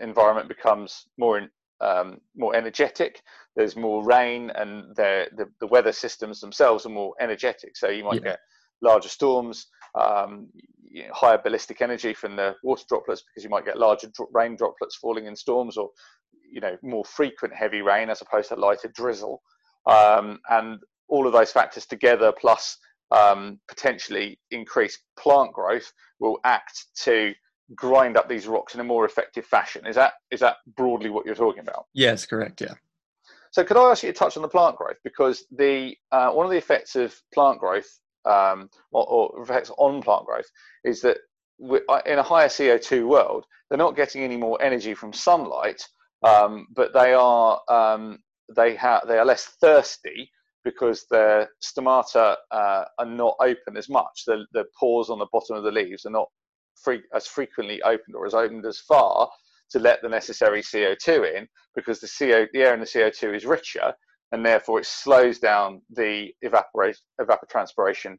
environment 0.00 0.48
becomes 0.48 1.06
more 1.18 1.40
um, 1.80 2.18
more 2.36 2.54
energetic. 2.54 3.20
There's 3.56 3.74
more 3.74 4.04
rain, 4.04 4.50
and 4.54 4.94
the, 4.94 5.26
the, 5.36 5.46
the 5.60 5.66
weather 5.66 5.92
systems 5.92 6.40
themselves 6.40 6.86
are 6.86 6.90
more 6.90 7.14
energetic. 7.20 7.76
So 7.76 7.88
you 7.88 8.04
might 8.04 8.22
yeah. 8.22 8.30
get 8.30 8.38
larger 8.82 9.08
storms, 9.08 9.66
um, 10.00 10.48
you 10.84 11.02
know, 11.02 11.12
higher 11.12 11.40
ballistic 11.42 11.82
energy 11.82 12.14
from 12.14 12.36
the 12.36 12.54
water 12.62 12.84
droplets 12.88 13.22
because 13.22 13.42
you 13.42 13.50
might 13.50 13.64
get 13.64 13.78
larger 13.78 14.08
dro- 14.14 14.28
rain 14.32 14.56
droplets 14.56 14.96
falling 14.96 15.26
in 15.26 15.34
storms, 15.34 15.76
or 15.76 15.90
you 16.52 16.60
know 16.60 16.76
more 16.82 17.04
frequent 17.04 17.54
heavy 17.54 17.82
rain 17.82 18.10
as 18.10 18.20
opposed 18.20 18.50
to 18.50 18.56
lighter 18.56 18.92
drizzle. 18.94 19.42
Um, 19.86 20.38
and 20.50 20.78
all 21.08 21.26
of 21.26 21.32
those 21.32 21.50
factors 21.50 21.86
together, 21.86 22.32
plus 22.32 22.76
um, 23.10 23.58
potentially 23.68 24.38
increased 24.50 25.00
plant 25.18 25.52
growth, 25.52 25.90
will 26.20 26.38
act 26.44 26.86
to 27.02 27.34
grind 27.74 28.16
up 28.16 28.28
these 28.28 28.46
rocks 28.46 28.74
in 28.74 28.80
a 28.80 28.84
more 28.84 29.04
effective 29.04 29.44
fashion. 29.46 29.86
Is 29.86 29.96
that 29.96 30.14
is 30.30 30.40
that 30.40 30.56
broadly 30.76 31.10
what 31.10 31.26
you're 31.26 31.34
talking 31.34 31.62
about? 31.62 31.86
Yes, 31.94 32.26
correct. 32.26 32.60
Yeah. 32.60 32.74
So 33.50 33.64
could 33.64 33.76
I 33.76 33.90
ask 33.90 34.02
you 34.02 34.12
to 34.12 34.18
touch 34.18 34.36
on 34.36 34.42
the 34.42 34.48
plant 34.48 34.76
growth 34.76 34.96
because 35.04 35.44
the 35.50 35.94
uh, 36.10 36.30
one 36.30 36.46
of 36.46 36.52
the 36.52 36.58
effects 36.58 36.96
of 36.96 37.14
plant 37.34 37.60
growth 37.60 37.88
um, 38.24 38.70
or, 38.92 39.06
or, 39.06 39.42
effects 39.42 39.70
on 39.78 40.00
plant 40.00 40.26
growth 40.26 40.46
is 40.84 41.00
that 41.02 41.18
uh, 41.88 42.00
in 42.06 42.18
a 42.18 42.22
higher 42.22 42.48
CO2 42.48 43.06
world, 43.06 43.44
they're 43.68 43.78
not 43.78 43.96
getting 43.96 44.22
any 44.22 44.36
more 44.36 44.60
energy 44.62 44.94
from 44.94 45.12
sunlight, 45.12 45.82
um, 46.22 46.66
but 46.74 46.92
they 46.92 47.12
are 47.14 47.60
um, 47.68 48.18
they 48.56 48.74
have 48.76 49.02
they 49.06 49.18
are 49.18 49.24
less 49.24 49.44
thirsty 49.60 50.30
because 50.64 51.04
their 51.10 51.48
stomata 51.62 52.36
uh, 52.52 52.84
are 52.98 53.06
not 53.06 53.34
open 53.40 53.76
as 53.76 53.88
much. 53.88 54.22
The, 54.26 54.44
the 54.52 54.64
pores 54.78 55.10
on 55.10 55.18
the 55.18 55.26
bottom 55.32 55.56
of 55.56 55.64
the 55.64 55.72
leaves 55.72 56.06
are 56.06 56.10
not 56.10 56.28
free, 56.76 57.02
as 57.14 57.26
frequently 57.26 57.82
opened 57.82 58.14
or 58.14 58.26
as 58.26 58.34
opened 58.34 58.66
as 58.66 58.78
far 58.78 59.30
to 59.70 59.78
let 59.78 60.02
the 60.02 60.08
necessary 60.08 60.62
CO2 60.62 61.36
in 61.36 61.48
because 61.74 62.00
the 62.00 62.08
CO 62.08 62.46
the 62.52 62.62
air 62.62 62.74
in 62.74 62.80
the 62.80 62.86
CO2 62.86 63.34
is 63.34 63.46
richer 63.46 63.92
and 64.32 64.44
therefore 64.44 64.80
it 64.80 64.86
slows 64.86 65.38
down 65.38 65.80
the 65.90 66.32
evaporate 66.42 66.98
evapotranspiration 67.20 68.16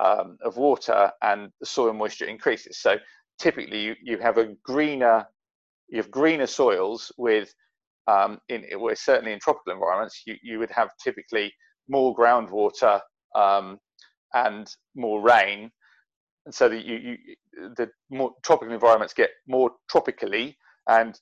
um, 0.00 0.36
of 0.42 0.56
water 0.56 1.10
and 1.22 1.50
the 1.60 1.66
soil 1.66 1.92
moisture 1.92 2.26
increases. 2.26 2.80
So 2.80 2.96
typically 3.38 3.80
you, 3.80 3.94
you 4.02 4.18
have 4.18 4.38
a 4.38 4.54
greener 4.64 5.26
you 5.88 5.98
have 5.98 6.10
greener 6.10 6.46
soils 6.46 7.12
with 7.18 7.52
um, 8.08 8.38
in 8.48 8.64
well, 8.78 8.94
certainly 8.96 9.32
in 9.32 9.38
tropical 9.38 9.72
environments 9.72 10.22
you, 10.26 10.36
you 10.42 10.58
would 10.58 10.70
have 10.70 10.90
typically 11.02 11.52
more 11.88 12.16
groundwater 12.16 13.00
um, 13.34 13.78
and 14.34 14.74
more 14.96 15.20
rain 15.20 15.70
and 16.46 16.54
so 16.54 16.68
that 16.68 16.84
you, 16.84 16.96
you 16.96 17.16
the 17.76 17.90
more 18.10 18.32
tropical 18.42 18.72
environments 18.72 19.14
get 19.14 19.30
more 19.46 19.70
tropically 19.90 20.56
and 20.88 21.18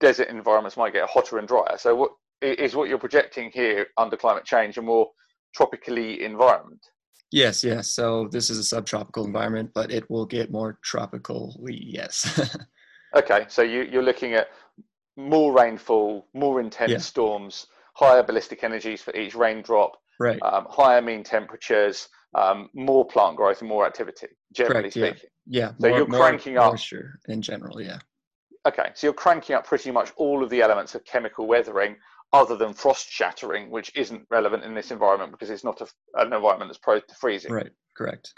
desert 0.00 0.28
environments 0.28 0.76
might 0.76 0.92
get 0.92 1.08
hotter 1.08 1.38
and 1.38 1.48
drier 1.48 1.76
so 1.76 1.94
what 1.94 2.10
is 2.40 2.74
what 2.74 2.88
you're 2.88 2.98
projecting 2.98 3.50
here 3.52 3.86
under 3.96 4.16
climate 4.16 4.44
change 4.44 4.76
a 4.78 4.82
more 4.82 5.08
tropically 5.54 6.22
environment 6.22 6.80
Yes, 7.32 7.64
yes. 7.64 7.88
So 7.88 8.28
this 8.30 8.50
is 8.50 8.58
a 8.58 8.64
subtropical 8.64 9.24
environment, 9.24 9.70
but 9.74 9.90
it 9.90 10.08
will 10.10 10.26
get 10.26 10.52
more 10.52 10.78
tropically, 10.84 11.82
yes. 11.82 12.38
okay, 13.16 13.46
so 13.48 13.62
you, 13.62 13.88
you're 13.90 14.02
looking 14.02 14.34
at 14.34 14.48
more 15.16 15.52
rainfall, 15.52 16.28
more 16.34 16.60
intense 16.60 16.90
yeah. 16.90 16.98
storms, 16.98 17.66
higher 17.94 18.22
ballistic 18.22 18.62
energies 18.62 19.00
for 19.00 19.16
each 19.16 19.34
raindrop, 19.34 19.92
right. 20.20 20.38
Um, 20.42 20.66
higher 20.68 21.00
mean 21.00 21.24
temperatures, 21.24 22.08
um, 22.34 22.68
more 22.74 23.06
plant 23.06 23.36
growth 23.36 23.60
and 23.60 23.68
more 23.68 23.86
activity, 23.86 24.28
generally 24.54 24.90
Correct, 24.90 25.18
speaking. 25.18 25.30
Yeah. 25.46 25.72
So 25.80 25.88
more, 25.88 25.98
you're 25.98 26.06
cranking 26.06 26.58
up 26.58 26.72
moisture 26.72 27.18
in 27.28 27.42
general, 27.42 27.80
yeah. 27.80 27.98
Okay, 28.66 28.90
so 28.94 29.06
you're 29.08 29.14
cranking 29.14 29.56
up 29.56 29.66
pretty 29.66 29.90
much 29.90 30.12
all 30.16 30.44
of 30.44 30.50
the 30.50 30.62
elements 30.62 30.94
of 30.94 31.04
chemical 31.04 31.46
weathering 31.46 31.96
other 32.32 32.56
than 32.56 32.72
frost 32.72 33.10
shattering, 33.10 33.70
which 33.70 33.90
isn't 33.96 34.26
relevant 34.30 34.64
in 34.64 34.74
this 34.74 34.90
environment 34.90 35.32
because 35.32 35.50
it's 35.50 35.64
not 35.64 35.80
a, 35.80 35.86
an 36.14 36.32
environment 36.32 36.68
that's 36.68 36.78
prone 36.78 37.02
to 37.08 37.14
freezing. 37.14 37.52
Right, 37.52 37.70
correct. 37.96 38.32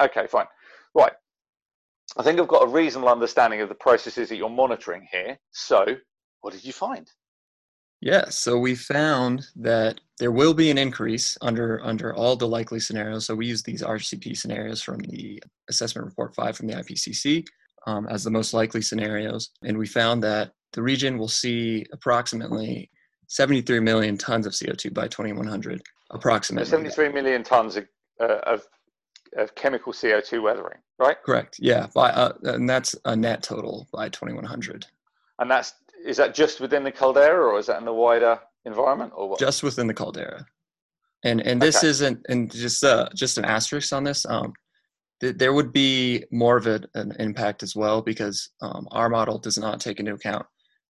Okay, 0.00 0.26
fine. 0.26 0.46
Right. 0.94 1.12
I 2.16 2.22
think 2.22 2.40
I've 2.40 2.48
got 2.48 2.64
a 2.64 2.70
reasonable 2.70 3.08
understanding 3.08 3.60
of 3.60 3.68
the 3.68 3.74
processes 3.74 4.28
that 4.28 4.36
you're 4.36 4.50
monitoring 4.50 5.06
here. 5.10 5.38
So, 5.52 5.84
what 6.40 6.52
did 6.52 6.64
you 6.64 6.72
find? 6.72 7.08
Yeah, 8.00 8.30
so 8.30 8.58
we 8.58 8.74
found 8.74 9.46
that 9.56 10.00
there 10.18 10.32
will 10.32 10.54
be 10.54 10.70
an 10.70 10.78
increase 10.78 11.36
under 11.42 11.80
under 11.84 12.14
all 12.14 12.34
the 12.34 12.48
likely 12.48 12.80
scenarios. 12.80 13.26
So 13.26 13.34
we 13.34 13.46
use 13.46 13.62
these 13.62 13.82
RCP 13.82 14.36
scenarios 14.36 14.80
from 14.82 15.00
the 15.00 15.42
assessment 15.68 16.06
report 16.06 16.34
five 16.34 16.56
from 16.56 16.66
the 16.66 16.74
IPCC 16.74 17.44
um, 17.86 18.06
as 18.08 18.24
the 18.24 18.30
most 18.30 18.54
likely 18.54 18.82
scenarios, 18.82 19.50
and 19.62 19.76
we 19.76 19.86
found 19.86 20.22
that 20.22 20.52
the 20.72 20.82
region 20.82 21.18
will 21.18 21.28
see 21.28 21.84
approximately 21.92 22.90
73 23.28 23.80
million 23.80 24.16
tons 24.16 24.46
of 24.46 24.52
CO2 24.52 24.92
by 24.92 25.08
2100, 25.08 25.82
approximately. 26.10 26.68
73 26.68 27.10
million 27.10 27.42
tons 27.42 27.76
of, 27.76 27.86
uh, 28.20 28.38
of, 28.44 28.66
of, 29.36 29.54
chemical 29.54 29.92
CO2 29.92 30.42
weathering, 30.42 30.78
right? 30.98 31.16
Correct. 31.24 31.56
Yeah, 31.58 31.86
by 31.94 32.10
uh, 32.10 32.32
and 32.44 32.68
that's 32.68 32.94
a 33.04 33.14
net 33.14 33.42
total 33.42 33.88
by 33.92 34.08
2100. 34.08 34.86
And 35.38 35.50
that's 35.50 35.74
is 36.06 36.16
that 36.16 36.34
just 36.34 36.60
within 36.60 36.84
the 36.84 36.92
caldera, 36.92 37.46
or 37.46 37.58
is 37.58 37.66
that 37.66 37.78
in 37.78 37.84
the 37.84 37.92
wider 37.92 38.38
environment, 38.64 39.12
or 39.14 39.30
what? 39.30 39.38
Just 39.38 39.62
within 39.62 39.86
the 39.86 39.94
caldera. 39.94 40.44
And 41.24 41.40
and 41.40 41.60
this 41.60 41.78
okay. 41.78 41.88
isn't 41.88 42.20
and 42.28 42.50
just 42.50 42.82
uh 42.82 43.08
just 43.14 43.38
an 43.38 43.44
asterisk 43.44 43.92
on 43.92 44.04
this. 44.04 44.24
Um, 44.26 44.52
th- 45.20 45.36
there 45.36 45.52
would 45.52 45.72
be 45.72 46.24
more 46.30 46.56
of 46.56 46.66
a, 46.66 46.80
an 46.94 47.12
impact 47.18 47.62
as 47.62 47.76
well 47.76 48.00
because 48.00 48.50
um, 48.62 48.88
our 48.90 49.08
model 49.08 49.38
does 49.38 49.58
not 49.58 49.80
take 49.80 50.00
into 50.00 50.14
account 50.14 50.46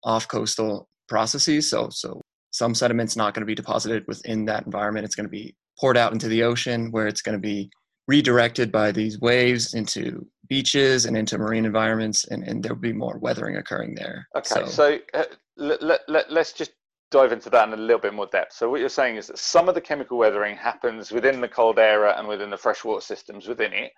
off 0.05 0.29
coastal 0.29 0.89
processes. 1.09 1.71
So 1.71 1.89
so 1.91 2.21
some 2.51 2.75
sediment's 2.75 3.17
not 3.17 3.35
going 3.35 3.43
to 3.43 3.47
be 3.47 3.55
deposited 3.55 4.05
within 4.07 4.45
that 4.47 4.67
environment. 4.67 5.07
It's 5.07 5.15
going 5.15 5.27
to 5.27 5.31
be 5.31 5.55
poured 5.81 5.97
out 5.97 6.13
into 6.13 6.29
the 6.29 6.43
ocean 6.43 6.91
where 6.91 7.07
it's 7.07 7.23
going 7.23 7.37
to 7.37 7.41
be 7.41 7.71
redirected 8.07 8.73
by 8.73 8.91
these 8.91 9.21
waves 9.21 9.75
into 9.75 10.27
beaches 10.49 11.05
and 11.05 11.17
into 11.17 11.39
marine 11.39 11.65
environments, 11.65 12.25
and, 12.27 12.43
and 12.45 12.63
there'll 12.63 12.79
be 12.79 12.93
more 12.93 13.19
weathering 13.19 13.57
occurring 13.57 13.95
there. 13.95 14.27
Okay, 14.37 14.49
so, 14.49 14.67
so 14.67 14.99
uh, 15.15 15.25
let, 15.57 15.83
let, 15.83 16.01
let, 16.09 16.33
let's 16.33 16.53
just 16.53 16.73
dive 17.11 17.33
into 17.33 17.51
that 17.51 17.69
in 17.69 17.75
a 17.75 17.77
little 17.77 18.01
bit 18.01 18.15
more 18.15 18.27
depth. 18.27 18.53
So 18.53 18.69
what 18.69 18.81
you're 18.81 18.89
saying 18.89 19.17
is 19.17 19.29
that 19.29 19.39
some 19.39 19.69
of 19.69 19.75
the 19.75 19.81
chemical 19.81 20.19
weathering 20.19 20.57
happens 20.57 21.11
within 21.11 21.41
the 21.41 21.49
caldera 21.49 22.15
and 22.19 22.29
within 22.29 22.51
the 22.51 22.57
freshwater 22.57 23.01
systems 23.01 23.47
within 23.49 23.73
it, 23.73 23.93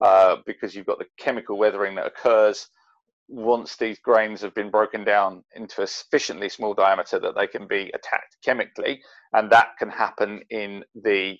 uh, 0.00 0.36
because 0.46 0.74
you've 0.74 0.86
got 0.86 0.98
the 0.98 1.06
chemical 1.18 1.58
weathering 1.58 1.94
that 1.96 2.06
occurs 2.06 2.68
once 3.28 3.76
these 3.76 3.98
grains 3.98 4.40
have 4.40 4.54
been 4.54 4.70
broken 4.70 5.04
down 5.04 5.42
into 5.56 5.82
a 5.82 5.86
sufficiently 5.86 6.48
small 6.48 6.74
diameter 6.74 7.18
that 7.18 7.34
they 7.34 7.46
can 7.46 7.66
be 7.66 7.90
attacked 7.94 8.36
chemically, 8.44 9.02
and 9.32 9.50
that 9.50 9.70
can 9.78 9.90
happen 9.90 10.40
in 10.50 10.84
the 11.02 11.36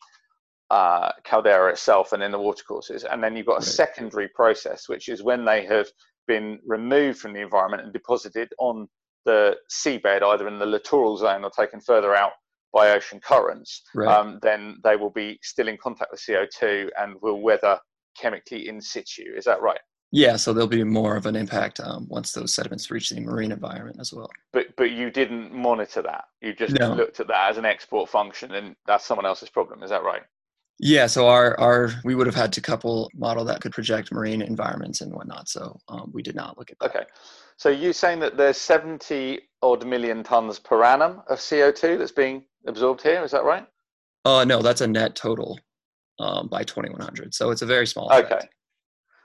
uh, 0.71 1.11
caldera 1.25 1.71
itself 1.71 2.13
and 2.13 2.23
in 2.23 2.33
the 2.33 2.39
watercourses. 2.39 3.05
And 3.05 3.23
then 3.23 3.37
you've 3.37 3.47
got 3.47 3.63
a 3.63 3.67
secondary 3.67 4.29
process, 4.29 4.89
which 4.89 5.09
is 5.09 5.23
when 5.23 5.45
they 5.45 5.65
have 5.67 5.87
been 6.27 6.59
removed 6.67 7.19
from 7.19 7.33
the 7.33 7.41
environment 7.41 7.85
and 7.85 7.93
deposited 7.93 8.49
on 8.59 8.89
the 9.25 9.57
seabed, 9.71 10.23
either 10.23 10.49
in 10.49 10.59
the 10.59 10.67
littoral 10.67 11.17
zone 11.17 11.45
or 11.45 11.51
taken 11.51 11.81
further 11.81 12.15
out 12.15 12.33
by 12.73 12.91
ocean 12.91 13.21
currents, 13.21 13.83
right. 13.95 14.09
um, 14.09 14.39
then 14.43 14.77
they 14.85 14.97
will 14.97 15.11
be 15.11 15.39
still 15.43 15.69
in 15.69 15.77
contact 15.77 16.11
with 16.11 16.21
CO2 16.21 16.89
and 16.99 17.17
will 17.23 17.41
weather 17.41 17.79
chemically 18.21 18.69
in 18.69 18.81
situ. 18.81 19.25
Is 19.37 19.45
that 19.45 19.63
right? 19.63 19.81
Yeah, 20.13 20.37
so 20.37 20.53
there'll 20.53 20.69
be 20.69 20.85
more 20.85 21.17
of 21.17 21.27
an 21.27 21.35
impact 21.35 21.81
um, 21.81 22.07
once 22.09 22.33
those 22.33 22.55
sediments 22.55 22.91
reach 22.91 23.11
the 23.11 23.21
marine 23.21 23.51
environment 23.51 23.99
as 24.01 24.13
well. 24.13 24.31
But 24.53 24.69
but 24.77 24.93
you 24.93 25.11
didn't 25.11 25.53
monitor 25.53 26.01
that. 26.03 26.25
You 26.41 26.55
just 26.55 26.79
no. 26.79 26.95
looked 26.95 27.19
at 27.19 27.27
that 27.27 27.51
as 27.51 27.59
an 27.59 27.65
export 27.65 28.09
function, 28.09 28.55
and 28.55 28.77
that's 28.87 29.05
someone 29.05 29.27
else's 29.27 29.51
problem. 29.51 29.83
Is 29.83 29.91
that 29.91 30.05
right? 30.05 30.23
Yeah, 30.79 31.07
so 31.07 31.27
our 31.29 31.59
our 31.59 31.91
we 32.05 32.15
would 32.15 32.27
have 32.27 32.37
had 32.37 32.53
to 32.55 32.61
couple 32.61 33.11
model 33.15 33.45
that 33.47 33.61
could 33.61 33.73
project 33.73 34.13
marine 34.13 34.43
environments 34.43 35.01
and 35.01 35.13
whatnot. 35.15 35.49
So 35.49 35.79
um, 35.89 36.11
we 36.13 36.23
did 36.23 36.35
not 36.35 36.59
look 36.59 36.71
at 36.71 36.79
that. 36.81 36.91
Okay, 36.91 37.05
so 37.57 37.71
you 37.71 37.93
saying 37.93 38.21
that 38.21 38.37
there's 38.37 38.59
70 38.59 39.41
odd 39.63 39.87
million 39.87 40.23
tons 40.23 40.59
per 40.59 40.85
annum 40.85 41.23
of 41.29 41.39
CO2 41.39 41.99
that's 41.99 42.13
being 42.13 42.45
absorbed 42.67 43.03
here? 43.03 43.23
Is 43.25 43.31
that 43.31 43.45
right? 43.45 43.67
Uh, 44.25 44.45
no, 44.45 44.61
that's 44.61 44.81
a 44.83 44.87
net 44.87 45.17
total 45.17 45.59
um, 46.19 46.49
by 46.49 46.63
2100. 46.63 47.33
So 47.35 47.51
it's 47.51 47.63
a 47.63 47.67
very 47.67 47.87
small. 47.87 48.11
Effect. 48.11 48.33
Okay. 48.33 48.49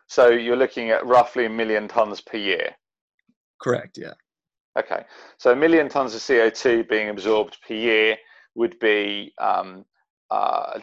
So 0.07 0.29
you're 0.29 0.55
looking 0.55 0.89
at 0.89 1.05
roughly 1.05 1.45
a 1.45 1.49
million 1.49 1.87
tons 1.87 2.21
per 2.21 2.37
year. 2.37 2.75
Correct. 3.61 3.97
Yeah. 3.97 4.13
Okay. 4.77 5.03
So 5.37 5.51
a 5.51 5.55
million 5.55 5.89
tons 5.89 6.15
of 6.15 6.21
CO2 6.21 6.87
being 6.87 7.09
absorbed 7.09 7.57
per 7.67 7.73
year 7.73 8.17
would 8.55 8.77
be 8.79 9.33
um, 9.39 9.85
uh, 10.31 10.79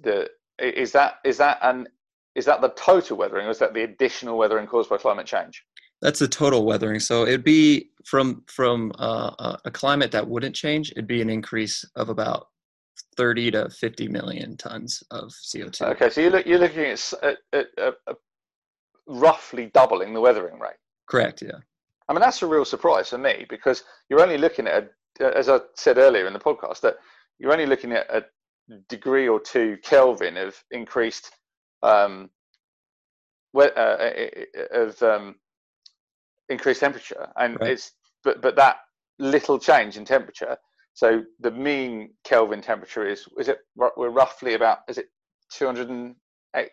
the 0.00 0.28
is 0.58 0.92
that 0.92 1.14
is 1.24 1.38
that 1.38 1.58
an 1.62 1.88
is 2.34 2.44
that 2.44 2.60
the 2.60 2.68
total 2.70 3.16
weathering 3.16 3.46
or 3.46 3.50
is 3.50 3.58
that 3.58 3.74
the 3.74 3.82
additional 3.82 4.38
weathering 4.38 4.66
caused 4.66 4.90
by 4.90 4.96
climate 4.96 5.26
change? 5.26 5.64
That's 6.02 6.18
the 6.18 6.28
total 6.28 6.66
weathering. 6.66 7.00
So 7.00 7.22
it'd 7.22 7.44
be 7.44 7.90
from 8.04 8.42
from 8.46 8.92
uh, 8.98 9.56
a 9.64 9.70
climate 9.70 10.12
that 10.12 10.28
wouldn't 10.28 10.54
change. 10.54 10.90
It'd 10.92 11.06
be 11.06 11.22
an 11.22 11.30
increase 11.30 11.84
of 11.96 12.08
about 12.08 12.48
30 13.16 13.52
to 13.52 13.70
50 13.70 14.08
million 14.08 14.56
tons 14.56 15.02
of 15.10 15.30
CO2. 15.30 15.82
Okay, 15.92 16.10
so 16.10 16.20
you're, 16.20 16.30
look, 16.30 16.46
you're 16.46 16.58
looking 16.58 16.84
at, 16.84 17.12
at, 17.22 17.38
at, 17.52 17.66
at 17.78 18.16
roughly 19.06 19.70
doubling 19.72 20.12
the 20.12 20.20
weathering 20.20 20.58
rate. 20.58 20.76
Correct. 21.08 21.42
Yeah. 21.42 21.58
I 22.08 22.12
mean, 22.12 22.20
that's 22.20 22.42
a 22.42 22.46
real 22.46 22.64
surprise 22.64 23.10
for 23.10 23.18
me 23.18 23.46
because 23.48 23.84
you're 24.08 24.22
only 24.22 24.38
looking 24.38 24.66
at, 24.66 24.90
a, 25.20 25.36
as 25.36 25.48
I 25.48 25.60
said 25.74 25.98
earlier 25.98 26.26
in 26.26 26.32
the 26.32 26.38
podcast, 26.38 26.80
that 26.80 26.96
you're 27.38 27.52
only 27.52 27.66
looking 27.66 27.92
at 27.92 28.06
a 28.10 28.24
degree 28.88 29.28
or 29.28 29.40
two 29.40 29.76
Kelvin 29.82 30.36
of 30.36 30.62
increased 30.70 31.30
um, 31.82 32.30
uh, 33.54 33.60
uh, 33.60 34.16
of 34.72 35.02
um, 35.02 35.36
increased 36.48 36.80
temperature, 36.80 37.28
and 37.36 37.58
right. 37.60 37.70
it's 37.70 37.92
but 38.22 38.40
but 38.40 38.56
that 38.56 38.78
little 39.18 39.58
change 39.58 39.96
in 39.96 40.04
temperature. 40.04 40.56
So 40.94 41.24
the 41.40 41.50
mean 41.50 42.14
Kelvin 42.24 42.62
temperature 42.62 43.06
is 43.06 43.26
is 43.38 43.48
it 43.48 43.58
we're 43.76 44.10
roughly 44.10 44.54
about 44.54 44.78
is 44.88 44.98
it 44.98 45.06
208 45.52 46.70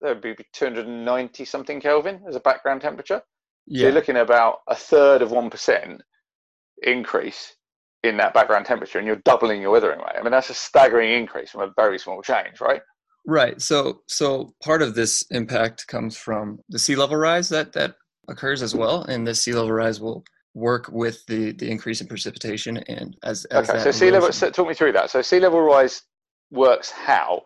that 0.00 0.08
would 0.08 0.22
be 0.22 0.36
290 0.52 1.44
something 1.44 1.80
Kelvin 1.80 2.22
as 2.26 2.36
a 2.36 2.40
background 2.40 2.80
temperature. 2.80 3.22
Yeah. 3.66 3.80
So 3.80 3.86
you're 3.86 3.94
looking 3.94 4.16
at 4.16 4.22
about 4.22 4.60
a 4.68 4.74
third 4.74 5.22
of 5.22 5.30
1% 5.30 6.00
increase 6.82 7.54
in 8.02 8.16
that 8.16 8.34
background 8.34 8.66
temperature 8.66 8.98
and 8.98 9.06
you're 9.06 9.16
doubling 9.16 9.62
your 9.62 9.70
withering 9.70 10.00
rate. 10.00 10.16
I 10.18 10.22
mean, 10.22 10.32
that's 10.32 10.50
a 10.50 10.54
staggering 10.54 11.12
increase 11.12 11.50
from 11.50 11.62
a 11.62 11.72
very 11.76 11.98
small 11.98 12.20
change, 12.22 12.60
right? 12.60 12.80
Right. 13.26 13.60
So 13.62 14.00
so 14.08 14.52
part 14.62 14.82
of 14.82 14.94
this 14.94 15.24
impact 15.30 15.86
comes 15.86 16.16
from 16.16 16.58
the 16.68 16.78
sea 16.78 16.96
level 16.96 17.16
rise 17.16 17.48
that 17.50 17.72
that 17.74 17.94
occurs 18.28 18.62
as 18.62 18.74
well, 18.74 19.04
and 19.04 19.26
the 19.26 19.34
sea 19.34 19.52
level 19.52 19.70
rise 19.70 20.00
will 20.00 20.24
work 20.54 20.88
with 20.90 21.24
the 21.26 21.52
the 21.52 21.70
increase 21.70 22.00
in 22.00 22.08
precipitation 22.08 22.78
and 22.78 23.16
as, 23.22 23.44
as 23.46 23.70
okay. 23.70 23.78
So 23.78 23.90
sea 23.92 24.10
level. 24.10 24.32
So 24.32 24.50
talk 24.50 24.66
me 24.66 24.74
through 24.74 24.92
that. 24.92 25.10
So 25.10 25.22
sea 25.22 25.38
level 25.38 25.60
rise 25.60 26.02
works 26.50 26.90
how? 26.90 27.42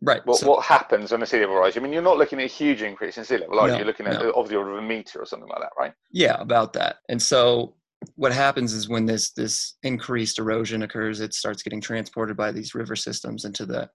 Right. 0.00 0.24
What 0.24 0.38
so, 0.38 0.48
what 0.48 0.64
happens 0.64 1.12
when 1.12 1.20
the 1.20 1.26
sea 1.26 1.40
level 1.40 1.56
rise? 1.56 1.76
I 1.76 1.80
mean, 1.80 1.92
you're 1.92 2.02
not 2.02 2.16
looking 2.16 2.40
at 2.40 2.46
a 2.46 2.48
huge 2.48 2.82
increase 2.82 3.18
in 3.18 3.24
sea 3.24 3.36
level, 3.36 3.60
are 3.60 3.68
no, 3.68 3.74
you? 3.74 3.78
You're 3.80 3.86
looking 3.86 4.06
at 4.06 4.20
no. 4.20 4.30
of 4.30 4.48
the 4.48 4.56
order 4.56 4.72
of 4.72 4.78
a 4.78 4.82
meter 4.82 5.20
or 5.20 5.26
something 5.26 5.48
like 5.48 5.60
that, 5.60 5.70
right? 5.78 5.92
Yeah, 6.10 6.40
about 6.40 6.72
that. 6.72 6.96
And 7.08 7.22
so 7.22 7.76
what 8.16 8.32
happens 8.32 8.72
is 8.72 8.88
when 8.88 9.06
this 9.06 9.32
this 9.32 9.76
increased 9.82 10.38
erosion 10.38 10.82
occurs, 10.82 11.20
it 11.20 11.34
starts 11.34 11.62
getting 11.62 11.80
transported 11.80 12.36
by 12.36 12.52
these 12.52 12.74
river 12.74 12.96
systems 12.96 13.44
into 13.44 13.66
the 13.66 13.88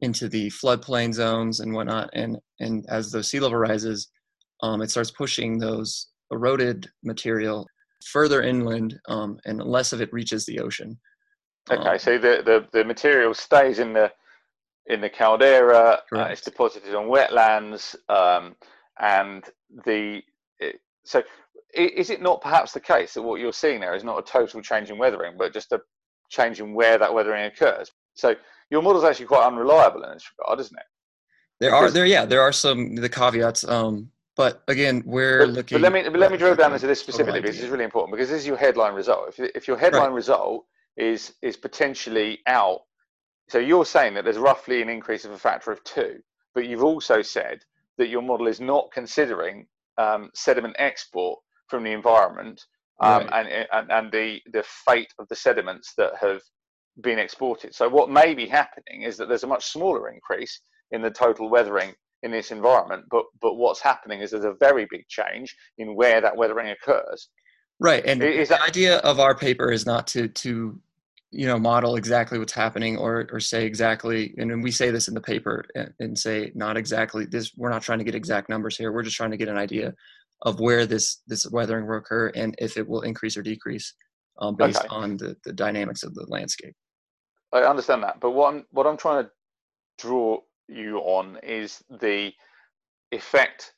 into 0.00 0.28
the 0.28 0.50
floodplain 0.50 1.12
zones 1.12 1.60
and 1.60 1.72
whatnot. 1.72 2.10
And 2.12 2.38
and 2.60 2.84
as 2.88 3.10
the 3.10 3.22
sea 3.22 3.40
level 3.40 3.58
rises, 3.58 4.08
um, 4.62 4.82
it 4.82 4.90
starts 4.90 5.10
pushing 5.10 5.58
those 5.58 6.08
eroded 6.30 6.88
material 7.02 7.66
further 8.04 8.42
inland, 8.42 8.98
um, 9.08 9.38
and 9.46 9.62
less 9.62 9.92
of 9.92 10.00
it 10.00 10.12
reaches 10.12 10.46
the 10.46 10.60
ocean. 10.60 10.98
Okay, 11.70 11.88
Um, 11.88 11.98
so 11.98 12.18
the, 12.18 12.42
the, 12.44 12.66
the 12.72 12.84
material 12.84 13.34
stays 13.34 13.78
in 13.78 13.92
the 13.92 14.12
in 14.86 15.00
the 15.00 15.10
caldera. 15.10 16.00
Uh, 16.14 16.28
it's 16.30 16.42
deposited 16.42 16.94
on 16.94 17.06
wetlands, 17.06 17.96
um, 18.08 18.54
and 19.00 19.44
the 19.84 20.22
it, 20.60 20.80
so 21.04 21.22
is 21.76 22.10
it 22.10 22.22
not 22.22 22.40
perhaps 22.40 22.72
the 22.72 22.80
case 22.80 23.14
that 23.14 23.22
what 23.22 23.40
you're 23.40 23.52
seeing 23.52 23.80
there 23.80 23.94
is 23.94 24.04
not 24.04 24.18
a 24.18 24.22
total 24.22 24.60
change 24.62 24.90
in 24.90 24.98
weathering, 24.98 25.34
but 25.38 25.52
just 25.52 25.72
a 25.72 25.80
change 26.30 26.60
in 26.60 26.74
where 26.74 26.98
that 26.98 27.12
weathering 27.12 27.44
occurs? 27.44 27.90
So 28.14 28.34
your 28.70 28.82
model 28.82 29.02
is 29.02 29.08
actually 29.08 29.26
quite 29.26 29.46
unreliable 29.46 30.02
in 30.04 30.12
this 30.12 30.28
regard, 30.38 30.60
isn't 30.60 30.76
it? 30.76 30.86
there 31.58 31.74
are 31.74 31.90
there 31.90 32.04
yeah 32.04 32.24
there 32.24 32.42
are 32.42 32.52
some 32.52 32.94
the 32.96 33.08
caveats. 33.08 33.64
Um, 33.64 34.10
but 34.36 34.62
again, 34.68 35.02
we're 35.06 35.46
But, 35.46 35.48
looking. 35.48 35.76
but 35.76 35.80
let 35.80 35.92
me 35.92 36.02
but 36.10 36.20
let 36.20 36.30
me 36.30 36.36
drill 36.36 36.54
down 36.54 36.74
into 36.74 36.86
this 36.86 37.00
specifically 37.00 37.40
because 37.40 37.58
is 37.58 37.70
really 37.70 37.84
important 37.84 38.14
because 38.14 38.28
this 38.28 38.40
is 38.40 38.46
your 38.46 38.58
headline 38.58 38.94
result. 38.94 39.28
If, 39.28 39.50
if 39.54 39.68
your 39.68 39.78
headline 39.78 40.12
result 40.12 40.66
is 40.96 41.34
is 41.42 41.56
potentially 41.56 42.40
out, 42.46 42.80
so 43.48 43.58
you're 43.58 43.86
saying 43.86 44.14
that 44.14 44.24
there's 44.24 44.36
roughly 44.38 44.82
an 44.82 44.90
increase 44.90 45.24
of 45.24 45.30
a 45.30 45.38
factor 45.38 45.72
of 45.72 45.82
two, 45.84 46.20
but 46.54 46.66
you've 46.66 46.84
also 46.84 47.22
said 47.22 47.60
that 47.96 48.08
your 48.08 48.20
model 48.22 48.46
is 48.46 48.60
not 48.60 48.90
considering 48.92 49.66
um, 49.96 50.30
sediment 50.34 50.76
export 50.78 51.38
from 51.68 51.84
the 51.84 51.92
environment 51.92 52.62
um, 53.00 53.26
Right. 53.26 53.46
and, 53.46 53.66
and 53.72 53.92
and 53.92 54.12
the 54.12 54.40
the 54.52 54.64
fate 54.86 55.12
of 55.18 55.28
the 55.28 55.36
sediments 55.36 55.92
that 55.98 56.12
have 56.20 56.40
been 57.02 57.18
exported. 57.18 57.74
So 57.74 57.88
what 57.88 58.10
may 58.10 58.34
be 58.34 58.46
happening 58.46 59.02
is 59.02 59.16
that 59.18 59.28
there's 59.28 59.44
a 59.44 59.48
much 59.48 59.66
smaller 59.66 60.08
increase 60.08 60.60
in 60.92 61.02
the 61.02 61.10
total 61.10 61.50
weathering 61.50 61.92
in 62.22 62.30
this 62.30 62.50
environment, 62.50 63.04
but 63.10 63.24
but 63.42 63.54
what's 63.56 63.82
happening 63.82 64.20
is 64.20 64.30
there's 64.30 64.44
a 64.44 64.54
very 64.60 64.86
big 64.90 65.06
change 65.08 65.54
in 65.78 65.94
where 65.94 66.20
that 66.20 66.36
weathering 66.36 66.70
occurs. 66.70 67.28
Right, 67.78 68.04
and 68.06 68.22
is 68.22 68.48
the 68.48 68.62
idea 68.62 68.98
of 68.98 69.20
our 69.20 69.36
paper 69.36 69.70
is 69.70 69.84
not 69.84 70.06
to 70.08 70.28
to 70.28 70.80
you 71.32 71.46
know 71.46 71.58
model 71.58 71.96
exactly 71.96 72.38
what's 72.38 72.54
happening 72.54 72.96
or 72.96 73.28
or 73.30 73.40
say 73.40 73.66
exactly, 73.66 74.34
and 74.38 74.62
we 74.62 74.70
say 74.70 74.90
this 74.90 75.08
in 75.08 75.14
the 75.14 75.20
paper 75.20 75.66
and, 75.74 75.92
and 76.00 76.18
say 76.18 76.50
not 76.54 76.78
exactly 76.78 77.26
this. 77.26 77.52
We're 77.58 77.68
not 77.68 77.82
trying 77.82 77.98
to 77.98 78.04
get 78.04 78.14
exact 78.14 78.48
numbers 78.48 78.78
here. 78.78 78.90
We're 78.90 79.02
just 79.02 79.16
trying 79.16 79.32
to 79.32 79.36
get 79.36 79.48
an 79.48 79.58
idea 79.58 79.92
of 80.42 80.60
where 80.60 80.86
this 80.86 81.22
this 81.26 81.46
weathering 81.50 81.86
will 81.86 81.96
occur 81.98 82.28
and 82.34 82.54
if 82.58 82.76
it 82.76 82.86
will 82.86 83.02
increase 83.02 83.36
or 83.36 83.42
decrease 83.42 83.94
um, 84.38 84.54
based 84.56 84.78
Okay. 84.78 84.88
on 84.90 85.16
the 85.16 85.36
the 85.44 85.52
dynamics 85.52 86.02
of 86.02 86.14
the 86.14 86.26
landscape. 86.28 86.74
I 87.52 87.60
understand 87.62 88.02
that, 88.02 88.20
but 88.20 88.32
what 88.32 88.52
I'm 88.54 88.66
what 88.70 88.86
I'm 88.86 88.96
trying 88.96 89.24
to 89.24 89.30
draw 89.98 90.40
you 90.68 90.98
on 90.98 91.38
is 91.42 91.82
the 92.00 92.32
effect 93.12 93.72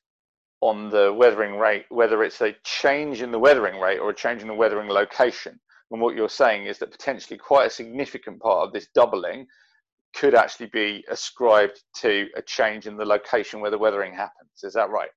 on 0.60 0.90
the 0.90 1.12
weathering 1.12 1.56
rate, 1.58 1.84
whether 1.90 2.24
it's 2.24 2.40
a 2.40 2.56
change 2.64 3.22
in 3.22 3.30
the 3.30 3.38
weathering 3.38 3.78
rate 3.80 3.98
or 3.98 4.10
a 4.10 4.14
change 4.14 4.42
in 4.42 4.48
the 4.48 4.54
weathering 4.54 4.88
location. 4.88 5.60
And 5.90 6.00
what 6.00 6.16
you're 6.16 6.28
saying 6.28 6.66
is 6.66 6.78
that 6.78 6.90
potentially 6.90 7.38
quite 7.38 7.66
a 7.66 7.70
significant 7.70 8.40
part 8.40 8.66
of 8.66 8.72
this 8.72 8.88
doubling 8.94 9.46
could 10.14 10.34
actually 10.34 10.66
be 10.66 11.04
ascribed 11.08 11.82
to 12.00 12.26
a 12.36 12.42
change 12.42 12.86
in 12.86 12.96
the 12.96 13.04
location 13.04 13.60
where 13.60 13.70
the 13.70 13.78
weathering 13.78 14.12
happens. 14.12 14.50
Is 14.64 14.74
that 14.74 14.90
right? 14.90 15.10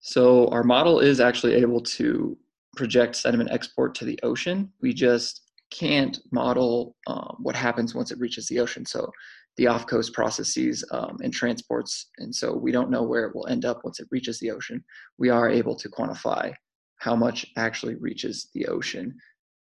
So 0.00 0.48
our 0.48 0.62
model 0.62 1.00
is 1.00 1.20
actually 1.20 1.54
able 1.54 1.80
to 1.80 2.36
project 2.76 3.16
sediment 3.16 3.50
export 3.50 3.94
to 3.96 4.04
the 4.04 4.18
ocean. 4.22 4.70
We 4.80 4.92
just 4.92 5.42
can't 5.70 6.18
model 6.30 6.94
um, 7.06 7.36
what 7.40 7.56
happens 7.56 7.94
once 7.94 8.10
it 8.10 8.20
reaches 8.20 8.46
the 8.46 8.60
ocean. 8.60 8.86
So 8.86 9.10
the 9.56 9.66
off-coast 9.66 10.12
processes 10.12 10.84
um, 10.90 11.16
and 11.22 11.32
transports, 11.32 12.10
and 12.18 12.34
so 12.34 12.54
we 12.54 12.70
don't 12.70 12.90
know 12.90 13.02
where 13.02 13.24
it 13.24 13.34
will 13.34 13.46
end 13.46 13.64
up 13.64 13.80
once 13.84 14.00
it 14.00 14.08
reaches 14.10 14.38
the 14.38 14.50
ocean. 14.50 14.84
We 15.18 15.30
are 15.30 15.48
able 15.48 15.74
to 15.76 15.88
quantify 15.88 16.52
how 16.98 17.16
much 17.16 17.46
actually 17.56 17.94
reaches 17.94 18.50
the 18.54 18.66
ocean 18.66 19.16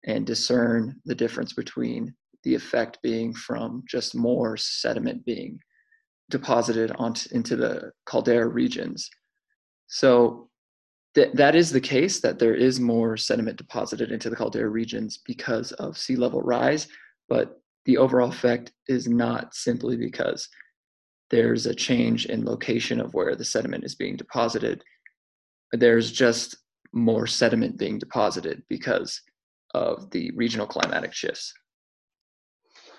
and 0.05 0.25
discern 0.25 0.99
the 1.05 1.15
difference 1.15 1.53
between 1.53 2.13
the 2.43 2.53
effect 2.53 2.99
being 3.01 3.33
from 3.33 3.83
just 3.89 4.15
more 4.15 4.57
sediment 4.57 5.25
being 5.25 5.59
deposited 6.29 6.91
onto 6.97 7.33
into 7.33 7.55
the 7.55 7.91
caldera 8.05 8.47
regions 8.47 9.09
so 9.87 10.49
th- 11.15 11.33
that 11.33 11.55
is 11.55 11.71
the 11.71 11.81
case 11.81 12.19
that 12.21 12.39
there 12.39 12.55
is 12.55 12.79
more 12.79 13.17
sediment 13.17 13.57
deposited 13.57 14.11
into 14.11 14.29
the 14.29 14.35
caldera 14.35 14.69
regions 14.69 15.19
because 15.25 15.71
of 15.73 15.97
sea 15.97 16.15
level 16.15 16.41
rise, 16.41 16.87
but 17.29 17.59
the 17.85 17.97
overall 17.97 18.29
effect 18.29 18.71
is 18.87 19.07
not 19.07 19.53
simply 19.53 19.95
because 19.95 20.49
there's 21.29 21.65
a 21.65 21.75
change 21.75 22.25
in 22.25 22.45
location 22.45 22.99
of 22.99 23.13
where 23.13 23.35
the 23.35 23.45
sediment 23.45 23.83
is 23.83 23.95
being 23.95 24.15
deposited. 24.15 24.83
There's 25.71 26.11
just 26.11 26.55
more 26.93 27.27
sediment 27.27 27.77
being 27.77 27.99
deposited 27.99 28.63
because 28.69 29.21
of 29.73 30.09
the 30.11 30.31
regional 30.35 30.65
climatic 30.67 31.13
shifts. 31.13 31.53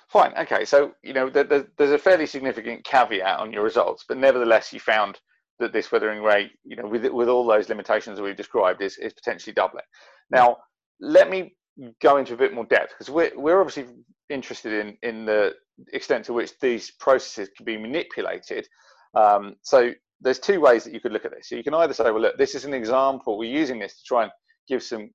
Fine. 0.08 0.34
Okay. 0.38 0.64
So 0.64 0.92
you 1.02 1.12
know 1.12 1.28
there, 1.30 1.44
there- 1.44 1.68
there's 1.76 1.90
a 1.90 1.98
fairly 1.98 2.26
significant 2.26 2.84
caveat 2.84 3.40
on 3.40 3.52
your 3.52 3.62
results, 3.64 4.04
but 4.08 4.18
nevertheless 4.18 4.72
you 4.72 4.80
found 4.80 5.18
that 5.58 5.72
this 5.72 5.90
weathering 5.90 6.22
rate, 6.22 6.52
you 6.64 6.76
know, 6.76 6.86
with 6.86 7.06
with 7.06 7.28
all 7.28 7.46
those 7.46 7.68
limitations 7.68 8.18
that 8.18 8.22
we've 8.22 8.36
described, 8.36 8.82
is 8.82 8.98
is 8.98 9.12
potentially 9.12 9.54
doubling. 9.54 9.84
Now, 10.30 10.58
let 11.00 11.30
me 11.30 11.54
go 12.00 12.16
into 12.16 12.34
a 12.34 12.36
bit 12.36 12.54
more 12.54 12.66
depth 12.66 12.92
because 12.92 13.12
we're 13.12 13.32
we're 13.36 13.60
obviously 13.60 13.86
interested 14.28 14.72
in 14.72 14.96
in 15.02 15.24
the 15.24 15.54
extent 15.92 16.24
to 16.26 16.32
which 16.32 16.52
these 16.60 16.90
processes 16.92 17.50
can 17.56 17.64
be 17.64 17.76
manipulated. 17.76 18.66
Um, 19.14 19.56
so 19.62 19.92
there's 20.20 20.38
two 20.38 20.60
ways 20.60 20.84
that 20.84 20.94
you 20.94 21.00
could 21.00 21.12
look 21.12 21.24
at 21.24 21.32
this. 21.32 21.48
So 21.48 21.56
you 21.56 21.64
can 21.64 21.74
either 21.74 21.92
say, 21.92 22.04
well, 22.04 22.20
look, 22.20 22.38
this 22.38 22.54
is 22.54 22.64
an 22.64 22.74
example. 22.74 23.36
We're 23.36 23.50
using 23.50 23.78
this 23.78 23.96
to 23.98 24.02
try 24.06 24.22
and 24.22 24.32
give 24.68 24.82
some 24.82 25.10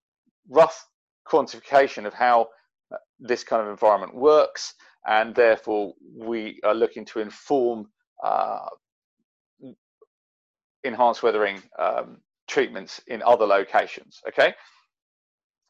rough 0.50 0.86
quantification 1.28 2.06
of 2.06 2.14
how 2.14 2.48
uh, 2.94 2.98
this 3.20 3.44
kind 3.44 3.62
of 3.62 3.70
environment 3.70 4.16
works, 4.16 4.74
and 5.08 5.34
therefore 5.36 5.94
we 6.16 6.60
are 6.64 6.76
looking 6.76 7.06
to 7.06 7.20
inform 7.20 7.88
uh, 8.24 8.68
enhanced 10.84 11.24
weathering 11.24 11.62
um, 11.80 12.18
treatments 12.48 13.02
in 13.08 13.22
other 13.24 13.46
locations. 13.46 14.20
Okay. 14.28 14.54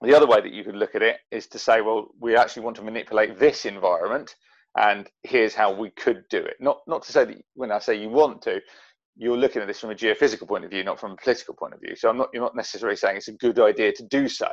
The 0.01 0.15
other 0.15 0.25
way 0.25 0.41
that 0.41 0.51
you 0.51 0.63
could 0.63 0.75
look 0.75 0.95
at 0.95 1.03
it 1.03 1.17
is 1.29 1.45
to 1.47 1.59
say, 1.59 1.81
well, 1.81 2.07
we 2.19 2.35
actually 2.35 2.63
want 2.63 2.75
to 2.77 2.81
manipulate 2.81 3.37
this 3.37 3.65
environment, 3.65 4.35
and 4.75 5.07
here's 5.21 5.53
how 5.53 5.71
we 5.71 5.91
could 5.91 6.23
do 6.29 6.39
it. 6.39 6.55
Not 6.59 6.79
not 6.87 7.03
to 7.03 7.11
say 7.11 7.25
that 7.25 7.37
when 7.53 7.71
I 7.71 7.77
say 7.77 8.01
you 8.01 8.09
want 8.09 8.41
to, 8.43 8.61
you're 9.15 9.37
looking 9.37 9.61
at 9.61 9.67
this 9.67 9.79
from 9.79 9.91
a 9.91 9.95
geophysical 9.95 10.47
point 10.47 10.65
of 10.65 10.71
view, 10.71 10.83
not 10.83 10.99
from 10.99 11.11
a 11.11 11.15
political 11.17 11.53
point 11.53 11.75
of 11.75 11.81
view. 11.81 11.95
So 11.95 12.09
I'm 12.09 12.17
not 12.17 12.29
you're 12.33 12.41
not 12.41 12.55
necessarily 12.55 12.95
saying 12.95 13.17
it's 13.17 13.27
a 13.27 13.33
good 13.33 13.59
idea 13.59 13.91
to 13.93 14.03
do 14.07 14.27
so, 14.27 14.47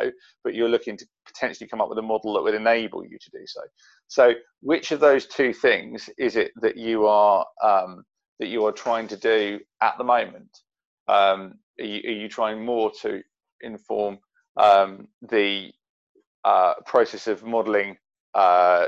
but 0.45 0.55
you're 0.55 0.69
looking 0.69 0.99
to 0.99 1.07
potentially 1.27 1.67
come 1.67 1.81
up 1.81 1.89
with 1.89 1.99
a 1.99 2.03
model 2.03 2.35
that 2.35 2.43
would 2.43 2.55
enable 2.55 3.03
you 3.05 3.17
to 3.19 3.31
do 3.31 3.45
so. 3.47 3.61
So 4.09 4.35
which 4.61 4.93
of 4.93 5.01
those 5.01 5.27
two 5.27 5.55
things 5.55 6.11
is 6.19 6.37
it 6.37 6.53
that 6.61 6.77
you 6.77 7.07
are 7.07 7.47
um, 7.65 8.05
that 8.39 8.49
you 8.49 8.65
are 8.67 8.73
trying 8.73 9.09
to 9.09 9.17
do 9.17 9.61
at 9.81 9.97
the 9.99 10.05
moment? 10.05 10.61
Um, 11.09 11.59
are, 11.79 11.85
you, 11.85 12.01
are 12.09 12.23
you 12.23 12.29
trying 12.29 12.65
more 12.65 12.91
to 13.03 13.23
inform 13.61 14.19
um, 14.57 15.09
the 15.23 15.73
uh, 16.45 16.75
process 16.87 17.27
of 17.27 17.45
modelling 17.45 17.97
uh, 18.35 18.87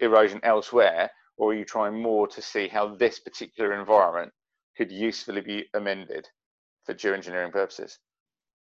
erosion 0.00 0.40
elsewhere, 0.42 1.10
or 1.36 1.50
are 1.50 1.54
you 1.54 1.64
trying 1.64 2.00
more 2.00 2.26
to 2.28 2.42
see 2.42 2.68
how 2.68 2.94
this 2.94 3.18
particular 3.18 3.78
environment 3.78 4.32
could 4.76 4.90
usefully 4.90 5.40
be 5.40 5.64
amended 5.74 6.28
for 6.84 6.94
geoengineering 6.94 7.52
purposes? 7.52 7.98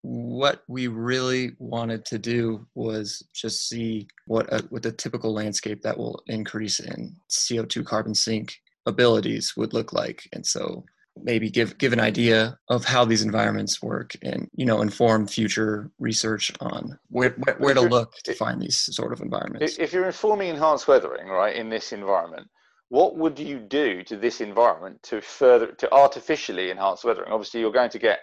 What 0.03 0.62
we 0.68 0.86
really 0.86 1.53
wanted 1.59 2.05
to 2.07 2.18
do 2.18 2.66
was 2.74 3.22
just 3.34 3.68
see 3.68 4.07
what 4.26 4.51
with 4.51 4.64
a, 4.64 4.66
what 4.68 4.82
the 4.82 4.93
typical 4.93 5.34
landscape 5.34 5.82
that 5.82 5.99
will 5.99 6.22
increase 6.28 6.78
in 6.78 7.16
CO2 7.30 7.84
carbon 7.84 8.14
sink 8.14 8.55
abilities 8.89 9.55
would 9.57 9.72
look 9.72 9.93
like, 9.93 10.28
and 10.32 10.47
so 10.47 10.84
maybe 11.22 11.51
give 11.51 11.78
give 11.78 11.93
an 11.93 12.01
idea 12.01 12.59
of 12.68 12.84
how 12.84 13.05
these 13.05 13.22
environments 13.22 13.82
work, 13.82 14.16
and 14.22 14.49
you 14.55 14.66
know 14.66 14.80
inform 14.80 15.26
future 15.26 15.91
research 15.99 16.53
on 16.61 16.99
where 17.09 17.30
where, 17.45 17.57
where 17.57 17.74
to 17.74 17.80
look 17.80 18.14
to 18.24 18.34
find 18.34 18.61
these 18.61 18.89
sort 18.95 19.12
of 19.12 19.20
environments. 19.20 19.78
If 19.78 19.93
you're 19.93 20.07
informing 20.07 20.49
enhanced 20.49 20.89
weathering, 20.89 21.28
right, 21.28 21.55
in 21.55 21.68
this 21.68 21.93
environment, 21.93 22.49
what 22.89 23.16
would 23.16 23.39
you 23.39 23.59
do 23.59 24.03
to 24.05 24.16
this 24.16 24.41
environment 24.41 25.03
to 25.05 25.20
further 25.20 25.72
to 25.72 25.93
artificially 25.93 26.70
enhance 26.70 27.05
weathering? 27.05 27.32
Obviously, 27.32 27.61
you're 27.61 27.72
going 27.72 27.91
to 27.91 27.99
get 27.99 28.20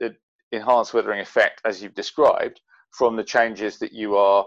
an 0.00 0.16
enhanced 0.52 0.94
weathering 0.94 1.20
effect 1.20 1.60
as 1.64 1.82
you've 1.82 1.94
described 1.94 2.60
from 2.90 3.16
the 3.16 3.24
changes 3.24 3.78
that 3.78 3.92
you 3.92 4.16
are 4.16 4.46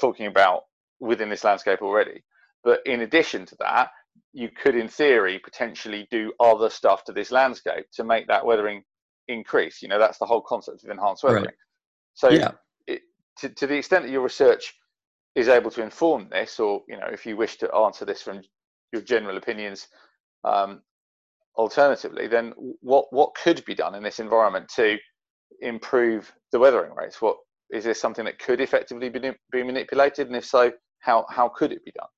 talking 0.00 0.26
about 0.26 0.62
within 1.00 1.28
this 1.28 1.44
landscape 1.44 1.82
already. 1.82 2.24
But 2.64 2.80
in 2.86 3.02
addition 3.02 3.46
to 3.46 3.56
that, 3.60 3.90
you 4.32 4.48
could, 4.50 4.74
in 4.74 4.88
theory, 4.88 5.38
potentially 5.38 6.06
do 6.10 6.32
other 6.40 6.70
stuff 6.70 7.04
to 7.04 7.12
this 7.12 7.30
landscape 7.30 7.86
to 7.92 8.04
make 8.04 8.26
that 8.28 8.44
weathering 8.44 8.82
increase. 9.28 9.82
You 9.82 9.88
know, 9.88 9.98
that's 9.98 10.18
the 10.18 10.26
whole 10.26 10.40
concept 10.40 10.84
of 10.84 10.90
enhanced 10.90 11.24
weathering. 11.24 11.44
Right. 11.44 11.54
So, 12.14 12.30
yeah. 12.30 12.52
it, 12.86 13.02
to, 13.38 13.48
to 13.48 13.66
the 13.66 13.76
extent 13.76 14.04
that 14.04 14.10
your 14.10 14.22
research 14.22 14.74
is 15.34 15.48
able 15.48 15.70
to 15.70 15.82
inform 15.82 16.28
this, 16.30 16.58
or 16.58 16.82
you 16.88 16.96
know, 16.96 17.08
if 17.12 17.24
you 17.24 17.36
wish 17.36 17.56
to 17.58 17.72
answer 17.74 18.04
this 18.04 18.22
from 18.22 18.42
your 18.92 19.02
general 19.02 19.36
opinions, 19.36 19.88
um, 20.44 20.82
alternatively, 21.56 22.26
then 22.26 22.52
what 22.80 23.06
what 23.10 23.34
could 23.34 23.64
be 23.64 23.74
done 23.74 23.94
in 23.94 24.02
this 24.02 24.20
environment 24.20 24.68
to 24.76 24.96
improve 25.60 26.32
the 26.52 26.58
weathering 26.58 26.94
rates? 26.94 27.20
What 27.20 27.36
is 27.70 27.84
there 27.84 27.94
something 27.94 28.24
that 28.24 28.38
could 28.38 28.60
effectively 28.60 29.08
be, 29.08 29.30
be 29.52 29.62
manipulated, 29.62 30.26
and 30.28 30.36
if 30.36 30.44
so, 30.44 30.72
how 31.00 31.26
how 31.28 31.48
could 31.48 31.72
it 31.72 31.84
be 31.84 31.92
done? 31.92 32.08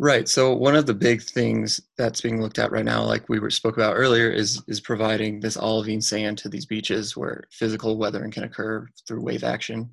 Right. 0.00 0.28
So 0.28 0.54
one 0.54 0.76
of 0.76 0.86
the 0.86 0.94
big 0.94 1.22
things 1.22 1.80
that's 1.96 2.20
being 2.20 2.40
looked 2.40 2.60
at 2.60 2.70
right 2.70 2.84
now, 2.84 3.02
like 3.02 3.28
we 3.28 3.40
were 3.40 3.50
spoke 3.50 3.76
about 3.76 3.96
earlier, 3.96 4.30
is 4.30 4.62
is 4.68 4.80
providing 4.80 5.40
this 5.40 5.56
olivine 5.56 6.00
sand 6.00 6.38
to 6.38 6.48
these 6.48 6.66
beaches 6.66 7.16
where 7.16 7.44
physical 7.50 7.98
weathering 7.98 8.30
can 8.30 8.44
occur 8.44 8.86
through 9.06 9.24
wave 9.24 9.42
action. 9.42 9.90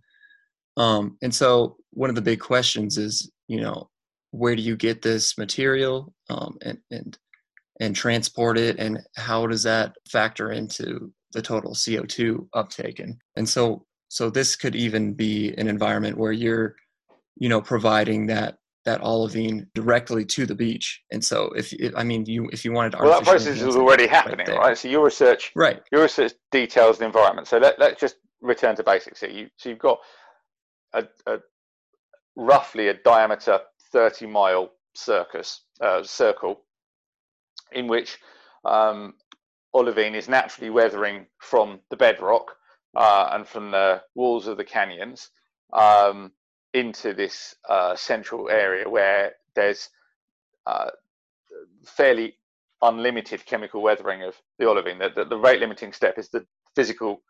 Um, 0.78 1.18
and 1.24 1.34
so 1.34 1.78
one 1.92 2.10
of 2.10 2.16
the 2.16 2.22
big 2.22 2.40
questions 2.40 3.00
is, 3.00 3.32
you 3.48 3.62
know, 3.62 3.90
where 4.30 4.56
do 4.56 4.62
you 4.62 4.76
get 4.76 5.02
this 5.02 5.40
material 5.40 6.14
um, 6.30 6.58
and 6.62 6.78
and 6.92 7.18
and 7.80 7.96
transport 7.96 8.60
it, 8.60 8.78
and 8.78 9.02
how 9.16 9.48
does 9.48 9.64
that 9.64 9.96
factor 10.12 10.52
into 10.52 11.12
the 11.34 11.42
total 11.42 11.74
CO2 11.74 12.48
uptake? 12.54 13.00
And 13.00 13.16
and 13.38 13.50
so 13.50 13.86
so 14.10 14.30
this 14.30 14.56
could 14.56 14.76
even 14.76 15.14
be 15.14 15.56
an 15.58 15.68
environment 15.68 16.16
where 16.18 16.32
you're, 16.32 16.76
you 17.38 17.50
know, 17.50 17.60
providing 17.60 18.28
that 18.28 18.60
that 18.86 19.02
olivine 19.02 19.68
directly 19.74 20.24
to 20.26 20.46
the 20.46 20.56
beach. 20.56 21.02
And 21.12 21.24
so, 21.24 21.52
if, 21.56 21.74
I 21.96 22.04
mean, 22.04 22.26
you 22.26 22.48
if 22.52 22.64
you 22.64 22.72
wanted 22.72 22.92
to, 22.92 23.00
well, 23.00 23.20
that 23.20 23.24
process 23.24 23.62
is 23.62 23.76
already 23.76 24.08
happening, 24.08 24.48
right, 24.48 24.58
right, 24.58 24.78
So 24.78 24.88
your 24.88 25.04
research, 25.04 25.52
right, 25.56 25.82
your 25.92 26.04
research 26.04 26.34
details 26.52 27.00
the 27.00 27.06
environment. 27.06 27.48
So 27.48 27.58
let 27.58 27.80
let's 27.80 28.00
just 28.00 28.18
return 28.42 28.76
to 28.76 28.84
basics 28.84 29.22
here. 29.22 29.30
You 29.30 29.50
so 29.58 29.70
you've 29.70 29.80
got 29.80 30.00
a, 30.94 31.06
a 31.26 31.40
roughly 32.36 32.90
a 32.90 32.94
diameter 32.94 33.60
30 33.92 34.28
mile 34.28 34.72
circus 34.94 35.62
uh, 35.82 36.04
circle 36.04 36.62
in 37.72 37.88
which 37.88 38.18
um, 38.66 39.14
olivine 39.74 40.16
is 40.16 40.30
naturally 40.30 40.70
weathering 40.70 41.26
from 41.40 41.80
the 41.90 41.98
bedrock 41.98 42.56
uh, 42.96 43.30
and 43.34 43.48
from 43.48 43.72
the 43.72 44.02
walls 44.16 44.48
of 44.48 44.58
the 44.58 44.64
canyons. 44.64 45.30
Um, 45.74 46.32
into 46.76 47.14
this 47.14 47.56
uh, 47.70 47.96
central 47.96 48.50
area 48.50 48.88
where 48.88 49.32
there's 49.56 49.90
uh, 50.68 50.90
fairly 51.86 52.38
unlimited 52.82 53.46
chemical 53.46 53.82
weathering 53.82 54.24
of 54.24 54.36
the 54.60 54.68
olivine. 54.68 55.00
The, 55.00 55.10
the, 55.16 55.26
the, 55.26 55.38
rate 55.38 55.62
limiting 55.62 55.94
step 55.94 56.20
is 56.20 56.30
the 56.30 56.46
physical 56.76 57.22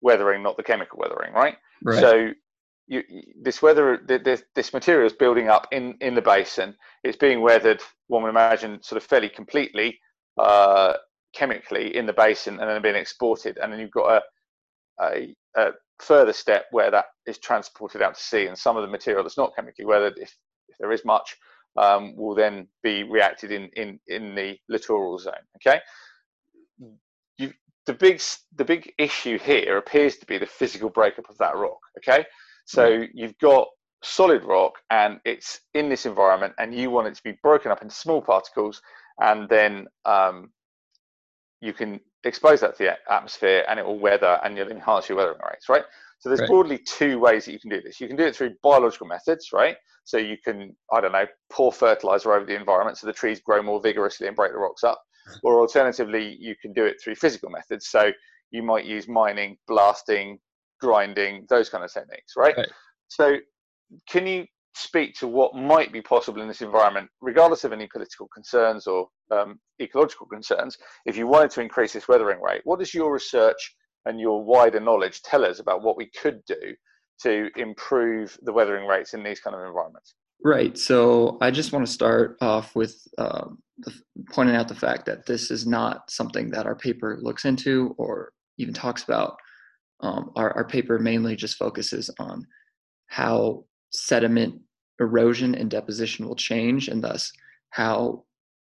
weathering, 0.00 0.42
not 0.42 0.56
the 0.56 0.62
chemical 0.62 1.00
weathering, 1.00 1.34
right? 1.34 1.56
right. 1.82 1.98
So 1.98 2.30
you, 2.86 3.02
this 3.42 3.60
weather, 3.60 4.00
this, 4.06 4.44
this 4.54 4.72
material 4.72 5.06
is 5.06 5.12
building 5.12 5.48
up 5.48 5.66
in, 5.72 5.96
in 6.00 6.14
the 6.14 6.22
basin. 6.22 6.76
It's 7.02 7.16
being 7.16 7.40
weathered, 7.40 7.82
one 8.06 8.22
would 8.22 8.28
imagine, 8.28 8.80
sort 8.84 9.02
of 9.02 9.08
fairly 9.08 9.28
completely 9.28 9.98
uh, 10.38 10.92
chemically 11.34 11.96
in 11.96 12.06
the 12.06 12.12
basin 12.12 12.60
and 12.60 12.70
then 12.70 12.80
being 12.82 12.94
exported. 12.94 13.58
And 13.58 13.72
then 13.72 13.80
you've 13.80 13.90
got 13.90 14.22
a, 15.00 15.04
a, 15.04 15.34
a 15.56 15.70
further 16.00 16.32
step 16.32 16.66
where 16.70 16.90
that 16.90 17.06
is 17.26 17.38
transported 17.38 18.02
out 18.02 18.14
to 18.14 18.22
sea, 18.22 18.46
and 18.46 18.58
some 18.58 18.76
of 18.76 18.82
the 18.82 18.88
material 18.88 19.22
that's 19.22 19.38
not 19.38 19.54
chemically 19.54 19.84
weathered, 19.84 20.14
if, 20.18 20.34
if 20.68 20.76
there 20.78 20.92
is 20.92 21.04
much, 21.04 21.36
um, 21.76 22.16
will 22.16 22.34
then 22.34 22.66
be 22.82 23.02
reacted 23.02 23.50
in, 23.52 23.68
in, 23.76 23.98
in 24.08 24.34
the 24.34 24.56
littoral 24.68 25.18
zone. 25.18 25.34
Okay, 25.56 25.80
you, 27.38 27.52
the 27.86 27.94
big 27.94 28.20
the 28.56 28.64
big 28.64 28.92
issue 28.98 29.38
here 29.38 29.76
appears 29.76 30.16
to 30.16 30.26
be 30.26 30.38
the 30.38 30.46
physical 30.46 30.90
breakup 30.90 31.28
of 31.28 31.38
that 31.38 31.56
rock. 31.56 31.78
Okay, 31.98 32.24
so 32.66 32.90
mm. 32.90 33.08
you've 33.12 33.38
got 33.38 33.68
solid 34.02 34.44
rock 34.44 34.74
and 34.90 35.18
it's 35.24 35.60
in 35.74 35.88
this 35.88 36.06
environment, 36.06 36.54
and 36.58 36.74
you 36.74 36.90
want 36.90 37.08
it 37.08 37.14
to 37.14 37.22
be 37.22 37.38
broken 37.42 37.70
up 37.70 37.82
into 37.82 37.94
small 37.94 38.20
particles, 38.20 38.80
and 39.20 39.48
then 39.48 39.86
um, 40.04 40.50
you 41.60 41.72
can 41.72 42.00
expose 42.26 42.60
that 42.60 42.76
to 42.76 42.84
the 42.84 43.12
atmosphere 43.12 43.64
and 43.68 43.78
it 43.78 43.86
will 43.86 43.98
weather 43.98 44.40
and 44.44 44.56
you'll 44.56 44.70
enhance 44.70 45.08
your 45.08 45.18
weathering 45.18 45.38
rates, 45.50 45.68
right? 45.68 45.84
So 46.18 46.28
there's 46.28 46.40
right. 46.40 46.48
broadly 46.48 46.78
two 46.78 47.18
ways 47.18 47.44
that 47.44 47.52
you 47.52 47.60
can 47.60 47.70
do 47.70 47.80
this. 47.80 48.00
You 48.00 48.08
can 48.08 48.16
do 48.16 48.24
it 48.24 48.34
through 48.34 48.54
biological 48.62 49.06
methods, 49.06 49.50
right? 49.52 49.76
So 50.04 50.18
you 50.18 50.36
can, 50.42 50.74
I 50.92 51.00
don't 51.00 51.12
know, 51.12 51.26
pour 51.50 51.72
fertilizer 51.72 52.32
over 52.32 52.46
the 52.46 52.54
environment 52.54 52.98
so 52.98 53.06
the 53.06 53.12
trees 53.12 53.40
grow 53.40 53.62
more 53.62 53.80
vigorously 53.80 54.26
and 54.26 54.36
break 54.36 54.52
the 54.52 54.58
rocks 54.58 54.84
up. 54.84 55.02
Or 55.42 55.60
alternatively, 55.60 56.36
you 56.38 56.54
can 56.60 56.72
do 56.72 56.84
it 56.84 56.96
through 57.02 57.16
physical 57.16 57.50
methods. 57.50 57.88
So 57.88 58.12
you 58.52 58.62
might 58.62 58.84
use 58.84 59.08
mining, 59.08 59.56
blasting, 59.66 60.38
grinding, 60.80 61.46
those 61.48 61.68
kind 61.68 61.84
of 61.84 61.92
techniques, 61.92 62.34
right? 62.36 62.56
right. 62.56 62.68
So 63.08 63.36
can 64.08 64.26
you 64.26 64.46
speak 64.76 65.14
to 65.14 65.26
what 65.26 65.54
might 65.54 65.92
be 65.92 66.02
possible 66.02 66.42
in 66.42 66.48
this 66.48 66.60
environment, 66.60 67.08
regardless 67.20 67.64
of 67.64 67.72
any 67.72 67.86
political 67.86 68.28
concerns 68.28 68.86
or 68.86 69.08
um, 69.30 69.58
ecological 69.80 70.26
concerns, 70.26 70.76
if 71.06 71.16
you 71.16 71.26
wanted 71.26 71.50
to 71.50 71.62
increase 71.62 71.94
this 71.94 72.08
weathering 72.08 72.42
rate, 72.42 72.60
what 72.64 72.78
does 72.78 72.92
your 72.92 73.12
research 73.12 73.74
and 74.04 74.20
your 74.20 74.44
wider 74.44 74.78
knowledge 74.78 75.22
tell 75.22 75.44
us 75.44 75.60
about 75.60 75.82
what 75.82 75.96
we 75.96 76.10
could 76.20 76.44
do 76.46 76.74
to 77.22 77.48
improve 77.56 78.38
the 78.42 78.52
weathering 78.52 78.86
rates 78.86 79.14
in 79.14 79.24
these 79.24 79.40
kind 79.40 79.56
of 79.56 79.62
environments? 79.66 80.14
Right. 80.44 80.76
So 80.76 81.38
I 81.40 81.50
just 81.50 81.72
want 81.72 81.86
to 81.86 81.92
start 81.92 82.36
off 82.42 82.76
with 82.76 83.02
the, 83.16 83.92
pointing 84.30 84.56
out 84.56 84.68
the 84.68 84.74
fact 84.74 85.06
that 85.06 85.24
this 85.26 85.50
is 85.50 85.66
not 85.66 86.10
something 86.10 86.50
that 86.50 86.66
our 86.66 86.76
paper 86.76 87.18
looks 87.20 87.46
into 87.46 87.94
or 87.96 88.32
even 88.58 88.74
talks 88.74 89.02
about. 89.02 89.36
Um, 90.00 90.30
our, 90.36 90.52
our 90.52 90.66
paper 90.66 90.98
mainly 90.98 91.34
just 91.34 91.56
focuses 91.56 92.10
on 92.18 92.46
how 93.06 93.64
sediment 93.90 94.60
erosion 95.00 95.54
and 95.54 95.70
deposition 95.70 96.26
will 96.26 96.36
change, 96.36 96.88
and 96.88 97.02
thus 97.02 97.32
how 97.70 98.24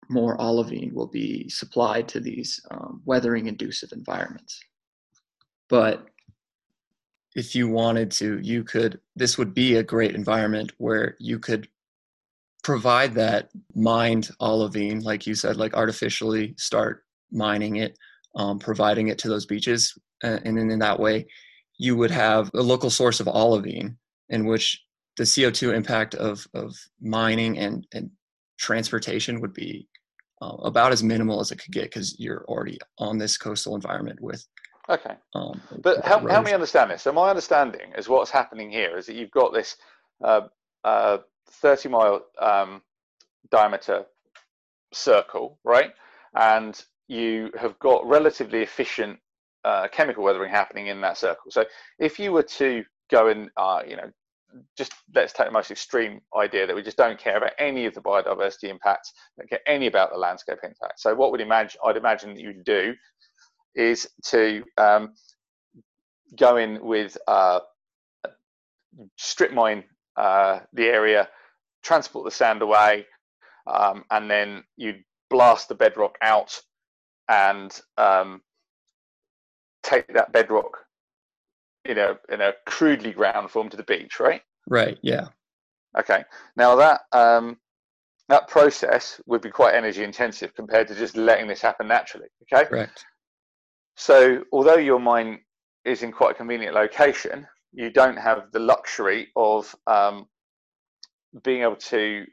more 0.09 0.41
olivine 0.41 0.95
will 0.95 1.07
be 1.07 1.49
supplied 1.49 2.09
to 2.09 2.21
these 2.21 2.61
um, 2.71 3.03
weathering 3.05 3.47
inducive 3.47 3.93
environments. 3.93 4.61
But 5.69 6.07
if 7.35 7.55
you 7.55 7.69
wanted 7.69 8.11
to, 8.13 8.39
you 8.41 8.65
could, 8.65 9.01
this 9.15 9.37
would 9.37 9.53
be 9.53 9.77
a 9.77 9.83
great 9.83 10.15
environment 10.15 10.73
where 10.79 11.17
you 11.19 11.39
could 11.39 11.69
provide 12.63 13.15
that 13.15 13.51
mined 13.75 14.31
olivine, 14.41 15.01
like 15.01 15.27
you 15.27 15.35
said, 15.35 15.57
like 15.57 15.75
artificially 15.75 16.55
start 16.57 17.05
mining 17.31 17.77
it, 17.77 17.99
um, 18.37 18.59
providing 18.59 19.09
it 19.09 19.19
to 19.19 19.29
those 19.29 19.47
beaches. 19.47 19.97
Uh, 20.25 20.39
and 20.45 20.57
then 20.57 20.71
in 20.71 20.79
that 20.79 20.99
way, 20.99 21.27
you 21.79 21.97
would 21.97 22.11
have 22.11 22.51
a 22.55 22.63
local 22.63 22.91
source 22.91 23.21
of 23.21 23.29
olivine 23.29 23.97
in 24.31 24.47
which 24.47 24.83
the 25.17 25.25
CO2 25.25 25.75
impact 25.75 26.15
of, 26.15 26.47
of 26.55 26.77
mining 27.01 27.59
and, 27.59 27.87
and 27.93 28.11
transportation 28.59 29.41
would 29.41 29.53
be 29.53 29.89
uh, 30.43 30.57
about 30.63 30.93
as 30.93 31.03
minimal 31.03 31.41
as 31.41 31.51
it 31.51 31.57
could 31.57 31.73
get 31.73 31.85
because 31.85 32.19
you're 32.19 32.45
already 32.47 32.79
on 32.99 33.19
this 33.19 33.39
coastal 33.39 33.75
environment 33.75 34.21
with. 34.21 34.47
Okay. 34.89 35.15
Um, 35.35 35.61
but 35.83 36.05
help, 36.05 36.29
help 36.31 36.45
me 36.45 36.53
understand 36.53 36.91
this. 36.91 37.03
So 37.03 37.13
my 37.13 37.29
understanding 37.29 37.93
is 37.97 38.09
what's 38.09 38.31
happening 38.31 38.71
here 38.71 38.97
is 38.97 39.07
that 39.07 39.17
you've 39.17 39.31
got 39.31 39.53
this 39.53 39.77
uh, 40.23 40.43
uh, 40.85 41.19
30 41.51 41.89
mile 41.89 42.27
um, 42.41 42.83
diameter 43.51 44.05
circle, 44.93 45.59
right? 45.65 45.93
And 46.35 46.81
you 47.09 47.51
have 47.59 47.79
got 47.79 48.07
relatively 48.07 48.61
efficient 48.61 49.19
uh, 49.65 49.89
chemical 49.89 50.23
weathering 50.23 50.51
happening 50.51 50.89
in 50.89 51.01
that 51.01 51.19
circle. 51.19 51.51
So 51.51 51.65
if 51.99 52.19
you 52.19 52.33
were 52.33 52.45
to 52.45 52.85
go 53.11 53.29
and 53.29 53.51
uh, 53.57 53.83
you 53.87 53.97
know 53.97 54.11
just 54.77 54.93
let's 55.15 55.33
take 55.33 55.47
the 55.47 55.53
most 55.53 55.71
extreme 55.71 56.21
idea 56.37 56.67
that 56.67 56.77
we 56.77 56.83
just 56.83 56.97
don't 56.97 57.19
care 57.19 57.37
about 57.37 57.53
any 57.59 57.87
of 57.87 57.95
the 57.95 58.01
biodiversity 58.01 58.69
impacts, 58.69 59.13
don't 59.39 59.49
care 59.49 59.61
any 59.67 59.87
about 59.87 60.11
the 60.11 60.19
landscape 60.19 60.59
impact. 60.63 61.01
So 61.01 61.15
what 61.15 61.31
would 61.31 61.41
imagine 61.41 61.81
I'd 61.85 61.97
imagine 61.97 62.35
that 62.35 62.41
you'd 62.41 62.65
do 62.65 62.95
is 63.75 64.09
to 64.27 64.65
um, 64.79 65.15
go 66.39 66.57
in 66.57 66.85
with 66.85 67.17
uh, 67.29 67.61
strip 69.17 69.53
mine 69.53 69.85
uh, 70.17 70.61
the 70.73 70.87
area, 70.87 71.29
transport 71.83 72.25
the 72.25 72.31
sand 72.31 72.63
away, 72.63 73.07
um, 73.67 74.05
and 74.11 74.31
then 74.31 74.65
you'd 74.77 75.05
blast 75.29 75.69
the 75.69 75.75
bedrock 75.75 76.17
out 76.23 76.59
and 77.29 77.81
um, 77.99 78.41
take 79.83 80.13
that 80.15 80.33
bedrock 80.33 80.86
in 81.89 81.99
a 81.99 82.19
in 82.29 82.41
a 82.41 82.53
crudely 82.67 83.13
ground 83.13 83.51
form 83.51 83.69
to 83.71 83.77
the 83.77 83.83
beach, 83.85 84.21
right? 84.21 84.43
Right. 84.69 84.99
Yeah. 85.03 85.29
Okay. 85.99 86.25
Now 86.57 86.77
that 86.77 87.03
um, 87.13 87.59
that 88.29 88.49
process 88.49 89.21
would 89.27 89.41
be 89.41 89.51
quite 89.51 89.75
energy 89.75 90.03
intensive 90.03 90.55
compared 90.55 90.89
to 90.89 90.95
just 90.95 91.17
letting 91.17 91.47
this 91.47 91.61
happen 91.61 91.89
naturally. 91.89 92.29
Okay. 92.43 92.67
Correct. 92.67 93.05
So 93.97 94.45
although 94.53 94.77
your 94.77 94.99
mine 94.99 95.41
is 95.85 96.03
in 96.03 96.13
quite 96.13 96.33
a 96.33 96.35
convenient 96.35 96.75
location, 96.75 97.47
you 97.73 97.91
don't 97.91 98.17
have 98.17 98.51
the 98.53 98.59
luxury 98.59 99.29
of 99.37 99.75
um, 99.87 100.27
being 101.43 101.63
able 101.63 101.77
to 101.77 102.27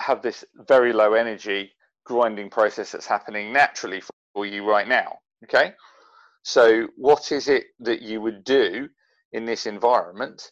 have 0.00 0.22
this 0.22 0.44
very 0.66 0.92
low 0.92 1.14
energy 1.14 1.70
grinding 2.04 2.50
process 2.50 2.90
that's 2.90 3.06
happening 3.06 3.52
naturally 3.52 4.02
for 4.32 4.46
you 4.46 4.68
right 4.68 4.88
now. 4.88 5.18
Okay. 5.44 5.74
So, 6.50 6.88
what 6.96 7.30
is 7.30 7.46
it 7.46 7.66
that 7.78 8.02
you 8.02 8.20
would 8.20 8.42
do 8.42 8.88
in 9.30 9.44
this 9.44 9.66
environment 9.66 10.50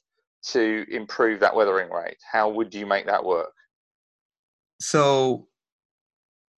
to 0.50 0.84
improve 0.88 1.40
that 1.40 1.56
weathering 1.56 1.90
rate? 1.90 2.18
How 2.30 2.48
would 2.48 2.72
you 2.72 2.86
make 2.86 3.06
that 3.06 3.24
work? 3.24 3.52
So, 4.80 5.48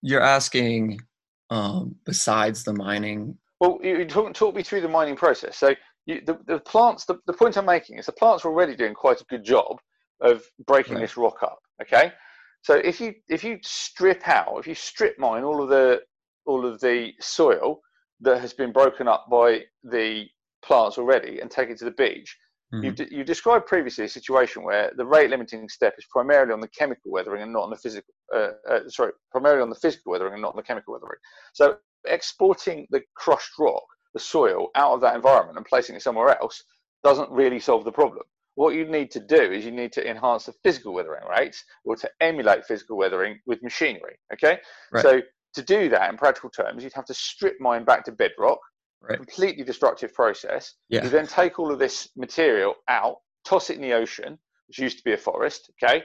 you're 0.03 0.21
asking 0.21 1.01
um, 1.49 1.97
besides 2.05 2.65
the 2.65 2.75
mining. 2.75 3.39
Well, 3.61 3.79
you 3.83 4.05
talk, 4.05 4.35
talk 4.35 4.55
me 4.55 4.63
through 4.63 4.83
the 4.83 4.89
mining 4.89 5.17
process. 5.17 5.57
So, 5.57 5.75
you, 6.05 6.21
the, 6.27 6.39
the 6.47 6.59
plants, 6.59 7.07
the, 7.07 7.19
the 7.27 7.33
point 7.33 7.57
I'm 7.57 7.65
making 7.65 7.97
is 7.97 8.05
the 8.05 8.13
plants 8.13 8.45
are 8.45 8.49
already 8.49 8.77
doing 8.77 8.93
quite 8.93 9.23
a 9.23 9.31
good 9.31 9.43
job 9.43 9.79
of 10.21 10.43
breaking 10.67 10.97
right. 10.97 11.01
this 11.01 11.17
rock 11.17 11.43
up. 11.43 11.61
Okay, 11.81 12.13
so 12.61 12.75
if 12.75 13.01
you 13.01 13.15
if 13.31 13.43
you 13.43 13.59
strip 13.63 14.29
out, 14.29 14.59
if 14.59 14.67
you 14.67 14.75
strip 14.75 15.19
mine 15.19 15.45
all 15.45 15.63
of 15.63 15.71
the 15.71 16.03
all 16.45 16.67
of 16.67 16.79
the 16.81 17.15
soil 17.21 17.81
that 18.21 18.41
has 18.41 18.53
been 18.53 18.73
broken 18.73 19.09
up 19.09 19.27
by 19.31 19.65
the 19.85 20.27
plants 20.63 20.99
already 20.99 21.41
and 21.41 21.51
take 21.51 21.71
it 21.71 21.79
to 21.79 21.85
the 21.85 21.91
beach, 21.93 22.37
mm-hmm. 22.73 22.85
you, 22.85 23.19
you 23.19 23.25
described 23.25 23.67
previously 23.67 24.05
a 24.05 24.09
situation 24.09 24.63
where 24.63 24.93
the 24.97 25.05
rate 25.05 25.31
limiting 25.31 25.69
step 25.69 25.95
is 25.99 26.07
primarily 26.11 26.53
on 26.53 26.61
the 26.61 26.69
chemical 26.69 27.11
weathering 27.11 27.43
and 27.43 27.53
not 27.53 27.65
on 27.65 27.71
the 27.71 27.77
physical. 27.77 28.13
Uh, 28.35 28.51
uh, 28.69 28.81
sorry, 28.89 29.13
primarily 29.31 29.63
on 29.63 29.71
the 29.71 29.77
physical 29.77 30.13
weathering 30.13 30.35
and 30.35 30.43
not 30.43 30.53
on 30.53 30.57
the 30.57 30.63
chemical 30.63 30.93
weathering. 30.93 31.19
So 31.55 31.77
exporting 32.07 32.87
the 32.91 33.03
crushed 33.15 33.59
rock, 33.59 33.85
the 34.15 34.21
soil, 34.21 34.69
out 34.75 34.93
of 34.93 35.01
that 35.03 35.17
environment 35.17 35.57
and 35.57 35.67
placing 35.67 35.97
it 35.97 36.03
somewhere 36.03 36.39
else 36.41 36.63
doesn't 37.03 37.31
really 37.31 37.59
solve 37.59 37.85
the 37.85 37.93
problem 37.93 38.25
what 38.61 38.75
you 38.75 38.85
need 38.85 39.11
to 39.11 39.21
do 39.21 39.41
is 39.53 39.65
you 39.65 39.71
need 39.71 39.91
to 39.91 40.07
enhance 40.07 40.45
the 40.45 40.53
physical 40.63 40.93
weathering 40.93 41.25
rates 41.27 41.65
or 41.85 41.97
to 41.97 42.11
emulate 42.21 42.65
physical 42.67 42.97
weathering 42.99 43.39
with 43.47 43.63
machinery. 43.63 44.19
Okay. 44.35 44.59
Right. 44.93 45.03
So 45.03 45.23
to 45.55 45.63
do 45.63 45.89
that 45.89 46.11
in 46.11 46.17
practical 46.17 46.51
terms, 46.51 46.83
you'd 46.83 46.93
have 46.93 47.07
to 47.07 47.15
strip 47.15 47.57
mine 47.61 47.85
back 47.85 48.05
to 48.05 48.13
bedrock, 48.13 48.59
right. 49.03 49.17
completely 49.17 49.65
destructive 49.65 50.13
process. 50.15 50.75
Yeah. 50.89 51.05
You 51.05 51.11
then 51.11 51.27
take 51.27 51.59
all 51.59 51.73
of 51.73 51.79
this 51.79 52.09
material 52.17 52.75
out, 52.89 53.17
toss 53.45 53.71
it 53.71 53.77
in 53.77 53.83
the 53.83 53.93
ocean, 53.93 54.39
which 54.69 54.79
used 54.79 54.99
to 54.99 55.05
be 55.05 55.13
a 55.13 55.17
forest. 55.17 55.71
Okay. 55.83 56.05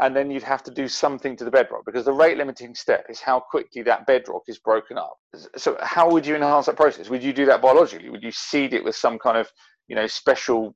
And 0.00 0.16
then 0.16 0.30
you'd 0.30 0.42
have 0.42 0.62
to 0.64 0.70
do 0.70 0.88
something 0.88 1.36
to 1.36 1.44
the 1.44 1.50
bedrock 1.50 1.84
because 1.84 2.06
the 2.06 2.12
rate 2.12 2.38
limiting 2.38 2.74
step 2.74 3.04
is 3.10 3.20
how 3.20 3.38
quickly 3.38 3.82
that 3.82 4.06
bedrock 4.06 4.42
is 4.48 4.58
broken 4.58 4.96
up. 4.96 5.18
So 5.56 5.76
how 5.82 6.10
would 6.10 6.26
you 6.26 6.34
enhance 6.34 6.66
that 6.66 6.76
process? 6.76 7.10
Would 7.10 7.22
you 7.22 7.32
do 7.32 7.44
that 7.46 7.60
biologically? 7.60 8.08
Would 8.08 8.22
you 8.22 8.32
seed 8.32 8.72
it 8.72 8.82
with 8.82 8.96
some 8.96 9.18
kind 9.18 9.36
of, 9.36 9.50
you 9.88 9.94
know, 9.94 10.06
special 10.06 10.74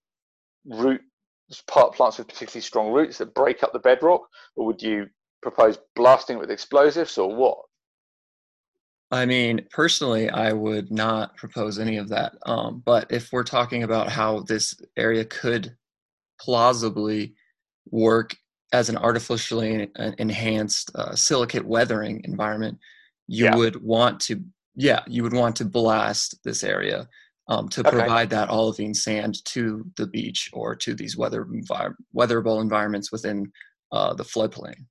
root 0.67 1.01
part 1.67 1.95
plants 1.95 2.19
with 2.19 2.29
particularly 2.29 2.61
strong 2.61 2.93
roots 2.93 3.19
that 3.19 3.35
break 3.35 3.63
up 3.63 3.73
the 3.73 3.79
bedrock, 3.79 4.23
or 4.57 4.67
would 4.67 4.83
you 4.83 5.07
propose 5.43 5.79
blasting 5.95 6.37
it 6.37 6.41
with 6.41 6.51
explosives, 6.51 7.17
or 7.19 7.35
what? 7.35 7.59
I 9.11 9.25
mean, 9.25 9.67
personally, 9.71 10.29
I 10.29 10.53
would 10.53 10.91
not 10.91 11.37
propose 11.37 11.79
any 11.79 11.97
of 11.97 12.09
that. 12.09 12.35
Um, 12.45 12.83
but 12.85 13.07
if 13.11 13.33
we're 13.33 13.45
talking 13.45 13.85
about 13.85 14.09
how 14.09 14.41
this 14.41 14.75
area 14.97 15.25
could 15.25 15.77
plausibly 16.41 17.35
work 17.91 18.37
as 18.73 18.89
an 18.89 18.97
artificially 18.97 19.89
enhanced 20.19 20.91
uh, 20.97 21.15
silicate 21.15 21.65
weathering 21.65 22.21
environment, 22.25 22.79
you 23.29 23.45
yeah. 23.45 23.57
would 23.57 23.81
want 23.83 24.21
to, 24.21 24.43
yeah, 24.75 25.03
you 25.07 25.23
would 25.23 25.33
want 25.33 25.55
to 25.57 25.65
blast 25.65 26.43
this 26.43 26.65
area 26.65 27.09
um, 27.49 27.69
to 27.69 27.81
okay. 27.81 27.91
provide 27.91 28.31
that 28.31 28.51
olivine 28.51 28.95
sand 28.95 29.45
to 29.45 29.89
the 29.97 30.07
beach 30.07 30.51
or 30.53 30.75
to 30.75 30.95
these 30.95 31.17
weather 31.17 31.45
envir- 31.45 31.95
weatherable 32.15 32.61
environments 32.61 33.13
within 33.13 33.51
uh, 33.93 34.15
the 34.15 34.25
floodplain. 34.25 34.85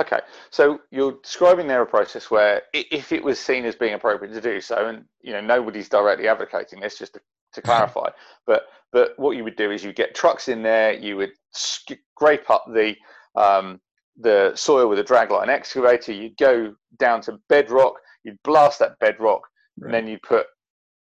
Okay, 0.00 0.20
so 0.48 0.80
you're 0.90 1.18
describing 1.22 1.66
there 1.66 1.82
a 1.82 1.86
process 1.86 2.30
where, 2.30 2.62
if 2.72 3.12
it 3.12 3.22
was 3.22 3.38
seen 3.38 3.66
as 3.66 3.76
being 3.76 3.92
appropriate 3.92 4.32
to 4.32 4.40
do 4.40 4.58
so, 4.58 4.86
and 4.86 5.04
you 5.20 5.32
know 5.32 5.42
nobody's 5.42 5.90
directly 5.90 6.26
advocating 6.26 6.80
this, 6.80 6.96
just 6.96 7.12
to, 7.14 7.20
to 7.52 7.62
clarify, 7.70 8.08
but 8.46 8.62
but 8.92 9.12
what 9.18 9.36
you 9.36 9.44
would 9.44 9.56
do 9.56 9.70
is 9.70 9.84
you 9.84 9.92
get 9.92 10.14
trucks 10.14 10.48
in 10.48 10.62
there, 10.62 10.94
you 10.94 11.18
would 11.18 11.32
scrape 11.52 12.48
up 12.48 12.64
the 12.72 12.96
um, 13.36 13.78
the 14.16 14.52
soil 14.54 14.88
with 14.88 14.98
a 14.98 15.04
dragline 15.04 15.48
excavator, 15.48 16.12
you'd 16.12 16.36
go 16.38 16.74
down 16.98 17.20
to 17.22 17.38
bedrock, 17.50 17.94
you'd 18.24 18.42
blast 18.42 18.78
that 18.78 18.98
bedrock, 19.00 19.42
right. 19.78 19.86
and 19.86 19.94
then 19.94 20.10
you 20.10 20.18
put 20.26 20.46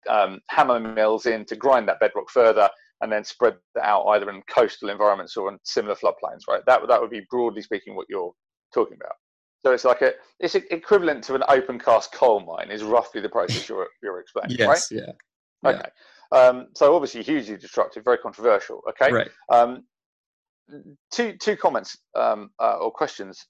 um, 0.10 0.40
hammer 0.50 0.80
mills 0.80 1.26
in 1.26 1.46
to 1.46 1.56
grind 1.56 1.88
that 1.88 2.00
bedrock 2.02 2.30
further 2.30 2.70
and 3.02 3.12
then 3.12 3.24
spread 3.24 3.56
that 3.76 3.86
out 3.86 4.06
either 4.08 4.30
in 4.30 4.42
coastal 4.50 4.90
environments 4.90 5.38
or 5.38 5.50
in 5.50 5.58
similar 5.64 5.96
floodplains, 5.96 6.42
right? 6.50 6.62
That, 6.66 6.82
that 6.88 7.00
would 7.00 7.10
be 7.10 7.26
broadly 7.30 7.62
speaking 7.62 7.96
what 7.96 8.08
you're 8.10 8.34
talking 8.74 8.98
about. 9.00 9.16
So 9.62 9.72
it's 9.72 9.84
like 9.84 10.02
a, 10.02 10.14
it's 10.40 10.56
equivalent 10.56 11.24
to 11.26 11.36
an 11.36 11.44
open 11.50 11.80
cast 11.80 12.14
coal 12.14 12.40
mine 12.40 12.72
is 12.72 12.84
roughly 12.84 13.20
the 13.22 13.30
process 13.30 13.68
you're, 13.68 13.88
you're 14.02 14.20
explaining, 14.20 14.56
yes, 14.60 14.68
right? 14.68 15.02
yeah. 15.02 15.12
yeah. 15.64 15.70
Okay. 15.70 15.90
Um, 16.32 16.68
so 16.76 16.96
obviously 16.96 17.24
hugely 17.24 17.58
destructive, 17.58 18.04
very 18.04 18.20
controversial. 18.20 18.82
Okay. 18.90 19.12
Right. 19.12 19.30
Um, 19.50 19.84
two, 21.12 21.34
two 21.34 21.58
comments 21.58 21.98
um, 22.16 22.52
uh, 22.62 22.78
or 22.78 22.92
questions 22.92 23.48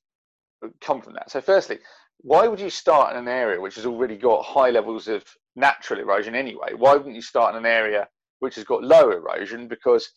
come 0.82 1.02
from 1.02 1.14
that. 1.14 1.30
So 1.30 1.42
firstly, 1.42 1.80
why 2.22 2.48
would 2.48 2.60
you 2.60 2.70
start 2.70 3.14
in 3.14 3.20
an 3.20 3.28
area 3.28 3.62
which 3.62 3.76
has 3.76 3.86
already 3.86 4.18
got 4.18 4.44
high 4.44 4.70
levels 4.70 5.08
of 5.08 5.24
natural 5.56 6.00
erosion 6.00 6.36
anyway? 6.36 6.74
Why 6.76 6.96
wouldn't 6.96 7.16
you 7.16 7.22
start 7.22 7.54
in 7.54 7.60
an 7.60 7.66
area 7.66 8.08
which 8.40 8.56
has 8.56 8.64
got 8.64 8.84
low 8.84 9.12
erosion? 9.12 9.68
Because 9.68 10.10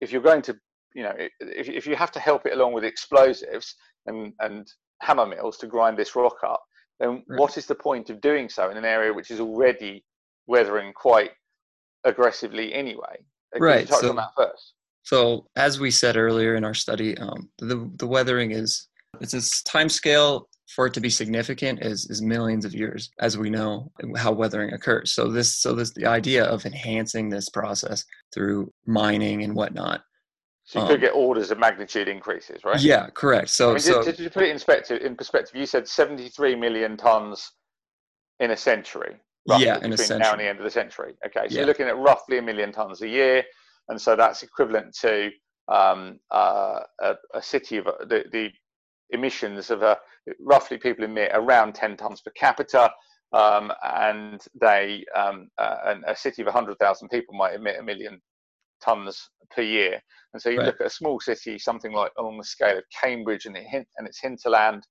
if 0.00 0.12
you're 0.12 0.22
going 0.22 0.42
to, 0.42 0.56
you 0.94 1.02
know, 1.02 1.14
if, 1.40 1.68
if 1.68 1.86
you 1.86 1.96
have 1.96 2.12
to 2.12 2.20
help 2.20 2.46
it 2.46 2.52
along 2.52 2.72
with 2.72 2.84
explosives 2.84 3.74
and, 4.08 4.32
and 4.40 4.66
hammer 5.00 5.26
mills 5.26 5.58
to 5.58 5.66
grind 5.66 5.96
this 5.96 6.16
rock 6.16 6.38
up, 6.44 6.62
then 7.00 7.22
right. 7.28 7.38
what 7.38 7.56
is 7.56 7.66
the 7.66 7.74
point 7.74 8.10
of 8.10 8.20
doing 8.20 8.48
so 8.48 8.70
in 8.70 8.76
an 8.76 8.84
area 8.84 9.12
which 9.12 9.30
is 9.30 9.40
already 9.40 10.04
weathering 10.46 10.92
quite 10.92 11.30
aggressively 12.04 12.74
anyway? 12.74 13.16
Can 13.52 13.62
right. 13.62 13.86
touch 13.86 14.00
so, 14.00 14.10
on 14.10 14.16
that 14.16 14.30
first. 14.36 14.74
So 15.04 15.46
as 15.56 15.80
we 15.80 15.90
said 15.90 16.16
earlier 16.16 16.56
in 16.56 16.64
our 16.64 16.74
study, 16.74 17.16
um, 17.16 17.48
the 17.58 17.90
the 17.96 18.06
weathering 18.06 18.50
is 18.50 18.88
it's 19.20 19.34
a 19.34 19.64
time 19.64 19.88
scale 19.88 20.48
for 20.74 20.86
it 20.86 20.94
to 20.94 21.00
be 21.00 21.10
significant 21.10 21.82
is 21.82 22.06
is 22.10 22.20
millions 22.20 22.64
of 22.64 22.74
years 22.74 23.10
as 23.20 23.38
we 23.38 23.48
know 23.48 23.90
how 24.16 24.30
weathering 24.30 24.72
occurs 24.74 25.12
so 25.12 25.30
this 25.30 25.54
so 25.54 25.74
this 25.74 25.92
the 25.94 26.04
idea 26.04 26.44
of 26.44 26.66
enhancing 26.66 27.28
this 27.28 27.48
process 27.48 28.04
through 28.34 28.70
mining 28.86 29.42
and 29.42 29.54
whatnot 29.54 30.02
so 30.68 30.80
you 30.80 30.84
um, 30.84 30.90
could 30.90 31.00
get 31.00 31.14
orders 31.14 31.50
of 31.50 31.58
magnitude 31.58 32.08
increases 32.08 32.64
right 32.64 32.80
yeah 32.80 33.08
correct 33.10 33.48
so, 33.50 33.70
I 33.70 33.72
mean, 33.72 33.80
so 33.80 34.02
to, 34.02 34.30
put 34.30 34.42
it 34.42 34.50
in 34.50 34.56
perspective 34.56 35.02
in 35.02 35.16
perspective 35.16 35.56
you 35.56 35.66
said 35.66 35.88
73 35.88 36.56
million 36.56 36.96
tons 36.96 37.52
in 38.40 38.50
a 38.50 38.56
century 38.56 39.16
yeah 39.46 39.78
in 39.82 39.92
a 39.92 39.96
century. 39.96 40.18
now 40.18 40.32
and 40.32 40.40
the 40.40 40.48
end 40.48 40.58
of 40.58 40.64
the 40.64 40.70
century 40.70 41.14
okay 41.24 41.48
so 41.48 41.54
yeah. 41.54 41.60
you're 41.60 41.66
looking 41.66 41.86
at 41.86 41.96
roughly 41.96 42.38
a 42.38 42.42
million 42.42 42.70
tons 42.70 43.00
a 43.02 43.08
year 43.08 43.42
and 43.88 44.00
so 44.00 44.14
that's 44.14 44.42
equivalent 44.42 44.94
to 44.94 45.30
um, 45.68 46.18
uh, 46.30 46.80
a, 47.00 47.14
a, 47.34 47.42
city 47.42 47.76
of 47.76 47.84
the, 47.84 48.24
the 48.32 48.50
emissions 49.10 49.70
of 49.70 49.82
a 49.82 49.98
roughly 50.40 50.78
people 50.78 51.04
emit 51.04 51.30
around 51.34 51.74
10 51.74 51.96
tons 51.96 52.20
per 52.20 52.30
capita, 52.32 52.90
um, 53.32 53.72
and 53.82 54.44
they 54.60 55.04
um, 55.14 55.48
uh, 55.58 55.94
a 56.06 56.16
city 56.16 56.42
of 56.42 56.46
100,000 56.46 57.08
people 57.08 57.34
might 57.34 57.54
emit 57.54 57.78
a 57.78 57.82
million 57.82 58.20
tons 58.82 59.30
per 59.50 59.62
year. 59.62 60.00
And 60.38 60.42
so 60.42 60.50
you 60.50 60.58
right. 60.58 60.66
look 60.66 60.80
at 60.80 60.86
a 60.86 60.90
small 60.90 61.18
city, 61.18 61.58
something 61.58 61.92
like 61.92 62.12
along 62.16 62.38
the 62.38 62.44
scale 62.44 62.78
of 62.78 62.84
Cambridge 63.02 63.46
and, 63.46 63.56
and 63.56 64.06
its 64.06 64.20
hinterland, 64.20 64.86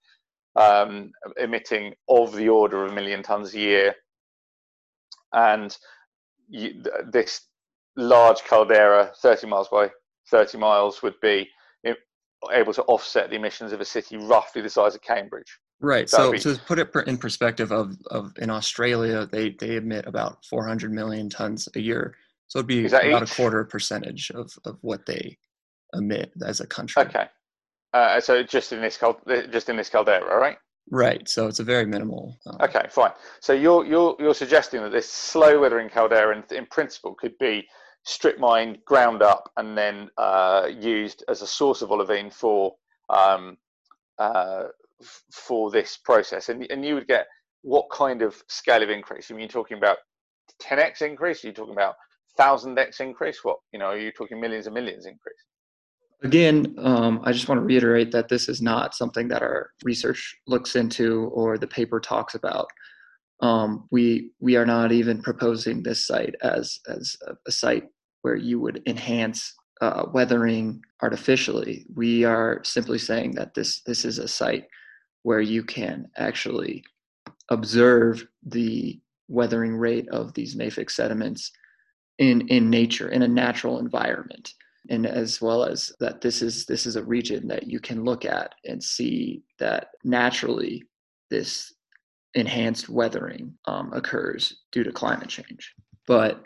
um, 0.57 1.13
emitting 1.37 1.93
of 2.09 2.35
the 2.35 2.49
order 2.49 2.83
of 2.83 2.91
a 2.91 2.95
million 2.95 3.23
tons 3.23 3.53
a 3.53 3.59
year, 3.59 3.95
and 5.31 5.77
you, 6.49 6.83
this 7.13 7.47
large 7.95 8.43
caldera, 8.43 9.13
30 9.21 9.47
miles 9.47 9.69
by 9.69 9.89
30 10.29 10.57
miles, 10.57 11.01
would 11.01 11.17
be 11.21 11.47
able 12.51 12.73
to 12.73 12.83
offset 12.83 13.29
the 13.29 13.37
emissions 13.37 13.71
of 13.71 13.79
a 13.79 13.85
city 13.85 14.17
roughly 14.17 14.61
the 14.61 14.69
size 14.69 14.95
of 14.95 15.01
Cambridge. 15.01 15.59
Right. 15.79 16.09
So, 16.09 16.33
be, 16.33 16.39
to 16.39 16.59
put 16.67 16.77
it 16.77 16.89
in 17.07 17.17
perspective, 17.17 17.71
of, 17.71 17.95
of 18.11 18.33
in 18.37 18.49
Australia, 18.49 19.25
they 19.31 19.51
they 19.51 19.77
emit 19.77 20.07
about 20.07 20.43
400 20.43 20.91
million 20.91 21.29
tons 21.29 21.69
a 21.73 21.79
year. 21.79 22.17
So 22.47 22.59
it'd 22.59 22.67
be 22.67 22.85
about 22.85 23.23
each? 23.23 23.31
a 23.31 23.35
quarter 23.35 23.63
percentage 23.65 24.31
of, 24.31 24.51
of 24.65 24.77
what 24.81 25.05
they 25.05 25.37
emit 25.93 26.31
as 26.45 26.59
a 26.59 26.67
country. 26.67 27.03
Okay. 27.03 27.25
Uh, 27.93 28.19
so 28.19 28.43
just 28.43 28.73
in 28.73 28.81
this 28.81 28.99
just 29.51 29.69
in 29.69 29.77
this 29.77 29.89
caldera, 29.89 30.37
right? 30.37 30.57
Right. 30.89 31.27
So 31.27 31.47
it's 31.47 31.59
a 31.59 31.63
very 31.63 31.85
minimal. 31.85 32.37
Um, 32.45 32.57
okay, 32.61 32.85
fine. 32.89 33.11
So 33.41 33.53
you're 33.53 33.85
you're 33.85 34.15
you're 34.19 34.33
suggesting 34.33 34.81
that 34.81 34.91
this 34.91 35.09
slow 35.09 35.59
weathering 35.61 35.89
caldera, 35.89 36.35
in, 36.35 36.55
in 36.55 36.65
principle, 36.67 37.15
could 37.15 37.37
be 37.39 37.67
strip 38.03 38.39
mined, 38.39 38.79
ground 38.85 39.21
up, 39.21 39.51
and 39.57 39.77
then 39.77 40.09
uh, 40.17 40.69
used 40.69 41.23
as 41.27 41.41
a 41.41 41.47
source 41.47 41.81
of 41.81 41.91
olivine 41.91 42.29
for 42.29 42.75
um, 43.09 43.57
uh, 44.19 44.65
for 45.31 45.71
this 45.71 45.97
process, 45.97 46.49
and 46.49 46.65
and 46.69 46.85
you 46.85 46.93
would 46.95 47.07
get 47.07 47.27
what 47.63 47.89
kind 47.91 48.21
of 48.21 48.41
scale 48.47 48.83
of 48.83 48.89
increase? 48.89 49.29
I 49.29 49.33
mean, 49.33 49.41
you're 49.41 49.49
talking 49.49 49.77
about 49.77 49.97
10x 50.61 51.01
increase? 51.01 51.43
You're 51.43 51.51
you 51.51 51.55
talking 51.55 51.73
about 51.73 51.95
thousand 52.37 52.77
x 52.77 52.99
increase? 52.99 53.43
What 53.43 53.57
you 53.71 53.79
know? 53.79 53.87
Are 53.87 53.97
you 53.97 54.11
talking 54.11 54.39
millions 54.39 54.67
and 54.67 54.73
millions 54.73 55.05
increase? 55.05 55.43
Again, 56.23 56.73
um, 56.79 57.21
I 57.23 57.31
just 57.31 57.47
want 57.47 57.61
to 57.61 57.65
reiterate 57.65 58.11
that 58.11 58.27
this 58.27 58.49
is 58.49 58.59
not 58.61 58.95
something 58.95 59.27
that 59.27 59.43
our 59.43 59.71
research 59.83 60.35
looks 60.47 60.75
into 60.75 61.25
or 61.25 61.57
the 61.57 61.67
paper 61.67 61.99
talks 61.99 62.33
about. 62.33 62.67
Um, 63.41 63.87
we 63.91 64.31
we 64.39 64.55
are 64.55 64.65
not 64.65 64.91
even 64.91 65.21
proposing 65.21 65.83
this 65.83 66.07
site 66.07 66.35
as 66.41 66.79
as 66.87 67.15
a, 67.27 67.33
a 67.47 67.51
site 67.51 67.85
where 68.23 68.35
you 68.35 68.59
would 68.59 68.81
enhance 68.87 69.53
uh, 69.81 70.05
weathering 70.11 70.81
artificially. 71.03 71.85
We 71.95 72.23
are 72.23 72.61
simply 72.63 72.97
saying 72.97 73.35
that 73.35 73.53
this 73.53 73.81
this 73.81 74.05
is 74.05 74.17
a 74.17 74.27
site 74.27 74.65
where 75.21 75.41
you 75.41 75.63
can 75.63 76.07
actually 76.17 76.83
observe 77.49 78.25
the 78.43 78.99
weathering 79.27 79.75
rate 79.77 80.07
of 80.09 80.33
these 80.33 80.55
mafic 80.55 80.89
sediments 80.89 81.51
in 82.19 82.47
in 82.47 82.69
nature 82.69 83.09
in 83.09 83.21
a 83.21 83.27
natural 83.27 83.79
environment. 83.79 84.53
And 84.89 85.05
as 85.05 85.41
well 85.41 85.65
as 85.65 85.91
that 85.99 86.21
this 86.21 86.41
is 86.41 86.65
this 86.65 86.85
is 86.85 86.95
a 86.95 87.03
region 87.03 87.47
that 87.49 87.67
you 87.67 87.79
can 87.79 88.03
look 88.03 88.25
at 88.25 88.55
and 88.65 88.81
see 88.81 89.43
that 89.59 89.89
naturally 90.03 90.83
this 91.29 91.73
enhanced 92.33 92.87
weathering 92.87 93.53
um, 93.65 93.91
occurs 93.93 94.61
due 94.71 94.83
to 94.83 94.91
climate 94.91 95.29
change. 95.29 95.73
But 96.05 96.43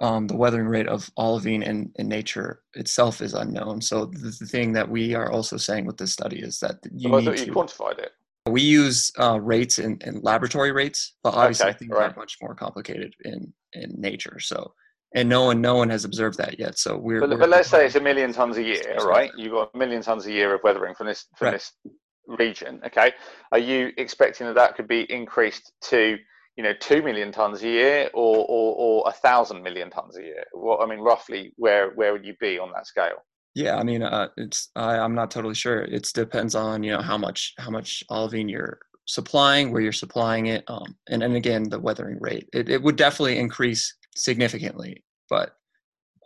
um, 0.00 0.26
the 0.26 0.36
weathering 0.36 0.66
rate 0.66 0.88
of 0.88 1.10
olivine 1.16 1.62
in, 1.62 1.90
in 1.96 2.08
nature 2.08 2.60
itself 2.74 3.22
is 3.22 3.32
unknown. 3.32 3.80
So 3.80 4.06
the, 4.06 4.36
the 4.38 4.46
thing 4.46 4.72
that 4.74 4.88
we 4.88 5.14
are 5.14 5.30
also 5.30 5.56
saying 5.56 5.86
with 5.86 5.96
this 5.96 6.12
study 6.12 6.40
is 6.40 6.58
that 6.60 6.78
you 6.92 7.08
well, 7.08 7.22
need 7.22 7.38
you 7.38 7.46
to, 7.46 7.52
quantified 7.52 7.98
it 7.98 8.12
we 8.48 8.62
use 8.62 9.12
uh, 9.18 9.40
rates 9.40 9.78
and, 9.78 10.02
in 10.02 10.20
laboratory 10.22 10.72
rates 10.72 11.14
but 11.22 11.34
obviously 11.34 11.68
Okay, 11.70 11.78
things 11.78 11.92
right. 11.92 12.12
are 12.12 12.18
much 12.18 12.36
more 12.40 12.54
complicated 12.54 13.14
in 13.24 13.52
in 13.72 13.92
nature 14.00 14.38
so 14.38 14.72
and 15.14 15.28
no 15.28 15.44
one 15.46 15.60
no 15.60 15.74
one 15.76 15.88
has 15.90 16.04
observed 16.04 16.38
that 16.38 16.58
yet 16.58 16.78
so 16.78 16.96
we're 16.96 17.20
But, 17.20 17.30
we're 17.30 17.38
but 17.38 17.48
let's 17.48 17.68
say 17.68 17.86
it's 17.86 17.94
a 17.94 18.00
million 18.00 18.32
tons 18.32 18.56
a 18.56 18.62
year, 18.62 18.96
right? 19.04 19.30
You've 19.36 19.52
got 19.52 19.70
a 19.74 19.78
million 19.78 20.02
tons 20.02 20.26
a 20.26 20.32
year 20.32 20.54
of 20.54 20.60
weathering 20.62 20.94
from 20.94 21.06
this 21.06 21.26
from 21.36 21.46
Right. 21.46 21.52
this 21.54 21.72
region. 22.26 22.80
Okay, 22.86 23.12
are 23.52 23.58
you 23.58 23.92
expecting 23.98 24.46
that 24.48 24.56
that 24.56 24.74
could 24.76 24.88
be 24.88 25.10
increased 25.10 25.72
to 25.82 26.18
you 26.56 26.62
know 26.64 26.72
two 26.80 27.02
million 27.02 27.30
tons 27.32 27.62
a 27.62 27.68
year 27.68 28.10
or 28.14 28.38
or, 28.48 28.74
or 28.76 29.08
a 29.08 29.12
thousand 29.12 29.62
million 29.62 29.90
tons 29.90 30.16
a 30.18 30.22
year? 30.22 30.44
Well, 30.54 30.82
I 30.82 30.86
mean, 30.86 31.00
roughly, 31.00 31.52
where 31.56 31.90
where 31.94 32.12
would 32.12 32.24
you 32.26 32.34
be 32.40 32.58
on 32.58 32.72
that 32.74 32.86
scale? 32.86 33.22
Yeah, 33.56 33.76
I 33.78 33.84
mean, 33.84 34.02
uh, 34.02 34.28
it's 34.36 34.68
I, 34.76 34.98
I'm 34.98 35.14
not 35.14 35.30
totally 35.30 35.54
sure. 35.54 35.80
It 35.82 36.10
depends 36.14 36.54
on 36.54 36.82
you 36.82 36.92
know 36.92 37.00
how 37.00 37.16
much 37.16 37.54
how 37.58 37.70
much 37.70 38.04
olivine 38.10 38.50
you're 38.50 38.78
supplying, 39.06 39.72
where 39.72 39.80
you're 39.80 39.92
supplying 39.92 40.46
it, 40.46 40.62
um, 40.68 40.94
and 41.08 41.22
and 41.22 41.34
again 41.34 41.70
the 41.70 41.80
weathering 41.80 42.18
rate. 42.20 42.48
It 42.52 42.68
it 42.68 42.82
would 42.82 42.96
definitely 42.96 43.38
increase 43.38 43.94
significantly, 44.14 45.02
but 45.30 45.56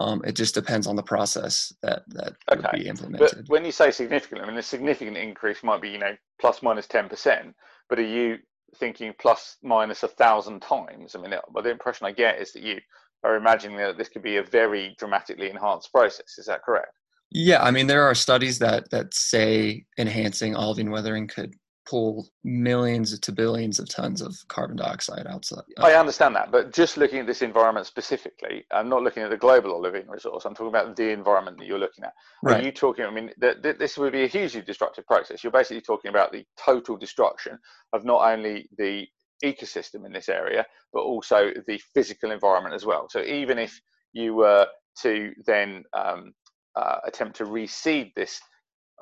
um, 0.01 0.23
it 0.25 0.35
just 0.35 0.55
depends 0.55 0.89
on 0.89 0.97
the 0.97 1.05
process 1.05 1.73
that 1.83 2.03
that 2.09 2.35
would 2.53 2.67
Okay, 2.67 2.71
be 2.71 2.89
But 2.89 2.89
implemented. 2.89 3.47
when 3.47 3.65
you 3.65 3.73
say 3.73 3.93
significant, 3.93 4.41
I 4.43 4.47
mean 4.49 4.59
a 4.59 4.63
significant 4.63 5.17
increase 5.17 5.63
might 5.63 5.83
be 5.83 5.91
you 5.91 5.99
know 5.99 6.17
plus 6.41 6.63
minus 6.63 6.89
ten 6.89 7.09
percent. 7.09 7.55
But 7.89 8.01
are 8.01 8.03
you 8.03 8.39
thinking 8.77 9.15
plus 9.21 9.57
minus 9.63 10.03
a 10.03 10.09
thousand 10.09 10.63
times? 10.63 11.15
I 11.15 11.21
mean, 11.21 11.35
but 11.53 11.65
the 11.65 11.71
impression 11.71 12.07
I 12.07 12.13
get 12.13 12.41
is 12.41 12.53
that 12.55 12.63
you 12.63 12.81
are 13.23 13.37
imagining 13.37 13.77
that 13.79 13.99
this 13.99 14.09
could 14.09 14.23
be 14.23 14.39
a 14.39 14.43
very 14.43 14.97
dramatically 14.99 15.51
enhanced 15.51 15.93
process. 15.93 16.39
Is 16.39 16.47
that 16.47 16.65
correct? 16.65 16.93
Yeah, 17.31 17.63
I 17.63 17.71
mean 17.71 17.87
there 17.87 18.05
are 18.05 18.15
studies 18.15 18.59
that 18.59 18.91
that 18.91 19.15
say 19.15 19.85
enhancing 19.99 20.57
olivine 20.57 20.91
weathering 20.91 21.29
could 21.29 21.55
pull 21.91 22.29
millions 22.45 23.19
to 23.19 23.33
billions 23.33 23.81
of 23.81 23.89
tons 23.89 24.23
of 24.23 24.37
carbon 24.47 24.77
dioxide 24.77 25.27
outside. 25.27 25.65
I 25.79 25.95
understand 25.95 26.37
that, 26.37 26.53
but 26.53 26.73
just 26.73 26.97
looking 26.97 27.19
at 27.19 27.27
this 27.27 27.43
environment 27.43 27.87
specifically, 27.87 28.65
I'm 28.71 28.89
not 28.89 29.03
looking 29.03 29.25
at 29.25 29.31
the 29.31 29.37
global 29.37 29.73
olivine 29.73 30.09
resource. 30.09 30.45
I'm 30.45 30.55
talking 30.55 30.69
about 30.69 30.95
the 30.95 31.11
environment 31.11 31.59
that 31.59 31.67
you're 31.67 31.81
looking 31.81 32.05
at. 32.05 32.13
Are 32.47 32.63
you 32.63 32.71
talking? 32.71 33.05
I 33.05 33.11
mean, 33.11 33.33
th- 33.41 33.63
th- 33.63 33.79
this 33.79 33.99
would 33.99 34.13
be 34.13 34.23
a 34.23 34.29
hugely 34.29 34.63
destructive 34.63 35.07
process. 35.07 35.43
You're 35.43 35.53
basically 35.53 35.81
talking 35.81 36.11
about 36.11 36.31
the 36.31 36.45
total 36.57 36.97
destruction 36.97 37.59
of 37.93 38.05
not 38.05 38.23
only 38.23 38.69
the 38.79 39.07
ecosystem 39.45 40.07
in 40.07 40.13
this 40.13 40.29
area, 40.29 40.65
but 40.93 41.01
also 41.01 41.51
the 41.67 41.81
physical 41.93 42.31
environment 42.31 42.75
as 42.75 42.87
well. 42.87 43.09
So 43.09 43.23
even 43.23 43.59
if 43.59 43.81
you 44.13 44.35
were 44.35 44.67
to 45.03 45.33
then 45.47 45.85
um, 45.93 46.33
uh, 46.77 46.99
attempt 47.05 47.37
to 47.37 47.45
reseed 47.45 48.15
this 48.15 48.41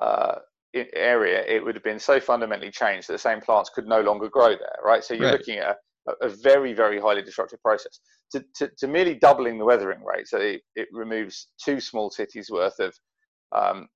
uh, 0.01 0.35
area, 0.73 1.43
it 1.47 1.63
would 1.63 1.75
have 1.75 1.83
been 1.83 1.99
so 1.99 2.19
fundamentally 2.19 2.71
changed 2.71 3.07
that 3.07 3.13
the 3.13 3.19
same 3.19 3.41
plants 3.41 3.69
could 3.73 3.87
no 3.87 4.01
longer 4.01 4.29
grow 4.29 4.49
there, 4.49 4.77
right? 4.83 5.03
So 5.03 5.13
you're 5.13 5.27
Right. 5.27 5.39
looking 5.39 5.59
at 5.59 5.77
a, 6.07 6.27
a 6.27 6.29
very, 6.29 6.73
very 6.73 6.99
highly 6.99 7.21
destructive 7.21 7.61
process. 7.61 7.99
To, 8.33 8.43
to, 8.57 8.69
to 8.77 8.87
merely 8.87 9.15
doubling 9.15 9.57
the 9.57 9.65
weathering 9.65 10.03
rate, 10.03 10.27
so 10.27 10.37
it, 10.37 10.61
it 10.75 10.87
removes 10.91 11.47
two 11.63 11.79
small 11.79 12.11
cities 12.11 12.49
worth 12.51 12.79
of 12.79 12.95
um, 13.55 13.87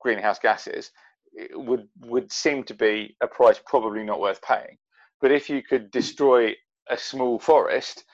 greenhouse 0.00 0.38
gases, 0.40 0.90
it 1.32 1.50
would 1.54 1.86
would 2.06 2.32
seem 2.32 2.64
to 2.64 2.74
be 2.74 3.16
a 3.22 3.28
price 3.28 3.60
probably 3.66 4.02
not 4.02 4.20
worth 4.20 4.42
paying. 4.42 4.76
But 5.20 5.30
if 5.30 5.48
you 5.48 5.62
could 5.62 5.92
destroy 5.92 6.54
a 6.90 6.96
small 6.96 7.38
forest 7.38 8.04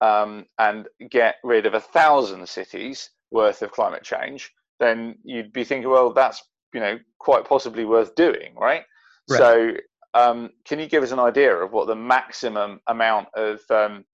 um, 0.00 0.46
and 0.58 0.88
get 1.10 1.36
rid 1.44 1.66
of 1.66 1.74
a 1.74 1.80
thousand 1.80 2.48
cities 2.48 3.10
worth 3.30 3.62
of 3.62 3.72
climate 3.72 4.02
change, 4.02 4.50
then 4.80 5.16
you'd 5.24 5.52
be 5.52 5.64
thinking, 5.64 5.90
well, 5.90 6.12
that's 6.12 6.42
you 6.74 6.80
know 6.80 6.98
quite 7.18 7.44
possibly 7.44 7.84
worth 7.84 8.14
doing, 8.14 8.54
right? 8.56 8.82
Right. 9.28 9.38
So, 9.38 9.72
um, 10.14 10.50
can 10.64 10.78
you 10.78 10.86
give 10.86 11.02
us 11.02 11.12
an 11.12 11.18
idea 11.18 11.54
of 11.54 11.72
what 11.72 11.86
the 11.86 11.96
maximum 11.96 12.80
amount 12.86 13.28
of 13.34 13.60
um, 13.70 14.04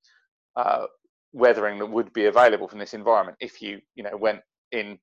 uh, 0.56 0.86
weathering 1.32 1.78
that 1.78 1.86
would 1.86 2.12
be 2.12 2.26
available 2.26 2.68
from 2.68 2.78
this 2.78 2.94
environment 2.94 3.36
if 3.40 3.60
you 3.60 3.80
you 3.94 4.02
know 4.02 4.16
went 4.16 4.40
in 4.72 4.98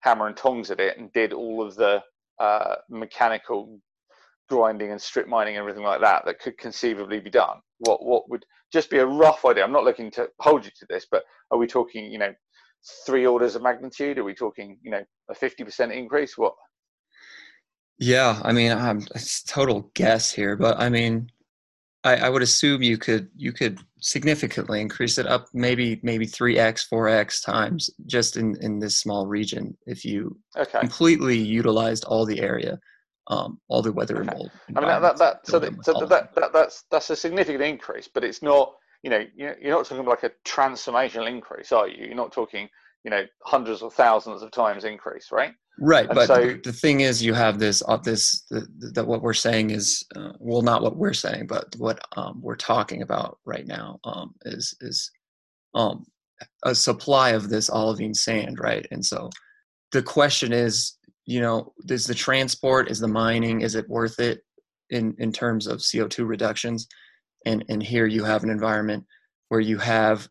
hammer 0.00 0.26
and 0.26 0.36
tongs 0.36 0.70
at 0.70 0.80
it 0.80 0.98
and 0.98 1.12
did 1.12 1.32
all 1.32 1.66
of 1.66 1.74
the 1.76 2.02
uh, 2.38 2.76
mechanical 2.90 3.80
grinding 4.48 4.92
and 4.92 5.00
strip 5.00 5.26
mining 5.26 5.56
and 5.56 5.60
everything 5.60 5.82
like 5.82 6.00
that 6.00 6.24
that 6.24 6.38
could 6.38 6.56
conceivably 6.58 7.20
be 7.20 7.30
done? 7.30 7.58
What 7.78 8.04
what 8.04 8.28
would 8.30 8.44
just 8.72 8.90
be 8.90 8.98
a 8.98 9.06
rough 9.06 9.44
idea? 9.44 9.64
I'm 9.64 9.72
not 9.72 9.84
looking 9.84 10.10
to 10.12 10.28
hold 10.40 10.64
you 10.64 10.70
to 10.78 10.86
this, 10.88 11.06
but 11.10 11.24
are 11.50 11.58
we 11.58 11.66
talking 11.66 12.10
you 12.10 12.18
know 12.18 12.32
three 13.04 13.26
orders 13.26 13.56
of 13.56 13.62
magnitude? 13.62 14.18
Are 14.18 14.24
we 14.24 14.34
talking 14.34 14.78
you 14.82 14.90
know 14.90 15.02
a 15.30 15.34
50% 15.34 15.92
increase? 15.92 16.36
What? 16.38 16.54
Yeah, 17.98 18.40
I 18.42 18.52
mean, 18.52 18.72
I'm 18.72 19.06
it's 19.14 19.42
total 19.42 19.90
guess 19.94 20.30
here, 20.30 20.56
but 20.56 20.78
I 20.78 20.90
mean, 20.90 21.30
I, 22.04 22.16
I 22.16 22.28
would 22.28 22.42
assume 22.42 22.82
you 22.82 22.98
could 22.98 23.28
you 23.36 23.52
could 23.52 23.80
significantly 24.00 24.80
increase 24.80 25.18
it 25.18 25.26
up, 25.26 25.46
maybe 25.54 25.98
maybe 26.02 26.26
three 26.26 26.58
x, 26.58 26.84
four 26.84 27.08
x 27.08 27.40
times 27.40 27.90
just 28.06 28.36
in 28.36 28.54
in 28.60 28.78
this 28.78 28.98
small 28.98 29.26
region 29.26 29.76
if 29.86 30.04
you 30.04 30.38
Okay. 30.56 30.78
completely 30.78 31.36
utilized 31.36 32.04
all 32.04 32.26
the 32.26 32.40
area, 32.40 32.78
um, 33.28 33.60
all 33.68 33.82
the 33.82 33.92
weatherable. 33.92 34.50
I 34.76 34.80
mean 34.80 34.88
that, 34.88 35.00
that, 35.02 35.18
that 35.18 35.46
so, 35.46 35.58
that, 35.58 35.84
so 35.84 36.06
that, 36.06 36.34
that 36.34 36.52
that's 36.52 36.84
that's 36.90 37.10
a 37.10 37.16
significant 37.16 37.64
increase, 37.64 38.08
but 38.12 38.24
it's 38.24 38.42
not 38.42 38.74
you 39.02 39.10
know 39.10 39.24
you're 39.36 39.56
you're 39.60 39.70
not 39.70 39.84
talking 39.84 40.04
about 40.04 40.22
like 40.22 40.32
a 40.32 40.48
transformational 40.48 41.28
increase, 41.28 41.72
are 41.72 41.88
you? 41.88 42.06
You're 42.06 42.14
not 42.14 42.32
talking 42.32 42.68
you 43.04 43.10
know 43.10 43.24
hundreds 43.44 43.82
or 43.82 43.90
thousands 43.90 44.42
of 44.42 44.50
times 44.50 44.84
increase, 44.84 45.28
right? 45.30 45.52
Right, 45.78 46.06
And 46.06 46.14
but 46.14 46.26
so- 46.26 46.36
the, 46.36 46.60
the 46.64 46.72
thing 46.72 47.00
is, 47.00 47.22
you 47.22 47.34
have 47.34 47.58
this. 47.58 47.82
Uh, 47.86 47.98
this 47.98 48.44
that 48.50 49.06
what 49.06 49.20
we're 49.22 49.34
saying 49.34 49.70
is, 49.70 50.04
uh, 50.16 50.32
well, 50.40 50.62
not 50.62 50.82
what 50.82 50.96
we're 50.96 51.12
saying, 51.12 51.48
but 51.48 51.74
what 51.76 52.00
um, 52.16 52.40
we're 52.42 52.56
talking 52.56 53.02
about 53.02 53.38
right 53.44 53.66
now 53.66 54.00
um, 54.04 54.34
is 54.46 54.74
is 54.80 55.10
um, 55.74 56.06
a 56.64 56.74
supply 56.74 57.30
of 57.30 57.50
this 57.50 57.68
olivine 57.68 58.14
sand, 58.14 58.58
right? 58.58 58.86
And 58.90 59.04
so, 59.04 59.28
the 59.92 60.02
question 60.02 60.52
is, 60.54 60.96
you 61.26 61.40
know, 61.42 61.74
is 61.90 62.06
the 62.06 62.14
transport, 62.14 62.90
is 62.90 62.98
the 63.00 63.08
mining, 63.08 63.60
is 63.60 63.74
it 63.74 63.86
worth 63.88 64.18
it 64.18 64.40
in 64.88 65.14
in 65.18 65.30
terms 65.30 65.66
of 65.66 65.82
CO 65.92 66.08
two 66.08 66.24
reductions? 66.24 66.88
And 67.46 67.64
and 67.68 67.82
here 67.82 68.06
you 68.06 68.24
have 68.24 68.42
an 68.44 68.50
environment 68.50 69.04
where 69.48 69.60
you 69.60 69.78
have 69.78 70.28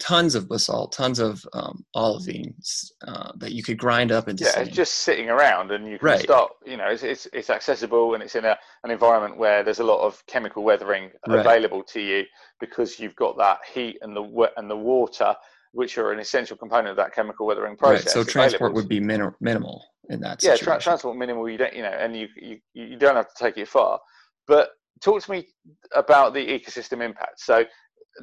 tons 0.00 0.34
of 0.34 0.48
basalt, 0.48 0.92
tons 0.92 1.18
of 1.18 1.44
um, 1.52 1.84
olivines 1.94 2.90
uh, 3.06 3.30
that 3.36 3.52
you 3.52 3.62
could 3.62 3.78
grind 3.78 4.10
up 4.10 4.28
into 4.28 4.44
Yeah, 4.44 4.50
sand. 4.50 4.68
it's 4.68 4.76
just 4.76 4.94
sitting 4.96 5.28
around, 5.30 5.70
and 5.72 5.86
you 5.86 5.98
can 5.98 6.06
Right. 6.06 6.20
start. 6.22 6.52
You 6.64 6.76
know, 6.76 6.86
it's, 6.86 7.02
it's 7.02 7.26
it's 7.32 7.50
accessible, 7.50 8.14
and 8.14 8.22
it's 8.22 8.34
in 8.36 8.44
a 8.44 8.56
an 8.84 8.90
environment 8.90 9.36
where 9.36 9.62
there's 9.62 9.80
a 9.80 9.84
lot 9.84 10.00
of 10.00 10.24
chemical 10.26 10.62
weathering 10.64 11.10
Right. 11.28 11.40
available 11.40 11.82
to 11.84 12.00
you 12.00 12.24
because 12.60 12.98
you've 12.98 13.16
got 13.16 13.36
that 13.38 13.58
heat 13.72 13.98
and 14.02 14.16
the 14.16 14.50
and 14.56 14.70
the 14.70 14.76
water, 14.76 15.34
which 15.72 15.98
are 15.98 16.12
an 16.12 16.18
essential 16.20 16.56
component 16.56 16.88
of 16.90 16.96
that 16.96 17.14
chemical 17.14 17.46
weathering 17.46 17.76
process. 17.76 18.06
right. 18.16 18.24
So 18.24 18.24
transport 18.24 18.74
would 18.74 18.88
be 18.88 19.00
minim- 19.00 19.36
minimal 19.40 19.84
in 20.10 20.20
that 20.20 20.40
sense. 20.40 20.44
yeah, 20.44 20.50
situation. 20.56 20.74
tra- 20.74 20.82
transport 20.82 21.16
minimal. 21.16 21.48
You 21.48 21.58
don't, 21.58 21.74
you 21.74 21.82
know, 21.82 21.88
and 21.88 22.16
you, 22.16 22.28
you 22.36 22.58
you 22.74 22.96
don't 22.96 23.16
have 23.16 23.28
to 23.32 23.44
take 23.44 23.56
it 23.58 23.68
far. 23.68 24.00
But 24.46 24.70
talk 25.02 25.22
to 25.22 25.30
me 25.30 25.46
about 25.94 26.34
the 26.34 26.46
ecosystem 26.46 27.02
impact. 27.02 27.40
So 27.40 27.64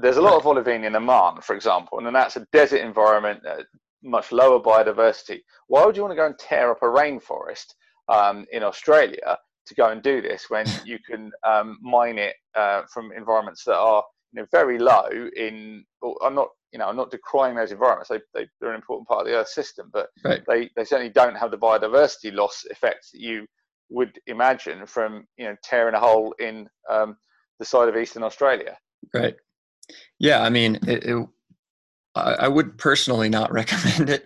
there's 0.01 0.17
a 0.17 0.21
lot 0.21 0.35
of 0.35 0.45
olivine 0.45 0.83
in 0.83 0.95
Oman, 0.95 1.41
for 1.41 1.55
example, 1.55 1.97
and 1.97 2.07
then 2.07 2.13
that's 2.13 2.37
a 2.37 2.45
desert 2.53 2.81
environment, 2.81 3.45
uh, 3.45 3.63
much 4.03 4.31
lower 4.31 4.59
biodiversity. 4.59 5.39
Why 5.67 5.85
would 5.85 5.95
you 5.95 6.03
want 6.03 6.11
to 6.11 6.15
go 6.15 6.25
and 6.25 6.37
tear 6.39 6.71
up 6.71 6.81
a 6.81 6.85
rainforest 6.85 7.65
um, 8.07 8.45
in 8.51 8.63
Australia 8.63 9.37
to 9.67 9.75
go 9.75 9.89
and 9.89 10.01
do 10.01 10.21
this 10.21 10.45
when 10.49 10.65
you 10.85 10.97
can 11.07 11.31
um, 11.45 11.77
mine 11.81 12.17
it 12.17 12.35
uh, 12.55 12.83
from 12.91 13.11
environments 13.11 13.63
that 13.65 13.77
are 13.77 14.03
you 14.33 14.41
know, 14.41 14.47
very 14.51 14.79
low 14.79 15.09
in. 15.35 15.83
I'm 16.23 16.35
not 16.35 16.49
you 16.71 16.79
know 16.79 16.87
I'm 16.87 16.95
not 16.95 17.11
decrying 17.11 17.55
those 17.55 17.71
environments. 17.71 18.09
They, 18.09 18.19
they 18.33 18.65
are 18.65 18.69
an 18.69 18.75
important 18.75 19.07
part 19.07 19.21
of 19.21 19.27
the 19.27 19.37
Earth 19.37 19.49
system, 19.49 19.89
but 19.91 20.07
right. 20.23 20.41
they 20.47 20.69
they 20.75 20.85
certainly 20.85 21.11
don't 21.11 21.35
have 21.35 21.51
the 21.51 21.57
biodiversity 21.57 22.33
loss 22.33 22.63
effects 22.69 23.11
that 23.11 23.21
you 23.21 23.45
would 23.91 24.19
imagine 24.25 24.85
from 24.87 25.27
you 25.37 25.45
know 25.45 25.55
tearing 25.63 25.93
a 25.93 25.99
hole 25.99 26.33
in 26.39 26.67
um, 26.89 27.17
the 27.59 27.65
side 27.65 27.89
of 27.89 27.95
eastern 27.95 28.23
Australia. 28.23 28.77
Right. 29.13 29.35
Yeah, 30.19 30.41
I 30.41 30.49
mean, 30.49 30.79
it, 30.87 31.03
it, 31.03 31.27
I, 32.15 32.33
I 32.33 32.47
would 32.47 32.77
personally 32.77 33.29
not 33.29 33.51
recommend 33.61 34.09
it. 34.09 34.25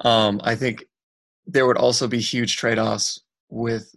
Um, 0.00 0.40
I 0.44 0.54
think 0.54 0.84
there 1.46 1.66
would 1.66 1.78
also 1.78 2.08
be 2.08 2.20
huge 2.20 2.56
trade-offs 2.56 3.20
with 3.50 3.94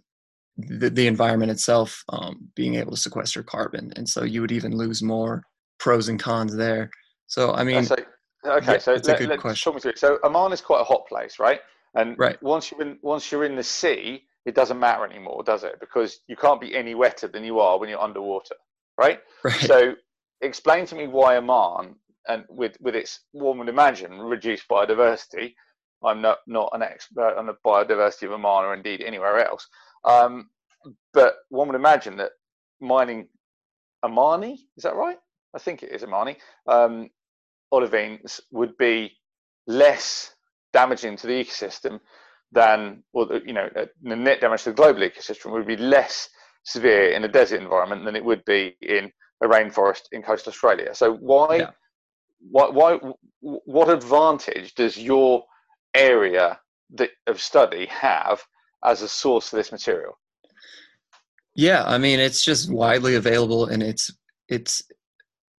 the, 0.56 0.90
the 0.90 1.06
environment 1.06 1.50
itself 1.50 2.04
um, 2.10 2.48
being 2.54 2.76
able 2.76 2.92
to 2.92 2.96
sequester 2.96 3.42
carbon, 3.42 3.92
and 3.96 4.08
so 4.08 4.24
you 4.24 4.40
would 4.40 4.52
even 4.52 4.76
lose 4.76 5.02
more 5.02 5.42
pros 5.78 6.08
and 6.08 6.20
cons 6.20 6.54
there. 6.54 6.90
So 7.26 7.52
I 7.52 7.64
mean, 7.64 7.84
so, 7.84 7.96
okay, 8.44 8.72
yeah, 8.72 8.78
so 8.78 8.94
let, 8.94 9.40
question. 9.40 9.72
Talk 9.72 9.74
me 9.74 9.80
through 9.80 9.92
it. 9.92 9.98
So 9.98 10.18
Oman 10.24 10.52
is 10.52 10.60
quite 10.60 10.80
a 10.80 10.84
hot 10.84 11.06
place, 11.06 11.38
right? 11.38 11.60
And 11.94 12.18
right. 12.18 12.40
once 12.42 12.70
you're 12.70 12.82
in 12.82 12.98
once 13.02 13.30
you're 13.30 13.44
in 13.44 13.56
the 13.56 13.62
sea, 13.62 14.24
it 14.48 14.54
doesn't 14.54 14.80
matter 14.80 15.04
anymore, 15.04 15.42
does 15.44 15.62
it? 15.62 15.78
Because 15.78 16.20
you 16.26 16.34
can't 16.34 16.60
be 16.60 16.74
any 16.74 16.94
wetter 16.94 17.28
than 17.28 17.44
you 17.44 17.60
are 17.60 17.78
when 17.78 17.90
you're 17.90 18.00
underwater, 18.00 18.54
right? 18.96 19.20
Right. 19.44 19.54
So 19.60 19.92
explain 20.40 20.86
to 20.86 20.94
me 20.94 21.06
why 21.06 21.36
Oman 21.36 21.94
and 22.26 22.44
with 22.48 22.76
with 22.80 22.96
its 22.96 23.20
one 23.32 23.58
would 23.58 23.68
imagine 23.68 24.18
reduced 24.18 24.68
biodiversity. 24.68 25.54
I'm 26.02 26.22
not 26.22 26.38
not 26.46 26.70
an 26.72 26.82
expert 26.82 27.36
on 27.36 27.46
the 27.46 27.56
biodiversity 27.64 28.24
of 28.24 28.32
Oman 28.32 28.64
or 28.64 28.74
indeed 28.74 29.02
anywhere 29.02 29.46
else, 29.46 29.68
um, 30.04 30.48
but 31.12 31.34
one 31.50 31.68
would 31.68 31.76
imagine 31.76 32.16
that 32.16 32.32
mining 32.80 33.28
Omani 34.04 34.54
is 34.76 34.84
that 34.84 34.96
right? 34.96 35.18
I 35.54 35.58
think 35.58 35.82
it 35.82 35.92
is 35.92 36.02
Omani 36.02 36.36
um, 36.66 37.10
olivines 37.72 38.40
would 38.50 38.76
be 38.78 39.12
less 39.66 40.34
damaging 40.72 41.16
to 41.16 41.26
the 41.26 41.44
ecosystem 41.44 42.00
than, 42.52 43.02
well, 43.12 43.28
you 43.44 43.52
know, 43.52 43.68
uh, 43.76 43.86
the 44.02 44.16
net 44.16 44.40
damage 44.40 44.64
to 44.64 44.70
the 44.70 44.76
global 44.76 45.00
ecosystem 45.00 45.52
would 45.52 45.66
be 45.66 45.76
less 45.76 46.28
severe 46.64 47.10
in 47.10 47.24
a 47.24 47.28
desert 47.28 47.60
environment 47.60 48.04
than 48.04 48.16
it 48.16 48.24
would 48.24 48.44
be 48.44 48.76
in 48.80 49.10
a 49.42 49.46
rainforest 49.46 50.02
in 50.12 50.22
coastal 50.22 50.50
Australia. 50.50 50.94
So 50.94 51.14
why, 51.14 51.56
yeah. 51.56 51.70
why, 52.50 52.68
why, 52.68 52.98
what 53.40 53.90
advantage 53.90 54.74
does 54.74 54.96
your 54.96 55.44
area 55.94 56.58
that, 56.94 57.10
of 57.26 57.40
study 57.40 57.86
have 57.86 58.42
as 58.84 59.02
a 59.02 59.08
source 59.08 59.48
for 59.48 59.56
this 59.56 59.72
material? 59.72 60.18
Yeah, 61.54 61.82
I 61.84 61.98
mean 61.98 62.20
it's 62.20 62.44
just 62.44 62.70
widely 62.70 63.16
available 63.16 63.66
and 63.66 63.82
it's 63.82 64.12
it's 64.48 64.80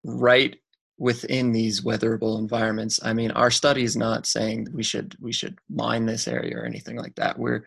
right 0.05 0.57
within 0.99 1.53
these 1.53 1.83
weatherable 1.83 2.39
environments. 2.39 2.99
I 3.03 3.13
mean, 3.13 3.31
our 3.31 3.51
study 3.51 3.85
is 3.85 3.97
not 3.97 4.27
saying 4.27 4.69
we 4.73 4.83
should 4.83 5.17
we 5.21 5.33
should 5.33 5.59
mine 5.69 6.07
this 6.07 6.27
area 6.29 6.57
or 6.59 6.65
anything 6.65 6.97
like 6.97 7.15
that. 7.17 7.39
We're 7.39 7.65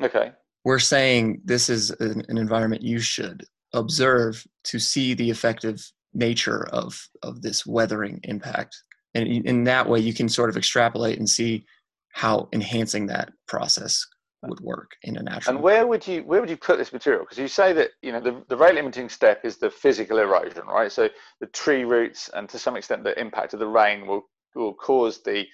okay. 0.00 0.32
We're 0.64 0.78
saying 0.78 1.42
this 1.44 1.68
is 1.68 1.90
an, 2.00 2.24
an 2.28 2.38
environment 2.38 2.82
you 2.82 2.98
should 2.98 3.44
observe 3.72 4.46
to 4.64 4.78
see 4.78 5.14
the 5.14 5.30
effective 5.30 5.90
nature 6.12 6.68
of 6.68 7.08
of 7.22 7.42
this 7.42 7.66
weathering 7.66 8.20
impact, 8.24 8.76
and 9.14 9.26
in 9.26 9.64
that 9.64 9.88
way 9.88 10.00
you 10.00 10.12
can 10.14 10.28
sort 10.28 10.50
of 10.50 10.56
extrapolate 10.56 11.18
and 11.18 11.28
see 11.28 11.64
how 12.12 12.48
enhancing 12.52 13.06
that 13.06 13.32
process 13.48 14.06
would 14.48 14.60
work 14.60 14.92
in 15.02 15.16
a 15.16 15.22
natural. 15.22 15.56
And 15.56 15.62
where 15.62 15.86
would 15.86 16.06
you 16.06 16.22
where 16.22 16.40
would 16.40 16.50
you 16.50 16.56
put 16.56 16.78
this 16.78 16.92
material? 16.92 17.22
Because 17.24 17.38
you 17.38 17.48
say 17.48 17.72
that 17.72 17.90
you 18.02 18.12
know 18.12 18.20
the, 18.20 18.42
the 18.48 18.56
rate 18.56 18.74
limiting 18.74 19.08
step 19.08 19.44
is 19.44 19.58
the 19.58 19.70
physical 19.70 20.18
erosion, 20.18 20.66
right? 20.66 20.90
So 20.90 21.08
the 21.40 21.46
tree 21.48 21.84
roots 21.84 22.30
and 22.34 22.48
to 22.48 22.58
some 22.58 22.76
extent 22.76 23.04
the 23.04 23.18
impact 23.18 23.54
of 23.54 23.60
the 23.60 23.68
rain 23.68 24.06
will 24.06 24.22
will 24.54 24.74
cause 24.74 25.22
the 25.22 25.44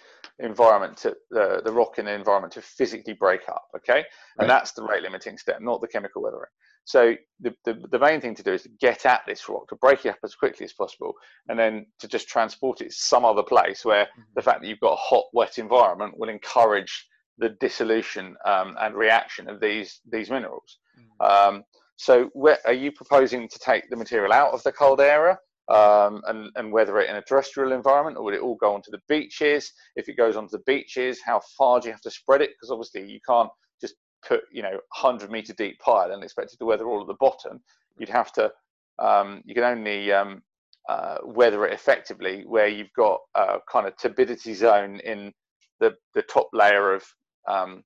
environment 0.40 0.96
to 0.98 1.16
the, 1.30 1.62
the 1.64 1.72
rock 1.72 1.98
in 1.98 2.04
the 2.04 2.12
environment 2.12 2.52
to 2.54 2.62
physically 2.62 3.14
break 3.14 3.48
up. 3.48 3.64
Okay, 3.76 3.98
and 3.98 4.04
right. 4.38 4.48
that's 4.48 4.72
the 4.72 4.82
rate 4.82 5.02
limiting 5.02 5.38
step, 5.38 5.60
not 5.60 5.80
the 5.80 5.88
chemical 5.88 6.22
weathering. 6.22 6.50
So 6.84 7.14
the, 7.40 7.54
the, 7.64 7.74
the 7.90 7.98
main 7.98 8.20
thing 8.20 8.34
to 8.34 8.42
do 8.42 8.52
is 8.52 8.62
to 8.62 8.68
get 8.80 9.06
at 9.06 9.22
this 9.26 9.48
rock, 9.48 9.68
to 9.68 9.76
break 9.76 10.04
it 10.06 10.10
up 10.10 10.18
as 10.24 10.34
quickly 10.34 10.64
as 10.64 10.72
possible, 10.72 11.12
and 11.48 11.58
then 11.58 11.86
to 12.00 12.08
just 12.08 12.28
transport 12.28 12.80
it 12.80 12.92
some 12.92 13.24
other 13.24 13.42
place 13.42 13.84
where 13.84 14.06
mm-hmm. 14.06 14.22
the 14.34 14.42
fact 14.42 14.62
that 14.62 14.68
you've 14.68 14.80
got 14.80 14.94
a 14.94 14.96
hot, 14.96 15.26
wet 15.32 15.58
environment 15.58 16.14
will 16.16 16.28
encourage 16.28 17.06
the 17.40 17.50
dissolution 17.60 18.36
um, 18.44 18.76
and 18.80 18.94
reaction 18.94 19.48
of 19.48 19.60
these 19.60 20.00
these 20.10 20.30
minerals. 20.30 20.78
Mm. 21.20 21.26
Um, 21.28 21.64
so, 21.96 22.30
where, 22.32 22.58
are 22.64 22.72
you 22.72 22.92
proposing 22.92 23.48
to 23.48 23.58
take 23.58 23.90
the 23.90 23.96
material 23.96 24.32
out 24.32 24.52
of 24.52 24.62
the 24.62 24.72
caldera 24.72 25.38
um, 25.68 26.22
and, 26.28 26.50
and 26.56 26.72
weather 26.72 26.98
it 26.98 27.10
in 27.10 27.16
a 27.16 27.22
terrestrial 27.22 27.72
environment, 27.72 28.16
or 28.16 28.24
would 28.24 28.34
it 28.34 28.40
all 28.40 28.56
go 28.56 28.74
onto 28.74 28.90
the 28.90 29.00
beaches? 29.08 29.72
If 29.96 30.08
it 30.08 30.16
goes 30.16 30.36
onto 30.36 30.52
the 30.52 30.62
beaches, 30.66 31.20
how 31.24 31.42
far 31.58 31.80
do 31.80 31.88
you 31.88 31.92
have 31.92 32.00
to 32.02 32.10
spread 32.10 32.40
it? 32.40 32.50
Because 32.50 32.70
obviously, 32.70 33.10
you 33.10 33.20
can't 33.28 33.50
just 33.80 33.96
put 34.26 34.42
you 34.52 34.62
know 34.62 34.78
100 35.00 35.30
meter 35.30 35.52
deep 35.54 35.78
pile 35.80 36.12
and 36.12 36.22
expect 36.22 36.52
it 36.52 36.58
to 36.58 36.64
weather 36.64 36.86
all 36.86 37.00
at 37.00 37.06
the 37.06 37.14
bottom. 37.20 37.60
You'd 37.98 38.08
have 38.08 38.32
to. 38.34 38.52
Um, 38.98 39.42
you 39.46 39.54
can 39.54 39.64
only 39.64 40.12
um, 40.12 40.42
uh, 40.88 41.18
weather 41.24 41.66
it 41.66 41.72
effectively 41.72 42.44
where 42.46 42.68
you've 42.68 42.92
got 42.96 43.20
a 43.34 43.58
kind 43.70 43.86
of 43.86 43.94
turbidity 43.96 44.54
zone 44.54 45.00
in 45.00 45.32
the, 45.80 45.94
the 46.14 46.22
top 46.22 46.48
layer 46.52 46.94
of 46.94 47.04
um, 47.48 47.82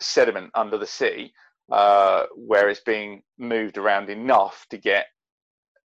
sediment 0.00 0.50
under 0.54 0.78
the 0.78 0.86
sea 0.86 1.32
uh, 1.72 2.24
where 2.36 2.68
it's 2.68 2.80
being 2.80 3.22
moved 3.38 3.78
around 3.78 4.10
enough 4.10 4.66
to 4.70 4.76
get 4.76 5.06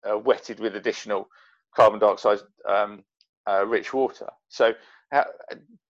uh, 0.09 0.17
wetted 0.17 0.59
with 0.59 0.75
additional 0.75 1.27
carbon 1.75 1.99
dioxide 1.99 2.39
um, 2.67 3.03
uh, 3.47 3.65
rich 3.65 3.93
water. 3.93 4.27
So, 4.49 4.73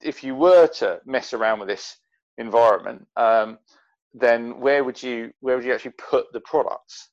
if 0.02 0.24
you 0.24 0.34
were 0.34 0.68
to 0.68 1.00
mess 1.06 1.34
around 1.34 1.60
with 1.60 1.68
this 1.68 1.98
environment, 2.38 3.08
um, 3.18 3.60
then 4.14 4.60
where 4.60 4.84
would 4.84 5.02
you 5.02 5.32
where 5.40 5.56
would 5.56 5.66
you 5.66 5.74
actually 5.74 5.94
put 5.98 6.32
the 6.34 6.42
products? 6.42 7.10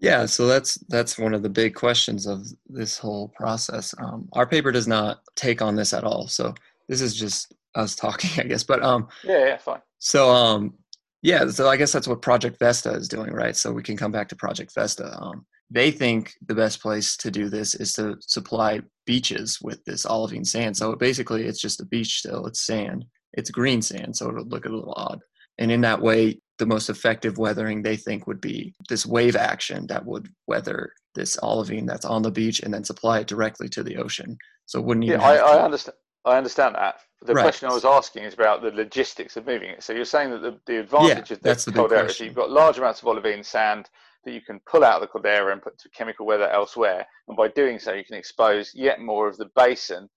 Yeah, 0.00 0.24
so 0.24 0.46
that's 0.46 0.78
that's 0.88 1.18
one 1.18 1.34
of 1.34 1.42
the 1.42 1.50
big 1.50 1.74
questions 1.74 2.26
of 2.26 2.46
this 2.66 2.98
whole 2.98 3.28
process. 3.28 3.94
Um, 3.98 4.28
our 4.32 4.46
paper 4.46 4.72
does 4.72 4.88
not 4.88 5.20
take 5.36 5.60
on 5.60 5.76
this 5.76 5.92
at 5.92 6.04
all. 6.04 6.26
So 6.26 6.54
this 6.90 7.00
is 7.00 7.14
just 7.14 7.54
us 7.76 7.94
talking, 7.94 8.30
I 8.44 8.48
guess. 8.48 8.64
But 8.64 8.82
um, 8.82 9.08
yeah, 9.24 9.46
yeah, 9.46 9.56
fine. 9.56 9.80
So 9.98 10.28
um, 10.28 10.74
yeah, 11.22 11.48
so 11.48 11.68
I 11.68 11.76
guess 11.76 11.92
that's 11.92 12.08
what 12.08 12.20
Project 12.20 12.58
Vesta 12.58 12.90
is 12.90 13.08
doing, 13.08 13.32
right? 13.32 13.56
So 13.56 13.72
we 13.72 13.82
can 13.82 13.96
come 13.96 14.12
back 14.12 14.28
to 14.28 14.36
Project 14.36 14.74
Vesta. 14.74 15.16
Um, 15.18 15.46
they 15.70 15.92
think 15.92 16.34
the 16.46 16.54
best 16.54 16.82
place 16.82 17.16
to 17.18 17.30
do 17.30 17.48
this 17.48 17.76
is 17.76 17.92
to 17.94 18.16
supply 18.20 18.80
beaches 19.06 19.60
with 19.62 19.82
this 19.84 20.04
olivine 20.04 20.44
sand. 20.44 20.76
So 20.76 20.96
basically, 20.96 21.44
it's 21.44 21.60
just 21.60 21.80
a 21.80 21.86
beach 21.86 22.18
still. 22.18 22.46
It's 22.46 22.66
sand. 22.66 23.04
It's 23.34 23.50
green 23.50 23.80
sand, 23.80 24.16
so 24.16 24.28
it'll 24.28 24.46
look 24.46 24.64
a 24.64 24.68
little 24.68 24.92
odd. 24.96 25.20
And 25.58 25.70
in 25.70 25.82
that 25.82 26.02
way, 26.02 26.40
the 26.58 26.66
most 26.66 26.90
effective 26.90 27.38
weathering 27.38 27.82
they 27.82 27.96
think 27.96 28.26
would 28.26 28.40
be 28.40 28.74
this 28.88 29.06
wave 29.06 29.36
action 29.36 29.86
that 29.86 30.04
would 30.04 30.28
weather 30.48 30.92
this 31.14 31.38
olivine 31.42 31.86
that's 31.86 32.04
on 32.04 32.22
the 32.22 32.30
beach 32.30 32.60
and 32.60 32.74
then 32.74 32.82
supply 32.82 33.20
it 33.20 33.26
directly 33.28 33.68
to 33.68 33.82
the 33.82 33.96
ocean. 33.96 34.36
So 34.66 34.80
wouldn't 34.80 35.04
even. 35.04 35.20
Yeah, 35.20 35.26
I, 35.26 35.36
I 35.36 35.64
understand. 35.64 35.94
I 36.24 36.36
understand 36.36 36.74
that. 36.74 37.00
The 37.22 37.34
right. 37.34 37.42
question 37.42 37.68
I 37.68 37.74
was 37.74 37.84
asking 37.84 38.24
is 38.24 38.34
about 38.34 38.62
the 38.62 38.70
logistics 38.70 39.36
of 39.36 39.46
moving 39.46 39.70
it. 39.70 39.82
So 39.82 39.92
you're 39.92 40.04
saying 40.04 40.30
that 40.30 40.42
the, 40.42 40.58
the 40.66 40.80
advantage 40.80 41.30
yeah, 41.30 41.36
of 41.36 41.42
the, 41.42 41.70
the 41.70 41.72
caldera 41.72 42.06
is 42.06 42.20
you've 42.20 42.34
got 42.34 42.50
large 42.50 42.78
amounts 42.78 43.00
of 43.00 43.08
olivine 43.08 43.44
sand 43.44 43.88
that 44.24 44.32
you 44.32 44.40
can 44.40 44.60
pull 44.66 44.84
out 44.84 44.96
of 44.96 45.00
the 45.00 45.06
caldera 45.06 45.52
and 45.52 45.62
put 45.62 45.78
to 45.78 45.88
chemical 45.90 46.26
weather 46.26 46.48
elsewhere, 46.48 47.06
and 47.28 47.36
by 47.36 47.48
doing 47.48 47.78
so, 47.78 47.92
you 47.92 48.04
can 48.04 48.16
expose 48.16 48.72
yet 48.74 49.00
more 49.00 49.28
of 49.28 49.36
the 49.36 49.50
basin 49.56 50.08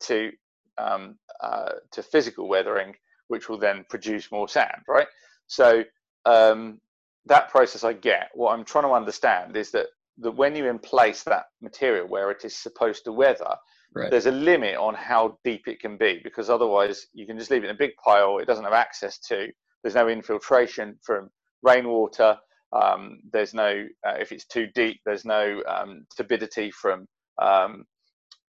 to 0.00 0.30
um, 0.78 1.16
uh, 1.42 1.72
to 1.90 2.02
physical 2.02 2.48
weathering, 2.48 2.94
which 3.28 3.48
will 3.48 3.58
then 3.58 3.84
produce 3.90 4.30
more 4.32 4.48
sand, 4.48 4.82
right? 4.88 5.06
So 5.46 5.84
um, 6.24 6.80
that 7.26 7.50
process 7.50 7.84
I 7.84 7.92
get. 7.92 8.30
What 8.34 8.52
I'm 8.52 8.64
trying 8.64 8.84
to 8.84 8.92
understand 8.92 9.56
is 9.56 9.70
that 9.72 9.86
that 10.18 10.32
when 10.32 10.54
you 10.54 10.66
emplace 10.66 11.22
that 11.24 11.44
material 11.60 12.06
where 12.06 12.30
it 12.30 12.44
is 12.44 12.56
supposed 12.56 13.04
to 13.04 13.12
weather, 13.12 13.54
Right. 13.94 14.10
There's 14.10 14.26
a 14.26 14.32
limit 14.32 14.76
on 14.76 14.94
how 14.94 15.38
deep 15.44 15.68
it 15.68 15.80
can 15.80 15.98
be 15.98 16.20
because 16.24 16.48
otherwise 16.48 17.06
you 17.12 17.26
can 17.26 17.38
just 17.38 17.50
leave 17.50 17.62
it 17.62 17.68
in 17.68 17.74
a 17.74 17.78
big 17.78 17.92
pile. 18.02 18.38
It 18.38 18.46
doesn't 18.46 18.64
have 18.64 18.72
access 18.72 19.18
to. 19.28 19.48
There's 19.82 19.94
no 19.94 20.08
infiltration 20.08 20.98
from 21.02 21.28
rainwater. 21.62 22.38
Um, 22.72 23.20
there's 23.32 23.52
no 23.52 23.86
uh, 24.06 24.14
if 24.18 24.32
it's 24.32 24.46
too 24.46 24.68
deep. 24.74 25.00
There's 25.04 25.26
no 25.26 25.62
um, 25.68 26.06
turbidity 26.16 26.70
from 26.70 27.06
um, 27.40 27.84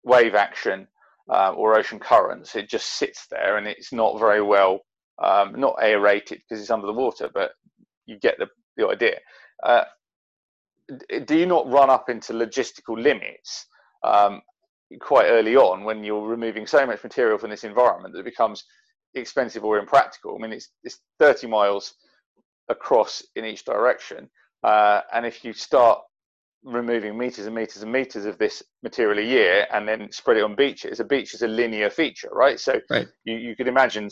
wave 0.05 0.37
action 0.37 0.87
uh, 1.28 1.53
or 1.53 1.76
ocean 1.76 1.99
currents. 1.99 2.55
It 2.55 2.68
just 2.68 2.97
sits 2.97 3.26
there 3.28 3.57
and 3.57 3.66
it's 3.66 3.93
not 3.93 4.20
very 4.20 4.43
well 4.43 4.80
um, 5.20 5.59
not 5.59 5.76
aerated 5.82 6.39
because 6.39 6.61
it's 6.61 6.70
under 6.70 6.87
the 6.87 6.93
water. 6.93 7.28
But 7.32 7.53
you 8.07 8.18
get 8.20 8.39
the 8.39 8.47
the 8.76 8.87
idea. 8.87 9.18
Uh, 9.64 9.85
do 11.24 11.37
you 11.37 11.47
not 11.47 11.70
run 11.70 11.91
up 11.91 12.09
into 12.09 12.35
logistical 12.35 13.03
limits 13.03 13.66
um, 14.05 14.43
quite 15.01 15.26
early 15.26 15.57
on 15.57 15.85
when 15.85 16.05
you're 16.05 16.26
removing 16.26 16.66
so 16.66 16.87
much 16.87 17.03
material 17.03 17.39
from 17.39 17.51
this 17.51 17.64
environment 17.64 18.14
that 18.14 18.20
it 18.20 18.24
becomes 18.24 18.64
expensive 19.14 19.64
or 19.64 19.78
impractical. 19.78 20.37
I 20.37 20.43
mean, 20.43 20.53
it's, 20.53 20.68
it's 20.82 21.01
30 21.20 21.47
miles 21.47 21.95
across 22.68 23.22
in 23.37 23.45
each 23.45 23.64
direction. 23.64 24.28
Uh, 24.62 25.01
and 25.12 25.26
if 25.26 25.45
you 25.45 25.53
start 25.53 26.01
removing 26.64 27.16
meters 27.16 27.45
and 27.47 27.55
meters 27.55 27.82
and 27.82 27.93
meters 27.93 28.24
of 28.24 28.39
this 28.39 28.62
material 28.82 29.18
a 29.18 29.26
year 29.26 29.66
and 29.72 29.87
then 29.87 30.11
spread 30.11 30.39
it 30.39 30.43
on 30.43 30.57
beaches, 30.57 31.01
a 31.01 31.05
beach 31.05 31.35
is 31.35 31.43
a 31.43 31.49
linear 31.49 31.91
feature, 31.91 32.30
right? 32.32 32.59
So 32.59 32.80
right. 32.91 33.07
You, 33.24 33.37
you 33.37 33.57
could 33.57 33.68
imagine, 33.68 34.09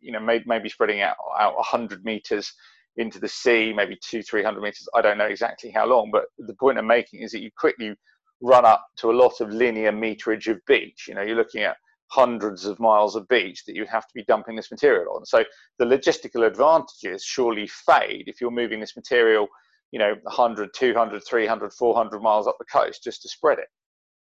you 0.00 0.12
know, 0.12 0.20
maybe, 0.20 0.44
maybe 0.46 0.68
spreading 0.68 1.00
out 1.00 1.16
out 1.38 1.56
100 1.56 2.04
meters 2.04 2.52
into 2.96 3.18
the 3.18 3.28
sea, 3.28 3.72
maybe 3.74 3.98
two, 4.02 4.22
300 4.22 4.60
meters. 4.60 4.86
I 4.94 5.00
don't 5.00 5.18
know 5.18 5.24
exactly 5.24 5.70
how 5.70 5.86
long, 5.86 6.10
but 6.12 6.26
the 6.38 6.54
point 6.54 6.78
I'm 6.78 6.86
making 6.86 7.22
is 7.22 7.32
that 7.32 7.40
you 7.40 7.50
quickly 7.58 7.94
run 8.40 8.64
up 8.64 8.86
to 8.96 9.10
a 9.10 9.12
lot 9.12 9.40
of 9.40 9.50
linear 9.50 9.92
meterage 9.92 10.50
of 10.50 10.64
beach. 10.66 11.06
You 11.08 11.14
know, 11.14 11.22
you're 11.22 11.36
looking 11.36 11.62
at 11.62 11.76
hundreds 12.08 12.64
of 12.64 12.78
miles 12.78 13.16
of 13.16 13.26
beach 13.28 13.64
that 13.64 13.74
you 13.74 13.86
have 13.86 14.06
to 14.06 14.14
be 14.14 14.24
dumping 14.24 14.56
this 14.56 14.70
material 14.70 15.16
on. 15.16 15.26
So 15.26 15.44
the 15.78 15.84
logistical 15.84 16.46
advantages 16.46 17.24
surely 17.24 17.66
fade 17.66 18.24
if 18.26 18.40
you're 18.40 18.50
moving 18.50 18.80
this 18.80 18.96
material, 18.96 19.48
you 19.90 19.98
know, 19.98 20.14
100, 20.22 20.70
200, 20.74 21.22
300, 21.26 21.72
400 21.72 22.20
miles 22.20 22.46
up 22.46 22.56
the 22.58 22.64
coast 22.66 23.02
just 23.02 23.22
to 23.22 23.28
spread 23.28 23.58
it. 23.58 23.68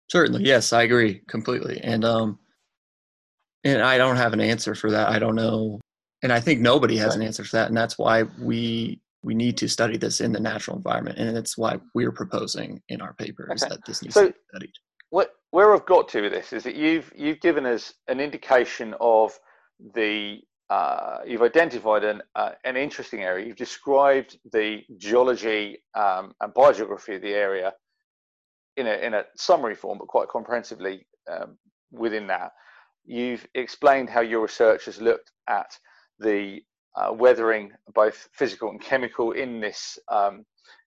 Certainly, 0.10 0.44
yes, 0.44 0.74
I 0.74 0.84
agree 0.84 1.22
completely. 1.28 1.80
And 1.82 2.04
um, 2.04 2.38
and 3.64 3.82
I 3.82 3.98
don't 3.98 4.18
have 4.18 4.34
an 4.34 4.42
answer 4.42 4.76
for 4.76 4.92
that. 4.92 5.10
I 5.10 5.20
don't 5.20 5.36
know, 5.36 5.80
and 6.24 6.34
I 6.34 6.40
think 6.40 6.60
nobody 6.60 6.98
has 6.98 7.16
an 7.16 7.22
answer 7.22 7.44
for 7.44 7.56
that. 7.58 7.68
And 7.70 7.78
that's 7.78 7.98
why 7.98 8.24
we 8.40 9.00
we 9.24 9.36
need 9.36 9.58
to 9.58 9.68
study 9.68 9.98
this 9.98 10.22
in 10.22 10.32
the 10.32 10.40
natural 10.40 10.78
environment, 10.78 11.20
and 11.20 11.38
it's 11.38 11.58
why 11.58 11.78
we're 11.94 12.12
proposing 12.12 12.82
in 12.90 13.02
our 13.02 13.14
paper 13.14 13.46
okay. 13.46 13.56
is 13.56 13.62
that 13.62 13.86
this 13.86 14.02
needs 14.02 14.16
so, 14.16 14.28
to 14.28 14.32
be 14.32 14.40
studied. 14.50 14.74
What 15.10 15.32
where 15.52 15.74
I've 15.74 15.86
got 15.86 16.08
to 16.10 16.22
with 16.22 16.32
this 16.32 16.54
is 16.54 16.64
that 16.64 16.76
you've 16.76 17.12
you've 17.16 17.40
given 17.42 17.66
us 17.66 17.94
an 18.08 18.20
indication 18.20 18.96
of 19.00 19.38
the 19.94 20.40
uh, 20.70 21.20
you've 21.28 21.42
identified 21.42 22.04
an 22.04 22.22
uh, 22.36 22.52
an 22.64 22.78
interesting 22.78 23.22
area. 23.22 23.46
You've 23.46 23.58
described 23.58 24.40
the 24.52 24.82
geology 24.98 25.84
um, 25.96 26.34
and 26.40 26.54
biogeography 26.54 27.18
of 27.18 27.22
the 27.22 27.34
area 27.34 27.74
in 28.78 28.88
a 28.88 28.94
in 28.94 29.14
a 29.14 29.24
summary 29.36 29.76
form, 29.76 29.98
but 30.00 30.08
quite 30.08 30.30
comprehensively 30.30 31.06
um, 31.30 31.58
within 31.92 32.26
that. 32.28 32.52
You've 33.06 33.46
explained 33.56 34.10
how 34.10 34.22
your 34.22 34.42
research 34.42 34.86
has 34.86 35.02
looked 35.02 35.32
at 35.50 35.78
the 36.20 36.62
uh, 36.96 37.14
weathering, 37.14 37.72
both 37.94 38.30
physical 38.34 38.70
and 38.70 38.82
chemical, 38.82 39.32
in 39.32 39.60
this 39.60 39.98
um, 40.10 40.46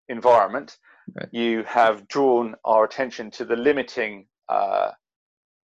environment. 0.09 0.77
Right. 1.15 1.29
You 1.33 1.65
have 1.65 2.09
drawn 2.09 2.55
our 2.65 2.85
attention 2.85 3.31
to 3.33 3.45
the 3.45 3.57
limiting 3.57 4.27
uh, 4.49 4.91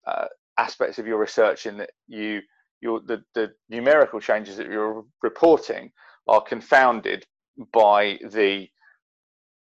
uh, 0.07 0.27
aspects 0.59 0.99
of 0.99 1.07
your 1.07 1.19
research 1.19 1.67
in 1.67 1.77
that 1.79 1.91
you 2.07 2.41
your 2.81 3.01
the, 3.01 3.23
the 3.35 3.53
numerical 3.69 4.21
changes 4.21 4.57
that 4.57 4.67
you're 4.67 5.05
reporting 5.23 5.91
are 6.29 6.43
confounded 6.43 7.25
by 7.73 8.19
the 8.31 8.69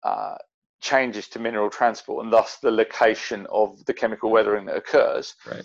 uh, 0.03 0.37
changes 0.81 1.29
to 1.29 1.39
mineral 1.39 1.71
transport 1.71 2.25
and 2.25 2.33
thus 2.33 2.59
the 2.63 2.71
location 2.71 3.47
of 3.51 3.85
the 3.87 3.95
chemical 3.95 4.31
weathering 4.31 4.67
that 4.67 4.77
occurs. 4.77 5.35
Right. 5.51 5.65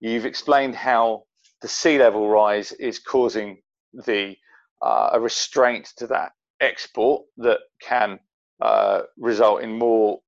You've 0.00 0.26
explained 0.26 0.74
how 0.74 1.24
the 1.62 1.68
sea 1.68 1.98
level 1.98 2.28
rise 2.28 2.72
is 2.72 2.98
causing 2.98 3.62
the 3.92 4.36
uh, 4.82 5.10
a 5.12 5.20
restraint 5.20 5.92
to 5.96 6.06
that 6.06 6.32
export 6.60 7.22
that 7.36 7.58
can 7.80 8.18
uh, 8.60 9.02
result 9.18 9.62
in 9.62 9.78
more 9.78 10.20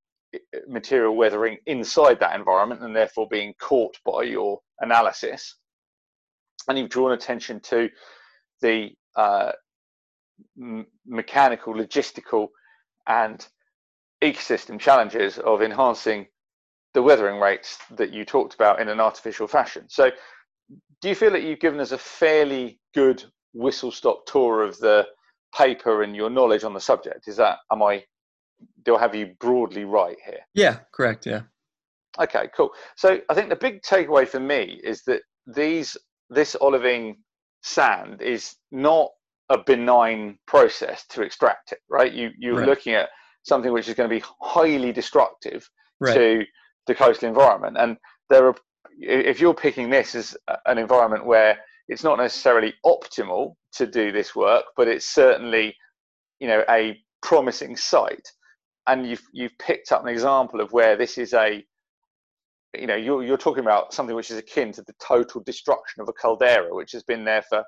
material 0.68 1.14
weathering 1.14 1.58
inside 1.66 2.18
that 2.20 2.34
environment 2.34 2.82
and 2.82 2.94
therefore 2.96 3.28
being 3.30 3.52
caught 3.60 3.96
by 4.04 4.22
your 4.22 4.60
analysis. 4.80 5.56
And 6.68 6.78
you've 6.78 6.90
drawn 6.90 7.12
attention 7.12 7.60
to 7.60 7.90
the 8.60 8.90
uh, 9.16 9.52
m- 10.60 10.86
mechanical, 11.06 11.74
logistical, 11.74 12.48
and 13.06 13.46
ecosystem 14.22 14.78
challenges 14.78 15.38
of 15.38 15.62
enhancing 15.62 16.26
the 16.94 17.02
weathering 17.02 17.40
rates 17.40 17.78
that 17.96 18.12
you 18.12 18.24
talked 18.24 18.54
about 18.54 18.80
in 18.80 18.88
an 18.88 19.00
artificial 19.00 19.48
fashion. 19.48 19.86
So, 19.88 20.10
do 21.00 21.08
you 21.08 21.14
feel 21.14 21.32
that 21.32 21.42
you've 21.42 21.58
given 21.58 21.80
us 21.80 21.92
a 21.92 21.98
fairly 21.98 22.78
good 22.94 23.24
whistle 23.52 23.92
stop 23.92 24.24
tour 24.26 24.62
of 24.62 24.78
the 24.78 25.06
paper 25.54 26.02
and 26.02 26.16
your 26.16 26.30
knowledge 26.30 26.64
on 26.64 26.74
the 26.74 26.80
subject? 26.80 27.28
Is 27.28 27.36
that 27.36 27.58
am 27.70 27.82
I 27.82 28.04
do 28.84 28.96
I 28.96 29.00
have 29.00 29.14
you 29.14 29.34
broadly 29.40 29.84
right 29.84 30.16
here? 30.24 30.40
Yeah, 30.54 30.78
correct. 30.92 31.26
Yeah. 31.26 31.42
Okay, 32.20 32.48
cool. 32.54 32.70
So 32.96 33.20
I 33.28 33.34
think 33.34 33.48
the 33.48 33.56
big 33.56 33.82
takeaway 33.82 34.28
for 34.28 34.40
me 34.40 34.80
is 34.84 35.02
that 35.04 35.22
these 35.46 35.96
this 36.30 36.56
olivine 36.60 37.16
sand 37.62 38.22
is 38.22 38.56
not 38.70 39.10
a 39.48 39.58
benign 39.58 40.38
process 40.46 41.04
to 41.08 41.22
extract 41.22 41.72
it, 41.72 41.78
right? 41.88 42.12
You 42.12 42.30
you're 42.38 42.58
right. 42.58 42.68
looking 42.68 42.94
at 42.94 43.08
something 43.44 43.72
which 43.72 43.88
is 43.88 43.94
going 43.94 44.08
to 44.08 44.14
be 44.14 44.24
highly 44.40 44.92
destructive 44.92 45.68
right. 46.00 46.14
to 46.14 46.44
the 46.86 46.94
coastal 46.94 47.28
environment, 47.28 47.76
and 47.78 47.96
there 48.30 48.46
are 48.46 48.54
if 48.98 49.40
you're 49.40 49.54
picking 49.54 49.88
this 49.88 50.14
as 50.14 50.36
an 50.66 50.78
environment 50.78 51.24
where 51.24 51.58
it's 51.92 52.04
not 52.04 52.18
necessarily 52.18 52.74
optimal 52.84 53.54
to 53.74 53.86
do 53.86 54.12
this 54.12 54.34
work, 54.34 54.64
but 54.76 54.88
it's 54.88 55.06
certainly 55.06 55.74
you 56.40 56.48
know 56.48 56.64
a 56.68 56.98
promising 57.22 57.76
site 57.76 58.28
and 58.86 59.06
you've 59.06 59.22
you've 59.32 59.56
picked 59.58 59.92
up 59.92 60.02
an 60.02 60.08
example 60.08 60.60
of 60.60 60.72
where 60.72 60.96
this 60.96 61.18
is 61.18 61.32
a 61.34 61.64
you 62.76 62.86
know 62.86 62.96
you're 62.96 63.22
you're 63.22 63.36
talking 63.36 63.62
about 63.62 63.92
something 63.92 64.16
which 64.16 64.30
is 64.30 64.38
akin 64.38 64.72
to 64.72 64.82
the 64.82 64.94
total 65.00 65.40
destruction 65.42 66.02
of 66.02 66.08
a 66.08 66.12
caldera 66.12 66.74
which 66.74 66.92
has 66.92 67.02
been 67.02 67.24
there 67.24 67.42
for 67.42 67.62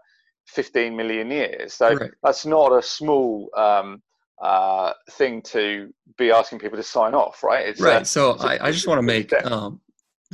15 0.49 0.95
million 0.95 1.31
years. 1.31 1.73
So 1.73 1.95
right. 1.95 2.11
that's 2.23 2.45
not 2.45 2.73
a 2.73 2.83
small 2.83 3.49
um, 3.57 4.03
uh, 4.43 4.93
thing 5.13 5.41
to 5.41 5.91
be 6.19 6.31
asking 6.31 6.59
people 6.59 6.77
to 6.77 6.83
sign 6.83 7.15
off 7.15 7.43
right? 7.43 7.67
It's 7.67 7.81
right. 7.81 8.03
A, 8.03 8.05
so 8.05 8.33
I, 8.33 8.69
I 8.69 8.71
just 8.73 8.87
want 8.87 8.99
to 8.99 9.03
make 9.03 9.33
um, 9.47 9.81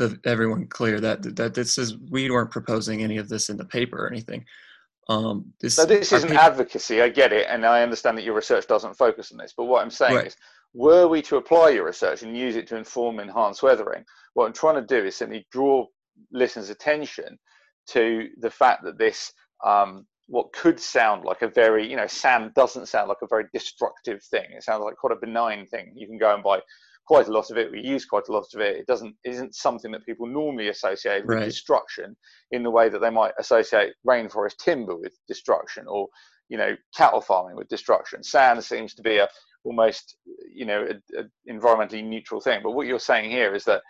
the, 0.01 0.21
everyone 0.25 0.67
clear 0.67 1.01
that 1.01 1.37
that 1.37 1.55
this 1.55 1.79
is 1.79 1.97
we 2.11 2.29
weren't 2.31 2.51
proposing 2.51 3.03
any 3.03 3.17
of 3.19 3.29
this 3.29 3.49
in 3.49 3.57
the 3.57 3.65
paper 3.65 4.05
or 4.05 4.11
anything 4.11 4.45
um, 5.09 5.53
this, 5.61 5.77
so 5.77 5.85
this 5.85 6.13
isn't 6.13 6.31
paper, 6.31 6.41
advocacy 6.41 7.01
i 7.01 7.09
get 7.09 7.33
it 7.33 7.47
and 7.49 7.65
i 7.65 7.83
understand 7.83 8.19
that 8.19 8.25
your 8.25 8.35
research 8.35 8.67
doesn't 8.67 8.95
focus 8.95 9.31
on 9.31 9.39
this 9.39 9.55
but 9.57 9.65
what 9.65 9.83
i'm 9.83 9.91
saying 9.91 10.15
right. 10.15 10.27
is 10.27 10.37
were 10.75 11.09
we 11.09 11.23
to 11.23 11.37
apply 11.37 11.71
your 11.71 11.87
research 11.87 12.23
and 12.23 12.37
use 12.37 12.57
it 12.57 12.67
to 12.69 12.77
inform 12.77 13.19
enhanced 13.19 13.63
weathering, 13.63 14.05
what 14.35 14.47
I'm 14.47 14.53
trying 14.53 14.77
to 14.77 14.87
do 14.87 15.05
is 15.07 15.17
simply 15.17 15.47
draw 15.51 15.87
listeners' 16.31 16.71
attention 16.71 17.39
to 17.89 18.29
the 18.39 18.51
fact 18.51 18.85
that 18.85 18.99
this, 18.99 19.33
um, 19.65 20.07
what 20.29 20.53
could 20.53 20.79
sound 20.79 21.25
like 21.25 21.43
a 21.43 21.49
very, 21.49 21.89
you 21.89 21.97
know, 21.97 22.07
sand 22.07 22.55
doesn't 22.55 22.87
sound 22.87 23.09
like 23.09 23.23
a 23.23 23.27
very 23.27 23.47
destructive 23.53 24.23
thing. 24.25 24.45
It 24.51 24.63
sounds 24.63 24.85
like 24.85 24.97
quite 24.97 25.17
a 25.17 25.21
benign 25.21 25.67
thing. 25.67 25.93
You 25.97 26.07
can 26.07 26.19
go 26.19 26.33
and 26.33 26.43
buy 26.43 26.61
quite 27.11 27.27
a 27.27 27.33
lot 27.33 27.51
of 27.51 27.59
it. 27.59 27.73
We 27.73 27.81
use 27.81 28.05
quite 28.05 28.29
a 28.29 28.33
lot 28.33 28.47
of 28.55 28.61
it. 28.61 28.77
It 28.77 28.87
doesn't 28.87 29.17
isn't 29.25 29.57
something 29.57 29.91
that 29.91 30.07
people 30.07 30.29
normally 30.29 30.69
associate 30.69 31.27
with 31.27 31.39
right. 31.39 31.45
destruction 31.45 32.17
in 32.53 32.63
the 32.63 32.71
way 32.71 32.89
that 32.89 33.01
they 33.01 33.11
might 33.11 33.33
associate 33.41 33.95
rainforest 34.07 34.59
timber 34.59 34.95
with 34.95 35.13
destruction 35.27 35.89
or 35.89 36.07
you 36.51 36.57
know 36.57 36.77
cattle 36.97 37.21
farming 37.21 37.57
with 37.57 37.67
destruction. 37.67 38.23
Sand 38.23 38.63
seems 38.63 38.95
to 38.95 39.03
be 39.03 39.17
a 39.17 39.29
almost 39.65 40.19
you 40.55 40.65
know 40.65 40.87
a, 40.89 41.21
a 41.21 41.25
environmentally 41.53 42.05
neutral 42.05 42.41
thing. 42.41 42.61
But 42.63 42.77
what 42.77 42.87
you're 42.87 43.01
saying 43.01 43.29
here 43.29 43.57
is 43.57 43.65
that 43.65 43.83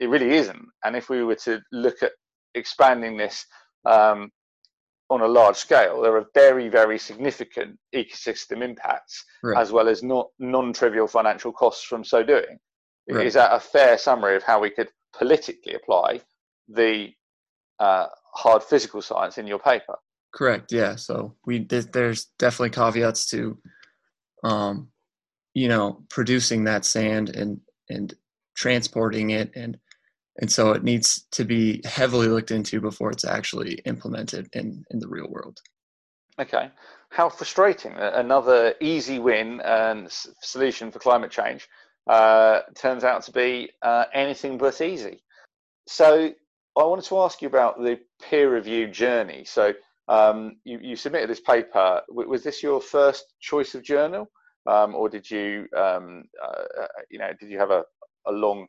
it 0.00 0.08
really 0.08 0.30
isn't. 0.30 0.64
And 0.84 0.96
if 0.96 1.10
we 1.10 1.24
were 1.24 1.40
to 1.44 1.60
look 1.70 2.02
at 2.02 2.12
expanding 2.54 3.18
this 3.18 3.44
um, 3.84 4.30
on 5.10 5.22
a 5.22 5.26
large 5.26 5.56
scale, 5.56 6.02
there 6.02 6.16
are 6.16 6.26
very, 6.34 6.68
very 6.68 6.98
significant 6.98 7.78
ecosystem 7.94 8.62
impacts 8.62 9.24
right. 9.42 9.60
as 9.60 9.72
well 9.72 9.88
as 9.88 10.02
not 10.02 10.28
non-trivial 10.38 11.06
financial 11.06 11.52
costs 11.52 11.84
from 11.84 12.04
so 12.04 12.22
doing. 12.22 12.58
Right. 13.10 13.26
Is 13.26 13.34
that 13.34 13.54
a 13.54 13.60
fair 13.60 13.96
summary 13.96 14.36
of 14.36 14.42
how 14.42 14.60
we 14.60 14.68
could 14.68 14.90
politically 15.16 15.74
apply 15.74 16.20
the 16.68 17.08
uh, 17.78 18.06
hard 18.34 18.62
physical 18.62 19.00
science 19.00 19.38
in 19.38 19.46
your 19.46 19.58
paper? 19.58 19.96
Correct. 20.34 20.72
Yeah. 20.72 20.96
So 20.96 21.34
we 21.46 21.64
there's 21.64 22.26
definitely 22.38 22.70
caveats 22.70 23.30
to 23.30 23.56
um, 24.44 24.88
you 25.54 25.68
know, 25.68 26.04
producing 26.08 26.64
that 26.64 26.84
sand 26.84 27.30
and 27.30 27.60
and 27.88 28.14
transporting 28.56 29.30
it 29.30 29.50
and 29.54 29.78
and 30.38 30.50
so 30.50 30.72
it 30.72 30.84
needs 30.84 31.26
to 31.32 31.44
be 31.44 31.80
heavily 31.84 32.28
looked 32.28 32.50
into 32.50 32.80
before 32.80 33.10
it's 33.10 33.24
actually 33.24 33.74
implemented 33.84 34.48
in 34.52 34.84
in 34.90 34.98
the 34.98 35.08
real 35.08 35.28
world. 35.28 35.60
Okay, 36.40 36.70
how 37.10 37.28
frustrating! 37.28 37.92
Another 37.94 38.74
easy 38.80 39.18
win 39.18 39.60
and 39.64 40.10
solution 40.42 40.90
for 40.90 40.98
climate 40.98 41.30
change 41.30 41.68
uh, 42.08 42.60
turns 42.74 43.04
out 43.04 43.22
to 43.22 43.32
be 43.32 43.70
uh, 43.82 44.04
anything 44.14 44.58
but 44.58 44.80
easy. 44.80 45.22
So 45.86 46.32
I 46.76 46.84
wanted 46.84 47.06
to 47.06 47.18
ask 47.18 47.42
you 47.42 47.48
about 47.48 47.82
the 47.82 47.98
peer 48.22 48.54
review 48.54 48.86
journey. 48.86 49.44
So 49.44 49.72
um, 50.06 50.58
you, 50.64 50.78
you 50.80 50.96
submitted 50.96 51.28
this 51.28 51.40
paper. 51.40 52.02
Was 52.08 52.44
this 52.44 52.62
your 52.62 52.80
first 52.80 53.24
choice 53.40 53.74
of 53.74 53.82
journal? 53.82 54.30
um, 54.68 54.94
or 54.94 55.08
did 55.08 55.28
you, 55.28 55.66
um, 55.76 56.24
uh, 56.42 56.82
uh, 56.82 56.86
you 57.10 57.18
know, 57.18 57.30
did 57.40 57.50
you 57.50 57.58
have 57.58 57.70
a, 57.70 57.84
a 58.26 58.32
long 58.32 58.66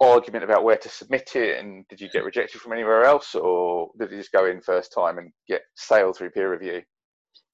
argument 0.00 0.44
about 0.44 0.64
where 0.64 0.76
to 0.76 0.88
submit 0.88 1.36
it, 1.36 1.58
and 1.58 1.86
did 1.88 2.00
you 2.00 2.08
get 2.10 2.24
rejected 2.24 2.60
from 2.60 2.72
anywhere 2.72 3.04
else, 3.04 3.34
or 3.34 3.90
did 3.98 4.10
you 4.10 4.18
just 4.18 4.32
go 4.32 4.46
in 4.46 4.60
first 4.60 4.92
time 4.92 5.18
and 5.18 5.32
get 5.48 5.62
sail 5.76 6.12
through 6.12 6.30
peer 6.30 6.50
review? 6.50 6.82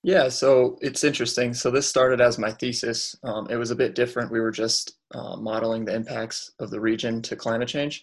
Yeah, 0.02 0.30
so 0.30 0.78
it's 0.80 1.04
interesting. 1.04 1.52
So 1.52 1.70
this 1.70 1.86
started 1.86 2.20
as 2.22 2.38
my 2.38 2.52
thesis. 2.52 3.14
Um, 3.22 3.48
it 3.50 3.56
was 3.56 3.70
a 3.70 3.76
bit 3.76 3.94
different. 3.94 4.32
We 4.32 4.40
were 4.40 4.50
just 4.50 4.94
uh, 5.14 5.36
modeling 5.36 5.84
the 5.84 5.94
impacts 5.94 6.52
of 6.58 6.70
the 6.70 6.80
region 6.80 7.20
to 7.22 7.36
climate 7.36 7.68
change. 7.68 8.02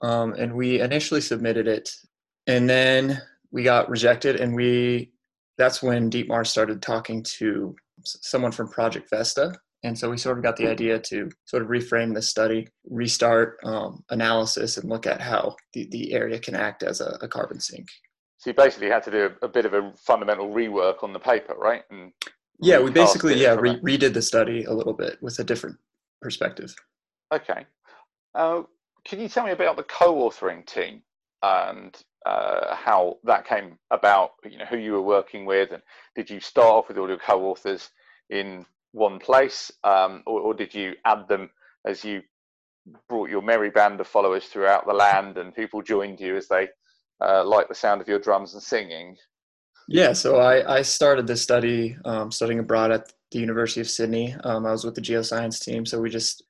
Um, 0.00 0.34
and 0.34 0.54
we 0.54 0.80
initially 0.80 1.20
submitted 1.20 1.66
it, 1.66 1.90
and 2.46 2.70
then 2.70 3.20
we 3.50 3.64
got 3.64 3.90
rejected. 3.90 4.36
And 4.36 4.54
we 4.54 5.10
that's 5.56 5.82
when 5.82 6.08
Dietmar 6.08 6.46
started 6.46 6.80
talking 6.80 7.24
to 7.38 7.74
someone 8.04 8.52
from 8.52 8.68
Project 8.68 9.10
Vesta. 9.10 9.52
And 9.84 9.96
so 9.96 10.10
we 10.10 10.16
sort 10.16 10.38
of 10.38 10.42
got 10.42 10.56
the 10.56 10.66
idea 10.66 10.98
to 10.98 11.30
sort 11.44 11.62
of 11.62 11.68
reframe 11.68 12.14
the 12.14 12.22
study, 12.22 12.66
restart 12.84 13.58
um, 13.64 14.02
analysis, 14.10 14.76
and 14.76 14.90
look 14.90 15.06
at 15.06 15.20
how 15.20 15.54
the, 15.72 15.86
the 15.90 16.12
area 16.12 16.38
can 16.40 16.56
act 16.56 16.82
as 16.82 17.00
a, 17.00 17.16
a 17.22 17.28
carbon 17.28 17.60
sink. 17.60 17.86
So 18.38 18.50
you 18.50 18.54
basically 18.54 18.88
had 18.88 19.04
to 19.04 19.10
do 19.10 19.30
a, 19.42 19.46
a, 19.46 19.48
bit 19.48 19.66
of 19.66 19.74
a 19.74 19.92
fundamental 19.96 20.48
rework 20.48 21.04
on 21.04 21.12
the 21.12 21.18
paper, 21.20 21.54
right? 21.56 21.82
And 21.90 22.12
yeah, 22.60 22.80
we 22.80 22.90
basically 22.90 23.40
yeah 23.40 23.54
re- 23.54 23.80
redid 23.80 24.14
the 24.14 24.22
study 24.22 24.64
a 24.64 24.72
little 24.72 24.92
bit 24.94 25.18
with 25.22 25.38
a 25.38 25.44
different 25.44 25.76
perspective. 26.20 26.74
Okay. 27.32 27.66
Uh, 28.34 28.62
can 29.04 29.20
you 29.20 29.28
tell 29.28 29.44
me 29.44 29.52
about 29.52 29.76
the 29.76 29.84
co-authoring 29.84 30.66
team 30.66 31.02
and 31.42 31.96
uh, 32.26 32.74
how 32.74 33.18
that 33.24 33.46
came 33.46 33.78
about? 33.90 34.32
You 34.48 34.58
know, 34.58 34.64
who 34.66 34.76
you 34.76 34.92
were 34.92 35.02
working 35.02 35.44
with, 35.44 35.70
and 35.72 35.82
did 36.16 36.30
you 36.30 36.40
start 36.40 36.66
off 36.66 36.88
with 36.88 36.98
all 36.98 37.08
your 37.08 37.18
co-authors 37.18 37.90
in 38.30 38.66
one 38.92 39.18
place, 39.18 39.70
um, 39.84 40.22
or, 40.26 40.40
or 40.40 40.54
did 40.54 40.74
you 40.74 40.94
add 41.04 41.28
them 41.28 41.50
as 41.86 42.04
you 42.04 42.22
brought 43.08 43.30
your 43.30 43.42
merry 43.42 43.70
band 43.70 44.00
of 44.00 44.06
followers 44.06 44.46
throughout 44.46 44.86
the 44.86 44.92
land, 44.92 45.38
and 45.38 45.54
people 45.54 45.82
joined 45.82 46.20
you 46.20 46.36
as 46.36 46.48
they 46.48 46.68
uh, 47.20 47.44
like 47.44 47.68
the 47.68 47.74
sound 47.74 48.00
of 48.00 48.08
your 48.08 48.18
drums 48.18 48.54
and 48.54 48.62
singing? 48.62 49.16
Yeah, 49.88 50.12
so 50.12 50.36
I, 50.36 50.78
I 50.78 50.82
started 50.82 51.26
this 51.26 51.42
study 51.42 51.96
um, 52.04 52.30
studying 52.30 52.58
abroad 52.58 52.92
at 52.92 53.12
the 53.30 53.38
University 53.38 53.80
of 53.80 53.88
Sydney. 53.88 54.34
Um, 54.44 54.66
I 54.66 54.70
was 54.70 54.84
with 54.84 54.94
the 54.94 55.00
geoscience 55.00 55.62
team, 55.62 55.86
so 55.86 56.00
we 56.00 56.10
just 56.10 56.44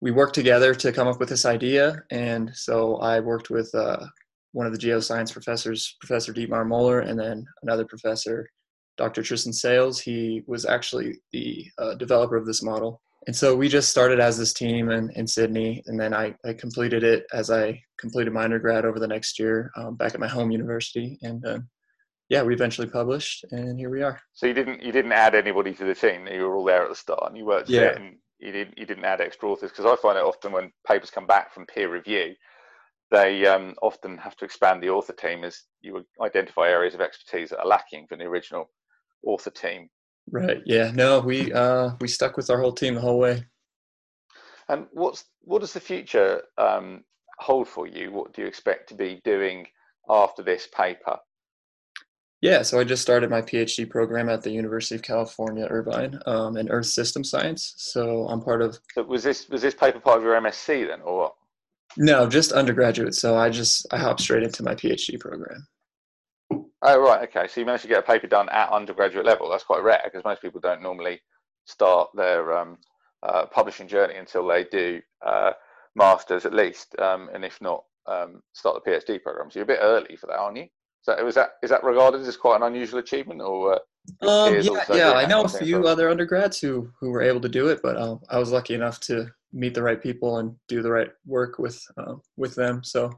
we 0.00 0.10
worked 0.10 0.34
together 0.34 0.74
to 0.74 0.92
come 0.92 1.08
up 1.08 1.18
with 1.18 1.28
this 1.28 1.44
idea. 1.44 2.02
And 2.10 2.54
so 2.54 2.96
I 2.96 3.20
worked 3.20 3.50
with 3.50 3.74
uh, 3.74 4.04
one 4.52 4.66
of 4.66 4.72
the 4.72 4.78
geoscience 4.78 5.32
professors, 5.32 5.96
Professor 5.98 6.32
Dietmar 6.32 6.66
Müller, 6.66 7.08
and 7.08 7.18
then 7.18 7.46
another 7.62 7.84
professor, 7.84 8.48
Dr. 8.96 9.22
Tristan 9.22 9.52
Salles. 9.52 10.00
He 10.00 10.42
was 10.46 10.64
actually 10.64 11.20
the 11.32 11.66
uh, 11.78 11.94
developer 11.94 12.36
of 12.36 12.46
this 12.46 12.62
model. 12.62 13.00
And 13.26 13.34
so 13.34 13.56
we 13.56 13.68
just 13.68 13.88
started 13.88 14.20
as 14.20 14.36
this 14.36 14.52
team 14.52 14.90
in, 14.90 15.10
in 15.16 15.26
Sydney, 15.26 15.82
and 15.86 15.98
then 15.98 16.12
I, 16.12 16.34
I 16.44 16.52
completed 16.52 17.02
it 17.02 17.24
as 17.32 17.50
I 17.50 17.80
completed 17.98 18.32
my 18.34 18.44
undergrad 18.44 18.84
over 18.84 18.98
the 18.98 19.08
next 19.08 19.38
year 19.38 19.70
um, 19.76 19.96
back 19.96 20.12
at 20.12 20.20
my 20.20 20.28
home 20.28 20.50
university. 20.50 21.18
And 21.22 21.44
uh, 21.46 21.58
yeah, 22.28 22.42
we 22.42 22.52
eventually 22.52 22.88
published, 22.88 23.44
and 23.50 23.78
here 23.78 23.88
we 23.88 24.02
are. 24.02 24.20
So 24.34 24.46
you 24.46 24.52
didn't 24.52 24.82
you 24.82 24.92
didn't 24.92 25.12
add 25.12 25.34
anybody 25.34 25.72
to 25.72 25.84
the 25.84 25.94
team; 25.94 26.26
you 26.26 26.42
were 26.42 26.56
all 26.56 26.64
there 26.64 26.82
at 26.82 26.90
the 26.90 26.94
start, 26.94 27.24
and 27.28 27.36
you 27.36 27.46
worked 27.46 27.70
yeah. 27.70 27.82
it, 27.82 27.96
and 27.96 28.16
you 28.40 28.52
didn't 28.52 28.78
you 28.78 28.84
didn't 28.84 29.04
add 29.04 29.22
extra 29.22 29.48
authors 29.48 29.70
because 29.70 29.86
I 29.86 29.96
find 30.00 30.18
it 30.18 30.24
often 30.24 30.52
when 30.52 30.70
papers 30.86 31.10
come 31.10 31.26
back 31.26 31.54
from 31.54 31.66
peer 31.66 31.90
review, 31.90 32.34
they 33.10 33.46
um, 33.46 33.74
often 33.82 34.18
have 34.18 34.36
to 34.36 34.44
expand 34.44 34.82
the 34.82 34.90
author 34.90 35.12
team 35.12 35.44
as 35.44 35.62
you 35.80 36.04
identify 36.22 36.68
areas 36.68 36.94
of 36.94 37.00
expertise 37.00 37.50
that 37.50 37.60
are 37.60 37.66
lacking 37.66 38.06
from 38.06 38.18
the 38.18 38.24
original 38.24 38.70
author 39.26 39.50
team. 39.50 39.88
Right. 40.30 40.62
Yeah. 40.64 40.90
No, 40.94 41.20
we 41.20 41.52
uh, 41.52 41.90
we 42.00 42.08
stuck 42.08 42.36
with 42.36 42.50
our 42.50 42.60
whole 42.60 42.72
team 42.72 42.94
the 42.94 43.00
whole 43.00 43.18
way. 43.18 43.44
And 44.68 44.86
what's 44.92 45.24
what 45.42 45.60
does 45.60 45.72
the 45.72 45.80
future 45.80 46.42
um, 46.56 47.04
hold 47.38 47.68
for 47.68 47.86
you? 47.86 48.10
What 48.10 48.32
do 48.32 48.42
you 48.42 48.48
expect 48.48 48.88
to 48.88 48.94
be 48.94 49.20
doing 49.24 49.66
after 50.08 50.42
this 50.42 50.68
paper? 50.74 51.18
Yeah, 52.40 52.60
so 52.60 52.78
I 52.78 52.84
just 52.84 53.00
started 53.00 53.30
my 53.30 53.40
PhD 53.40 53.88
program 53.88 54.28
at 54.28 54.42
the 54.42 54.50
University 54.50 54.94
of 54.94 55.02
California, 55.02 55.66
Irvine, 55.70 56.20
um, 56.26 56.58
in 56.58 56.68
Earth 56.68 56.86
System 56.86 57.24
Science. 57.24 57.72
So 57.78 58.26
I'm 58.28 58.42
part 58.42 58.60
of. 58.60 58.78
So 58.94 59.02
was 59.02 59.22
this 59.22 59.48
was 59.48 59.62
this 59.62 59.74
paper 59.74 60.00
part 60.00 60.18
of 60.18 60.24
your 60.24 60.38
MSc 60.40 60.86
then, 60.86 61.00
or 61.00 61.18
what? 61.18 61.34
No, 61.96 62.28
just 62.28 62.52
undergraduate. 62.52 63.14
So 63.14 63.36
I 63.36 63.50
just 63.50 63.86
I 63.92 63.98
hopped 63.98 64.20
straight 64.20 64.42
into 64.42 64.62
my 64.62 64.74
PhD 64.74 65.18
program. 65.18 65.66
Oh 66.86 67.00
right, 67.00 67.26
okay. 67.28 67.48
So 67.48 67.60
you 67.60 67.66
managed 67.66 67.82
to 67.82 67.88
get 67.88 68.00
a 68.00 68.02
paper 68.02 68.26
done 68.26 68.48
at 68.50 68.70
undergraduate 68.70 69.24
level. 69.24 69.48
That's 69.48 69.64
quite 69.64 69.82
rare 69.82 70.02
because 70.04 70.22
most 70.22 70.42
people 70.42 70.60
don't 70.60 70.82
normally 70.82 71.20
start 71.64 72.10
their 72.14 72.56
um, 72.56 72.76
uh, 73.22 73.46
publishing 73.46 73.88
journey 73.88 74.16
until 74.16 74.46
they 74.46 74.64
do 74.64 75.00
uh, 75.26 75.52
masters 75.96 76.44
at 76.44 76.52
least, 76.52 76.94
um, 76.98 77.30
and 77.32 77.42
if 77.42 77.58
not, 77.62 77.84
um, 78.06 78.42
start 78.52 78.84
the 78.84 78.90
PhD 78.90 79.22
program. 79.22 79.50
So 79.50 79.58
you're 79.58 79.64
a 79.64 79.66
bit 79.66 79.78
early 79.80 80.16
for 80.16 80.26
that, 80.26 80.38
aren't 80.38 80.58
you? 80.58 80.66
So 81.00 81.22
was 81.24 81.34
that 81.36 81.52
is 81.62 81.70
that 81.70 81.84
regarded 81.84 82.20
as 82.20 82.36
quite 82.36 82.56
an 82.56 82.62
unusual 82.64 82.98
achievement, 82.98 83.40
or? 83.40 83.80
Uh, 84.22 84.28
um, 84.28 84.54
yeah, 84.60 84.84
yeah. 84.92 85.12
I 85.12 85.24
know 85.24 85.44
a 85.44 85.48
few 85.48 85.86
other 85.86 86.10
undergrads 86.10 86.60
who 86.60 86.90
who 87.00 87.10
were 87.10 87.22
able 87.22 87.40
to 87.40 87.48
do 87.48 87.68
it, 87.68 87.80
but 87.82 87.96
uh, 87.96 88.16
I 88.28 88.38
was 88.38 88.52
lucky 88.52 88.74
enough 88.74 89.00
to 89.00 89.26
meet 89.54 89.72
the 89.72 89.82
right 89.82 90.02
people 90.02 90.38
and 90.38 90.54
do 90.68 90.82
the 90.82 90.90
right 90.90 91.10
work 91.26 91.58
with 91.58 91.82
uh, 91.96 92.16
with 92.36 92.54
them. 92.54 92.84
So 92.84 93.10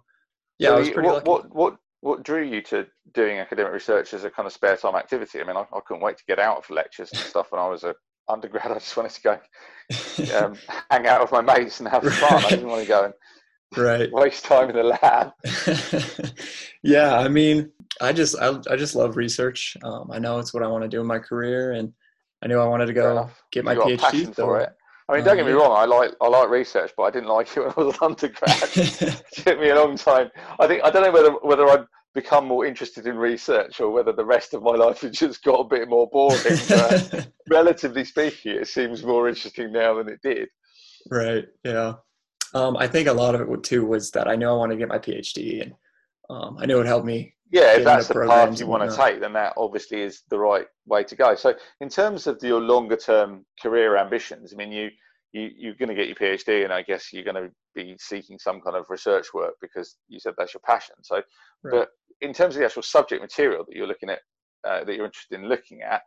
yeah, 0.58 0.68
so 0.68 0.74
I 0.74 0.78
was 0.78 0.90
pretty 0.90 1.08
what, 1.08 1.14
lucky. 1.14 1.30
What 1.30 1.54
what 1.54 1.76
what 2.07 2.22
drew 2.22 2.44
you 2.44 2.62
to 2.62 2.86
doing 3.12 3.38
academic 3.38 3.72
research 3.72 4.14
as 4.14 4.22
a 4.22 4.30
kind 4.30 4.46
of 4.46 4.52
spare 4.52 4.76
time 4.76 4.94
activity? 4.94 5.40
I 5.40 5.44
mean, 5.44 5.57
I, 5.57 5.62
I 5.62 5.80
couldn't 5.84 6.02
wait 6.02 6.16
to 6.18 6.24
get 6.28 6.38
out 6.38 6.59
of 6.59 6.70
lectures 6.70 7.11
and 7.12 7.20
stuff 7.20 7.50
when 7.50 7.61
I 7.61 7.66
was 7.68 7.82
a 7.82 7.96
undergrad. 8.28 8.66
I 8.70 8.74
just 8.74 8.96
wanted 8.96 9.12
to 9.12 9.22
go 9.22 10.38
um, 10.38 10.54
hang 10.90 11.07
out 11.09 11.20
with 11.20 11.32
my 11.32 11.40
mates 11.40 11.80
and 11.80 11.88
have 11.88 12.04
fun. 12.04 12.44
I 12.44 12.50
didn't 12.50 12.68
want 12.68 12.82
to 12.82 12.88
go 12.88 13.04
and 13.07 13.14
right. 13.76 14.12
waste 14.12 14.44
time 14.44 14.70
in 14.70 14.76
the 14.76 14.84
lab. 14.84 15.32
Yeah 16.82 17.18
i 17.18 17.26
mean 17.26 17.72
i 18.00 18.12
just 18.12 18.38
I, 18.38 18.61
I 18.70 18.76
just 18.76 18.94
love 18.94 19.16
research. 19.16 19.76
Um, 19.82 20.09
i 20.12 20.20
know 20.20 20.38
it's 20.38 20.54
what 20.54 20.62
i 20.62 20.68
want 20.68 20.84
to 20.84 20.88
do 20.88 21.00
in 21.00 21.07
my 21.07 21.18
career 21.18 21.72
and 21.72 21.92
i 22.42 22.46
knew 22.46 22.61
i 22.61 22.68
wanted 22.68 22.86
to 22.86 22.92
go 22.92 23.28
get 23.50 23.64
my 23.64 23.74
phd 23.74 24.36
for 24.36 24.61
it 24.61 24.70
I 25.09 25.14
mean, 25.14 25.24
don't 25.24 25.36
get 25.36 25.46
me 25.46 25.52
wrong. 25.52 25.72
I 25.76 25.84
like 25.84 26.14
I 26.20 26.28
like 26.28 26.48
research, 26.48 26.92
but 26.96 27.04
I 27.04 27.11
didn't 27.11 27.28
like 27.28 27.57
it 27.57 27.61
when 27.61 27.70
I 27.76 27.80
was 27.80 27.94
an 27.94 28.00
undergrad. 28.02 28.70
it 28.74 29.24
took 29.32 29.61
me 29.61 29.70
a 29.70 29.76
long 29.76 29.96
time. 29.96 30.30
I 30.59 30.66
think 30.66 30.82
I 30.84 30.90
don't 30.90 31.02
know 31.02 31.12
whether 31.12 31.32
whether 31.42 31.68
I'd 31.68 31.86
become 32.14 32.46
more 32.46 32.64
interested 32.66 33.07
in 33.07 33.16
research 33.16 33.80
or 33.80 33.90
whether 33.90 34.11
the 34.11 34.24
rest 34.24 34.54
of 34.54 34.62
my 34.62 34.72
life 34.72 35.02
has 35.02 35.12
just 35.12 35.44
got 35.44 35.61
a 35.61 35.64
bit 35.64 35.88
more 35.88 36.09
boring. 36.09 36.59
But 36.68 37.28
relatively 37.48 38.04
speaking, 38.04 38.57
it 38.57 38.68
seems 38.68 39.04
more 39.04 39.28
interesting 39.28 39.70
now 39.70 39.94
than 39.94 40.09
it 40.09 40.20
did. 40.22 40.48
Right. 41.09 41.46
Yeah. 41.62 41.94
Um, 42.54 42.76
I 42.76 42.88
think 42.88 43.07
a 43.07 43.12
lot 43.12 43.34
of 43.34 43.48
it 43.48 43.62
too 43.62 43.84
was 43.84 44.11
that 44.12 44.26
I 44.26 44.34
know 44.34 44.54
I 44.54 44.59
want 44.59 44.72
to 44.72 44.78
get 44.78 44.88
my 44.88 44.98
PhD, 44.98 45.62
and 45.62 45.74
um, 46.30 46.57
I 46.59 46.66
know 46.66 46.80
it 46.80 46.86
helped 46.86 47.07
me. 47.07 47.36
Yeah, 47.51 47.76
if 47.76 47.84
that's 47.84 48.09
the 48.09 48.26
path 48.26 48.59
you 48.59 48.66
want 48.66 48.90
to 48.90 48.97
take, 48.97 49.20
then 49.20 49.32
that 49.34 49.55
obviously 49.57 50.01
is 50.03 50.22
the 50.30 50.38
right 50.38 50.66
way 50.86 51.05
to 51.05 51.14
go. 51.14 51.34
So, 51.34 51.55
in 51.80 51.88
terms 51.88 52.26
of 52.26 52.42
your 52.42 52.61
longer 52.61 52.97
term 52.97 53.47
career 53.62 53.97
ambitions, 53.97 54.53
I 54.53 54.57
mean, 54.57 54.72
you, 54.72 54.90
you 55.32 55.51
you're 55.57 55.74
going 55.74 55.88
to 55.88 55.94
get 55.94 56.09
your 56.09 56.16
PhD, 56.16 56.64
and 56.64 56.72
I 56.72 56.82
guess 56.82 57.12
you're 57.12 57.24
going 57.24 57.36
to 57.36 57.51
be 57.74 57.97
seeking 58.01 58.38
some 58.38 58.61
kind 58.61 58.76
of 58.76 58.86
research 58.88 59.32
work 59.32 59.55
because 59.61 59.97
you 60.09 60.18
said 60.18 60.34
that's 60.36 60.55
your 60.55 60.62
passion. 60.66 60.97
So, 61.03 61.16
right. 61.16 61.24
but 61.70 61.88
in 62.20 62.32
terms 62.32 62.57
of 62.57 62.61
the 62.61 62.66
actual 62.66 62.82
subject 62.82 63.22
material 63.22 63.64
that 63.66 63.76
you're 63.76 63.86
looking 63.86 64.10
at, 64.10 64.20
uh, 64.66 64.85
that 64.85 64.97
you're 64.97 65.06
interested 65.06 65.39
in 65.39 65.48
looking 65.48 65.82
at, 65.82 66.02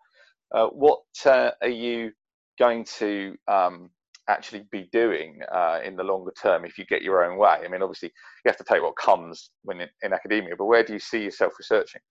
uh, 0.53 0.68
what 0.68 1.02
uh, 1.26 1.52
are 1.61 1.70
you 1.70 2.11
going 2.57 2.84
to 2.98 3.36
um, 3.48 3.90
actually 4.30 4.65
be 4.72 4.88
doing 4.93 5.39
uh, 5.51 5.80
in 5.84 5.95
the 5.95 6.03
longer 6.03 6.31
term 6.41 6.64
if 6.64 6.77
you 6.77 6.85
get 6.85 7.01
your 7.01 7.26
own 7.26 7.38
way? 7.38 7.57
I 7.65 7.68
mean, 7.68 7.81
obviously, 7.81 8.11
you 8.45 8.49
have 8.49 8.57
to 8.57 8.64
take 8.64 8.81
what 8.81 8.95
comes 8.95 9.51
when 9.64 9.81
in, 9.81 9.89
in 10.03 10.14
academia, 10.14 10.56
but 10.57 10.65
where 10.65 10.84
do 10.84 10.93
you 10.93 10.99
see 10.99 11.23
yourself 11.23 11.53
researching? 11.60 12.01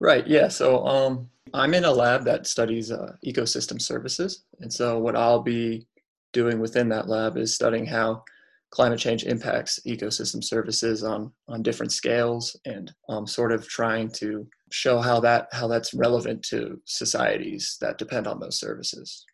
Right. 0.00 0.26
Yeah. 0.26 0.48
So 0.48 0.86
um, 0.86 1.28
I'm 1.52 1.74
in 1.74 1.84
a 1.84 1.90
lab 1.90 2.24
that 2.24 2.46
studies 2.46 2.92
uh, 2.92 3.14
ecosystem 3.26 3.80
services, 3.82 4.44
and 4.60 4.72
so 4.72 4.98
what 4.98 5.16
I'll 5.16 5.42
be 5.42 5.88
doing 6.32 6.60
within 6.60 6.88
that 6.90 7.08
lab 7.08 7.36
is 7.36 7.54
studying 7.54 7.86
how 7.86 8.22
climate 8.70 9.00
change 9.00 9.24
impacts 9.24 9.80
ecosystem 9.86 10.44
services 10.44 11.02
on 11.02 11.32
on 11.48 11.62
different 11.62 11.90
scales, 11.90 12.54
and 12.64 12.92
um, 13.08 13.26
sort 13.26 13.50
of 13.50 13.66
trying 13.66 14.10
to 14.12 14.46
show 14.70 15.00
how 15.00 15.18
that 15.20 15.48
how 15.52 15.66
that's 15.66 15.94
relevant 15.94 16.44
to 16.44 16.80
societies 16.84 17.76
that 17.80 17.98
depend 17.98 18.28
on 18.28 18.38
those 18.38 18.60
services. 18.60 19.24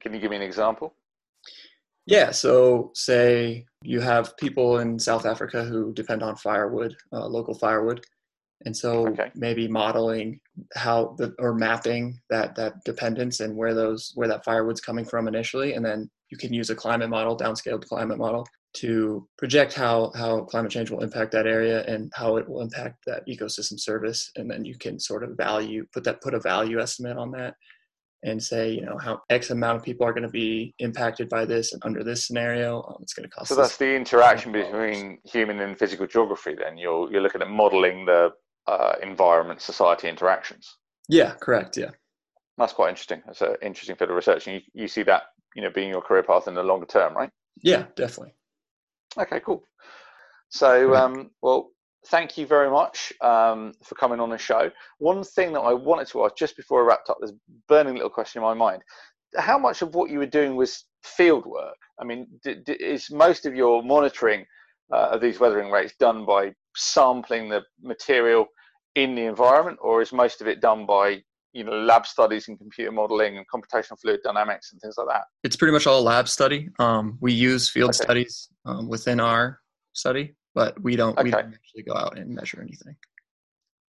Can 0.00 0.14
you 0.14 0.20
give 0.20 0.30
me 0.30 0.36
an 0.36 0.42
example? 0.42 0.94
Yeah, 2.06 2.32
so 2.32 2.90
say 2.94 3.64
you 3.82 4.00
have 4.00 4.36
people 4.36 4.78
in 4.78 4.98
South 4.98 5.24
Africa 5.24 5.64
who 5.64 5.92
depend 5.92 6.22
on 6.22 6.36
firewood, 6.36 6.96
uh, 7.12 7.26
local 7.26 7.54
firewood, 7.54 8.04
and 8.64 8.76
so 8.76 9.08
okay. 9.08 9.30
maybe 9.34 9.68
modeling 9.68 10.40
how 10.74 11.14
the 11.18 11.34
or 11.38 11.54
mapping 11.54 12.18
that 12.28 12.56
that 12.56 12.74
dependence 12.84 13.40
and 13.40 13.56
where 13.56 13.74
those 13.74 14.12
where 14.14 14.28
that 14.28 14.44
firewood's 14.44 14.80
coming 14.80 15.04
from 15.04 15.28
initially, 15.28 15.74
and 15.74 15.84
then 15.84 16.10
you 16.30 16.36
can 16.36 16.52
use 16.52 16.70
a 16.70 16.74
climate 16.74 17.10
model, 17.10 17.36
downscaled 17.36 17.86
climate 17.86 18.18
model, 18.18 18.44
to 18.74 19.28
project 19.38 19.72
how 19.72 20.10
how 20.16 20.40
climate 20.40 20.72
change 20.72 20.90
will 20.90 21.04
impact 21.04 21.30
that 21.32 21.46
area 21.46 21.84
and 21.84 22.10
how 22.14 22.36
it 22.36 22.48
will 22.48 22.62
impact 22.62 22.96
that 23.06 23.26
ecosystem 23.28 23.78
service, 23.78 24.30
and 24.36 24.50
then 24.50 24.64
you 24.64 24.76
can 24.76 24.98
sort 24.98 25.22
of 25.22 25.36
value 25.36 25.86
put 25.92 26.02
that 26.02 26.20
put 26.20 26.34
a 26.34 26.40
value 26.40 26.80
estimate 26.80 27.16
on 27.16 27.30
that 27.30 27.54
and 28.22 28.42
say, 28.42 28.70
you 28.70 28.82
know, 28.82 28.96
how 28.98 29.20
X 29.30 29.50
amount 29.50 29.76
of 29.78 29.82
people 29.82 30.06
are 30.06 30.12
going 30.12 30.22
to 30.22 30.28
be 30.28 30.74
impacted 30.78 31.28
by 31.28 31.44
this 31.44 31.72
and 31.72 31.82
under 31.84 32.04
this 32.04 32.26
scenario, 32.26 32.82
um, 32.82 32.98
it's 33.00 33.14
going 33.14 33.28
to 33.28 33.34
cost. 33.34 33.48
So 33.48 33.54
that's 33.54 33.76
the 33.76 33.94
interaction 33.94 34.52
between 34.52 35.18
human 35.24 35.60
and 35.60 35.78
physical 35.78 36.06
geography. 36.06 36.54
Then 36.54 36.78
you're 36.78 37.10
you're 37.10 37.22
looking 37.22 37.42
at 37.42 37.50
modelling 37.50 38.04
the 38.04 38.30
uh, 38.66 38.94
environment 39.02 39.60
society 39.60 40.08
interactions. 40.08 40.76
Yeah, 41.08 41.34
correct. 41.34 41.76
Yeah. 41.76 41.90
That's 42.58 42.72
quite 42.72 42.90
interesting. 42.90 43.22
That's 43.26 43.40
an 43.40 43.56
interesting 43.62 43.96
field 43.96 44.10
of 44.10 44.16
research. 44.16 44.46
And 44.46 44.56
you, 44.56 44.82
you 44.82 44.88
see 44.88 45.02
that, 45.04 45.22
you 45.56 45.62
know, 45.62 45.70
being 45.70 45.90
your 45.90 46.02
career 46.02 46.22
path 46.22 46.48
in 46.48 46.54
the 46.54 46.62
longer 46.62 46.86
term, 46.86 47.16
right? 47.16 47.30
Yeah, 47.62 47.86
definitely. 47.96 48.34
Okay, 49.18 49.40
cool. 49.40 49.66
So, 50.50 50.94
um, 50.94 51.30
well, 51.40 51.70
thank 52.06 52.36
you 52.36 52.46
very 52.46 52.70
much 52.70 53.12
um, 53.20 53.72
for 53.82 53.94
coming 53.94 54.20
on 54.20 54.30
the 54.30 54.38
show. 54.38 54.70
One 54.98 55.22
thing 55.24 55.52
that 55.52 55.60
I 55.60 55.72
wanted 55.72 56.08
to 56.08 56.24
ask 56.24 56.36
just 56.36 56.56
before 56.56 56.82
I 56.82 56.86
wrapped 56.86 57.10
up, 57.10 57.18
there's 57.20 57.32
a 57.32 57.38
burning 57.68 57.94
little 57.94 58.10
question 58.10 58.40
in 58.42 58.44
my 58.44 58.54
mind. 58.54 58.82
How 59.36 59.58
much 59.58 59.82
of 59.82 59.94
what 59.94 60.10
you 60.10 60.18
were 60.18 60.26
doing 60.26 60.56
was 60.56 60.84
field 61.02 61.46
work? 61.46 61.76
I 61.98 62.04
mean, 62.04 62.26
d- 62.44 62.56
d- 62.64 62.72
is 62.72 63.10
most 63.10 63.46
of 63.46 63.54
your 63.54 63.82
monitoring 63.82 64.44
uh, 64.92 65.10
of 65.12 65.20
these 65.20 65.40
weathering 65.40 65.70
rates 65.70 65.94
done 65.98 66.26
by 66.26 66.52
sampling 66.76 67.48
the 67.48 67.62
material 67.82 68.46
in 68.94 69.14
the 69.14 69.22
environment, 69.22 69.78
or 69.80 70.02
is 70.02 70.12
most 70.12 70.40
of 70.42 70.46
it 70.48 70.60
done 70.60 70.84
by 70.84 71.22
you 71.54 71.64
know 71.64 71.72
lab 71.72 72.06
studies 72.06 72.48
and 72.48 72.58
computer 72.58 72.92
modeling 72.92 73.38
and 73.38 73.46
computational 73.48 73.98
fluid 74.00 74.20
dynamics 74.22 74.72
and 74.72 74.80
things 74.82 74.96
like 74.98 75.06
that? 75.08 75.22
It's 75.44 75.56
pretty 75.56 75.72
much 75.72 75.86
all 75.86 76.02
lab 76.02 76.28
study. 76.28 76.68
Um, 76.78 77.16
we 77.20 77.32
use 77.32 77.70
field 77.70 77.90
Okay. 77.90 78.04
studies 78.04 78.48
um, 78.66 78.88
within 78.88 79.18
our 79.20 79.60
study, 79.94 80.34
but 80.54 80.80
we 80.82 80.96
don't 80.96 81.20
we 81.22 81.30
don't 81.30 81.54
actually 81.54 81.82
go 81.82 81.94
out 81.94 82.18
and 82.18 82.34
measure 82.34 82.60
anything. 82.60 82.96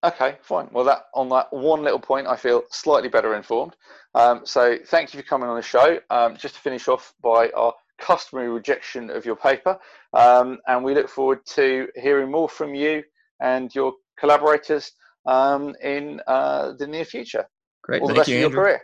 Okay, 0.04 0.38
fine. 0.42 0.68
Well, 0.74 0.84
that 0.84 1.06
on 1.14 1.30
that 1.30 1.48
one 1.52 1.84
little 1.84 2.00
point, 2.00 2.28
I 2.28 2.36
feel 2.36 2.64
slightly 2.70 3.08
better 3.08 3.36
informed. 3.36 3.76
Um, 4.16 4.42
so, 4.44 4.78
thank 4.88 5.14
you 5.14 5.22
for 5.22 5.26
coming 5.26 5.48
on 5.48 5.56
the 5.56 5.62
show. 5.62 6.00
Um, 6.10 6.36
just 6.36 6.56
to 6.56 6.62
finish 6.62 6.88
off 6.90 7.14
by 7.24 7.50
our 7.56 7.74
customary 8.00 8.50
rejection 8.50 9.10
of 9.10 9.26
your 9.26 9.38
paper, 9.38 9.80
um, 10.14 10.60
and 10.68 10.84
we 10.84 10.94
look 10.94 11.08
forward 11.08 11.46
to 11.56 11.88
hearing 11.96 12.30
more 12.30 12.50
from 12.50 12.76
you 12.76 13.02
and 13.42 13.74
your 13.74 13.94
collaborators 14.20 14.92
um, 15.26 15.74
in 15.82 16.20
uh, 16.28 16.74
the 16.74 16.88
near 16.88 17.06
future. 17.06 17.46
Great. 17.82 18.02
All 18.02 18.08
the 18.08 18.14
Thank 18.14 18.22
best 18.22 18.30
you, 18.30 18.36
in 18.36 18.42
your 18.42 18.50
Andrew. 18.50 18.64
career. 18.64 18.82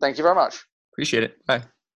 Thank 0.00 0.18
you 0.18 0.24
very 0.24 0.34
much. 0.34 0.64
Appreciate 0.92 1.22
it. 1.22 1.46
Bye. 1.46 1.62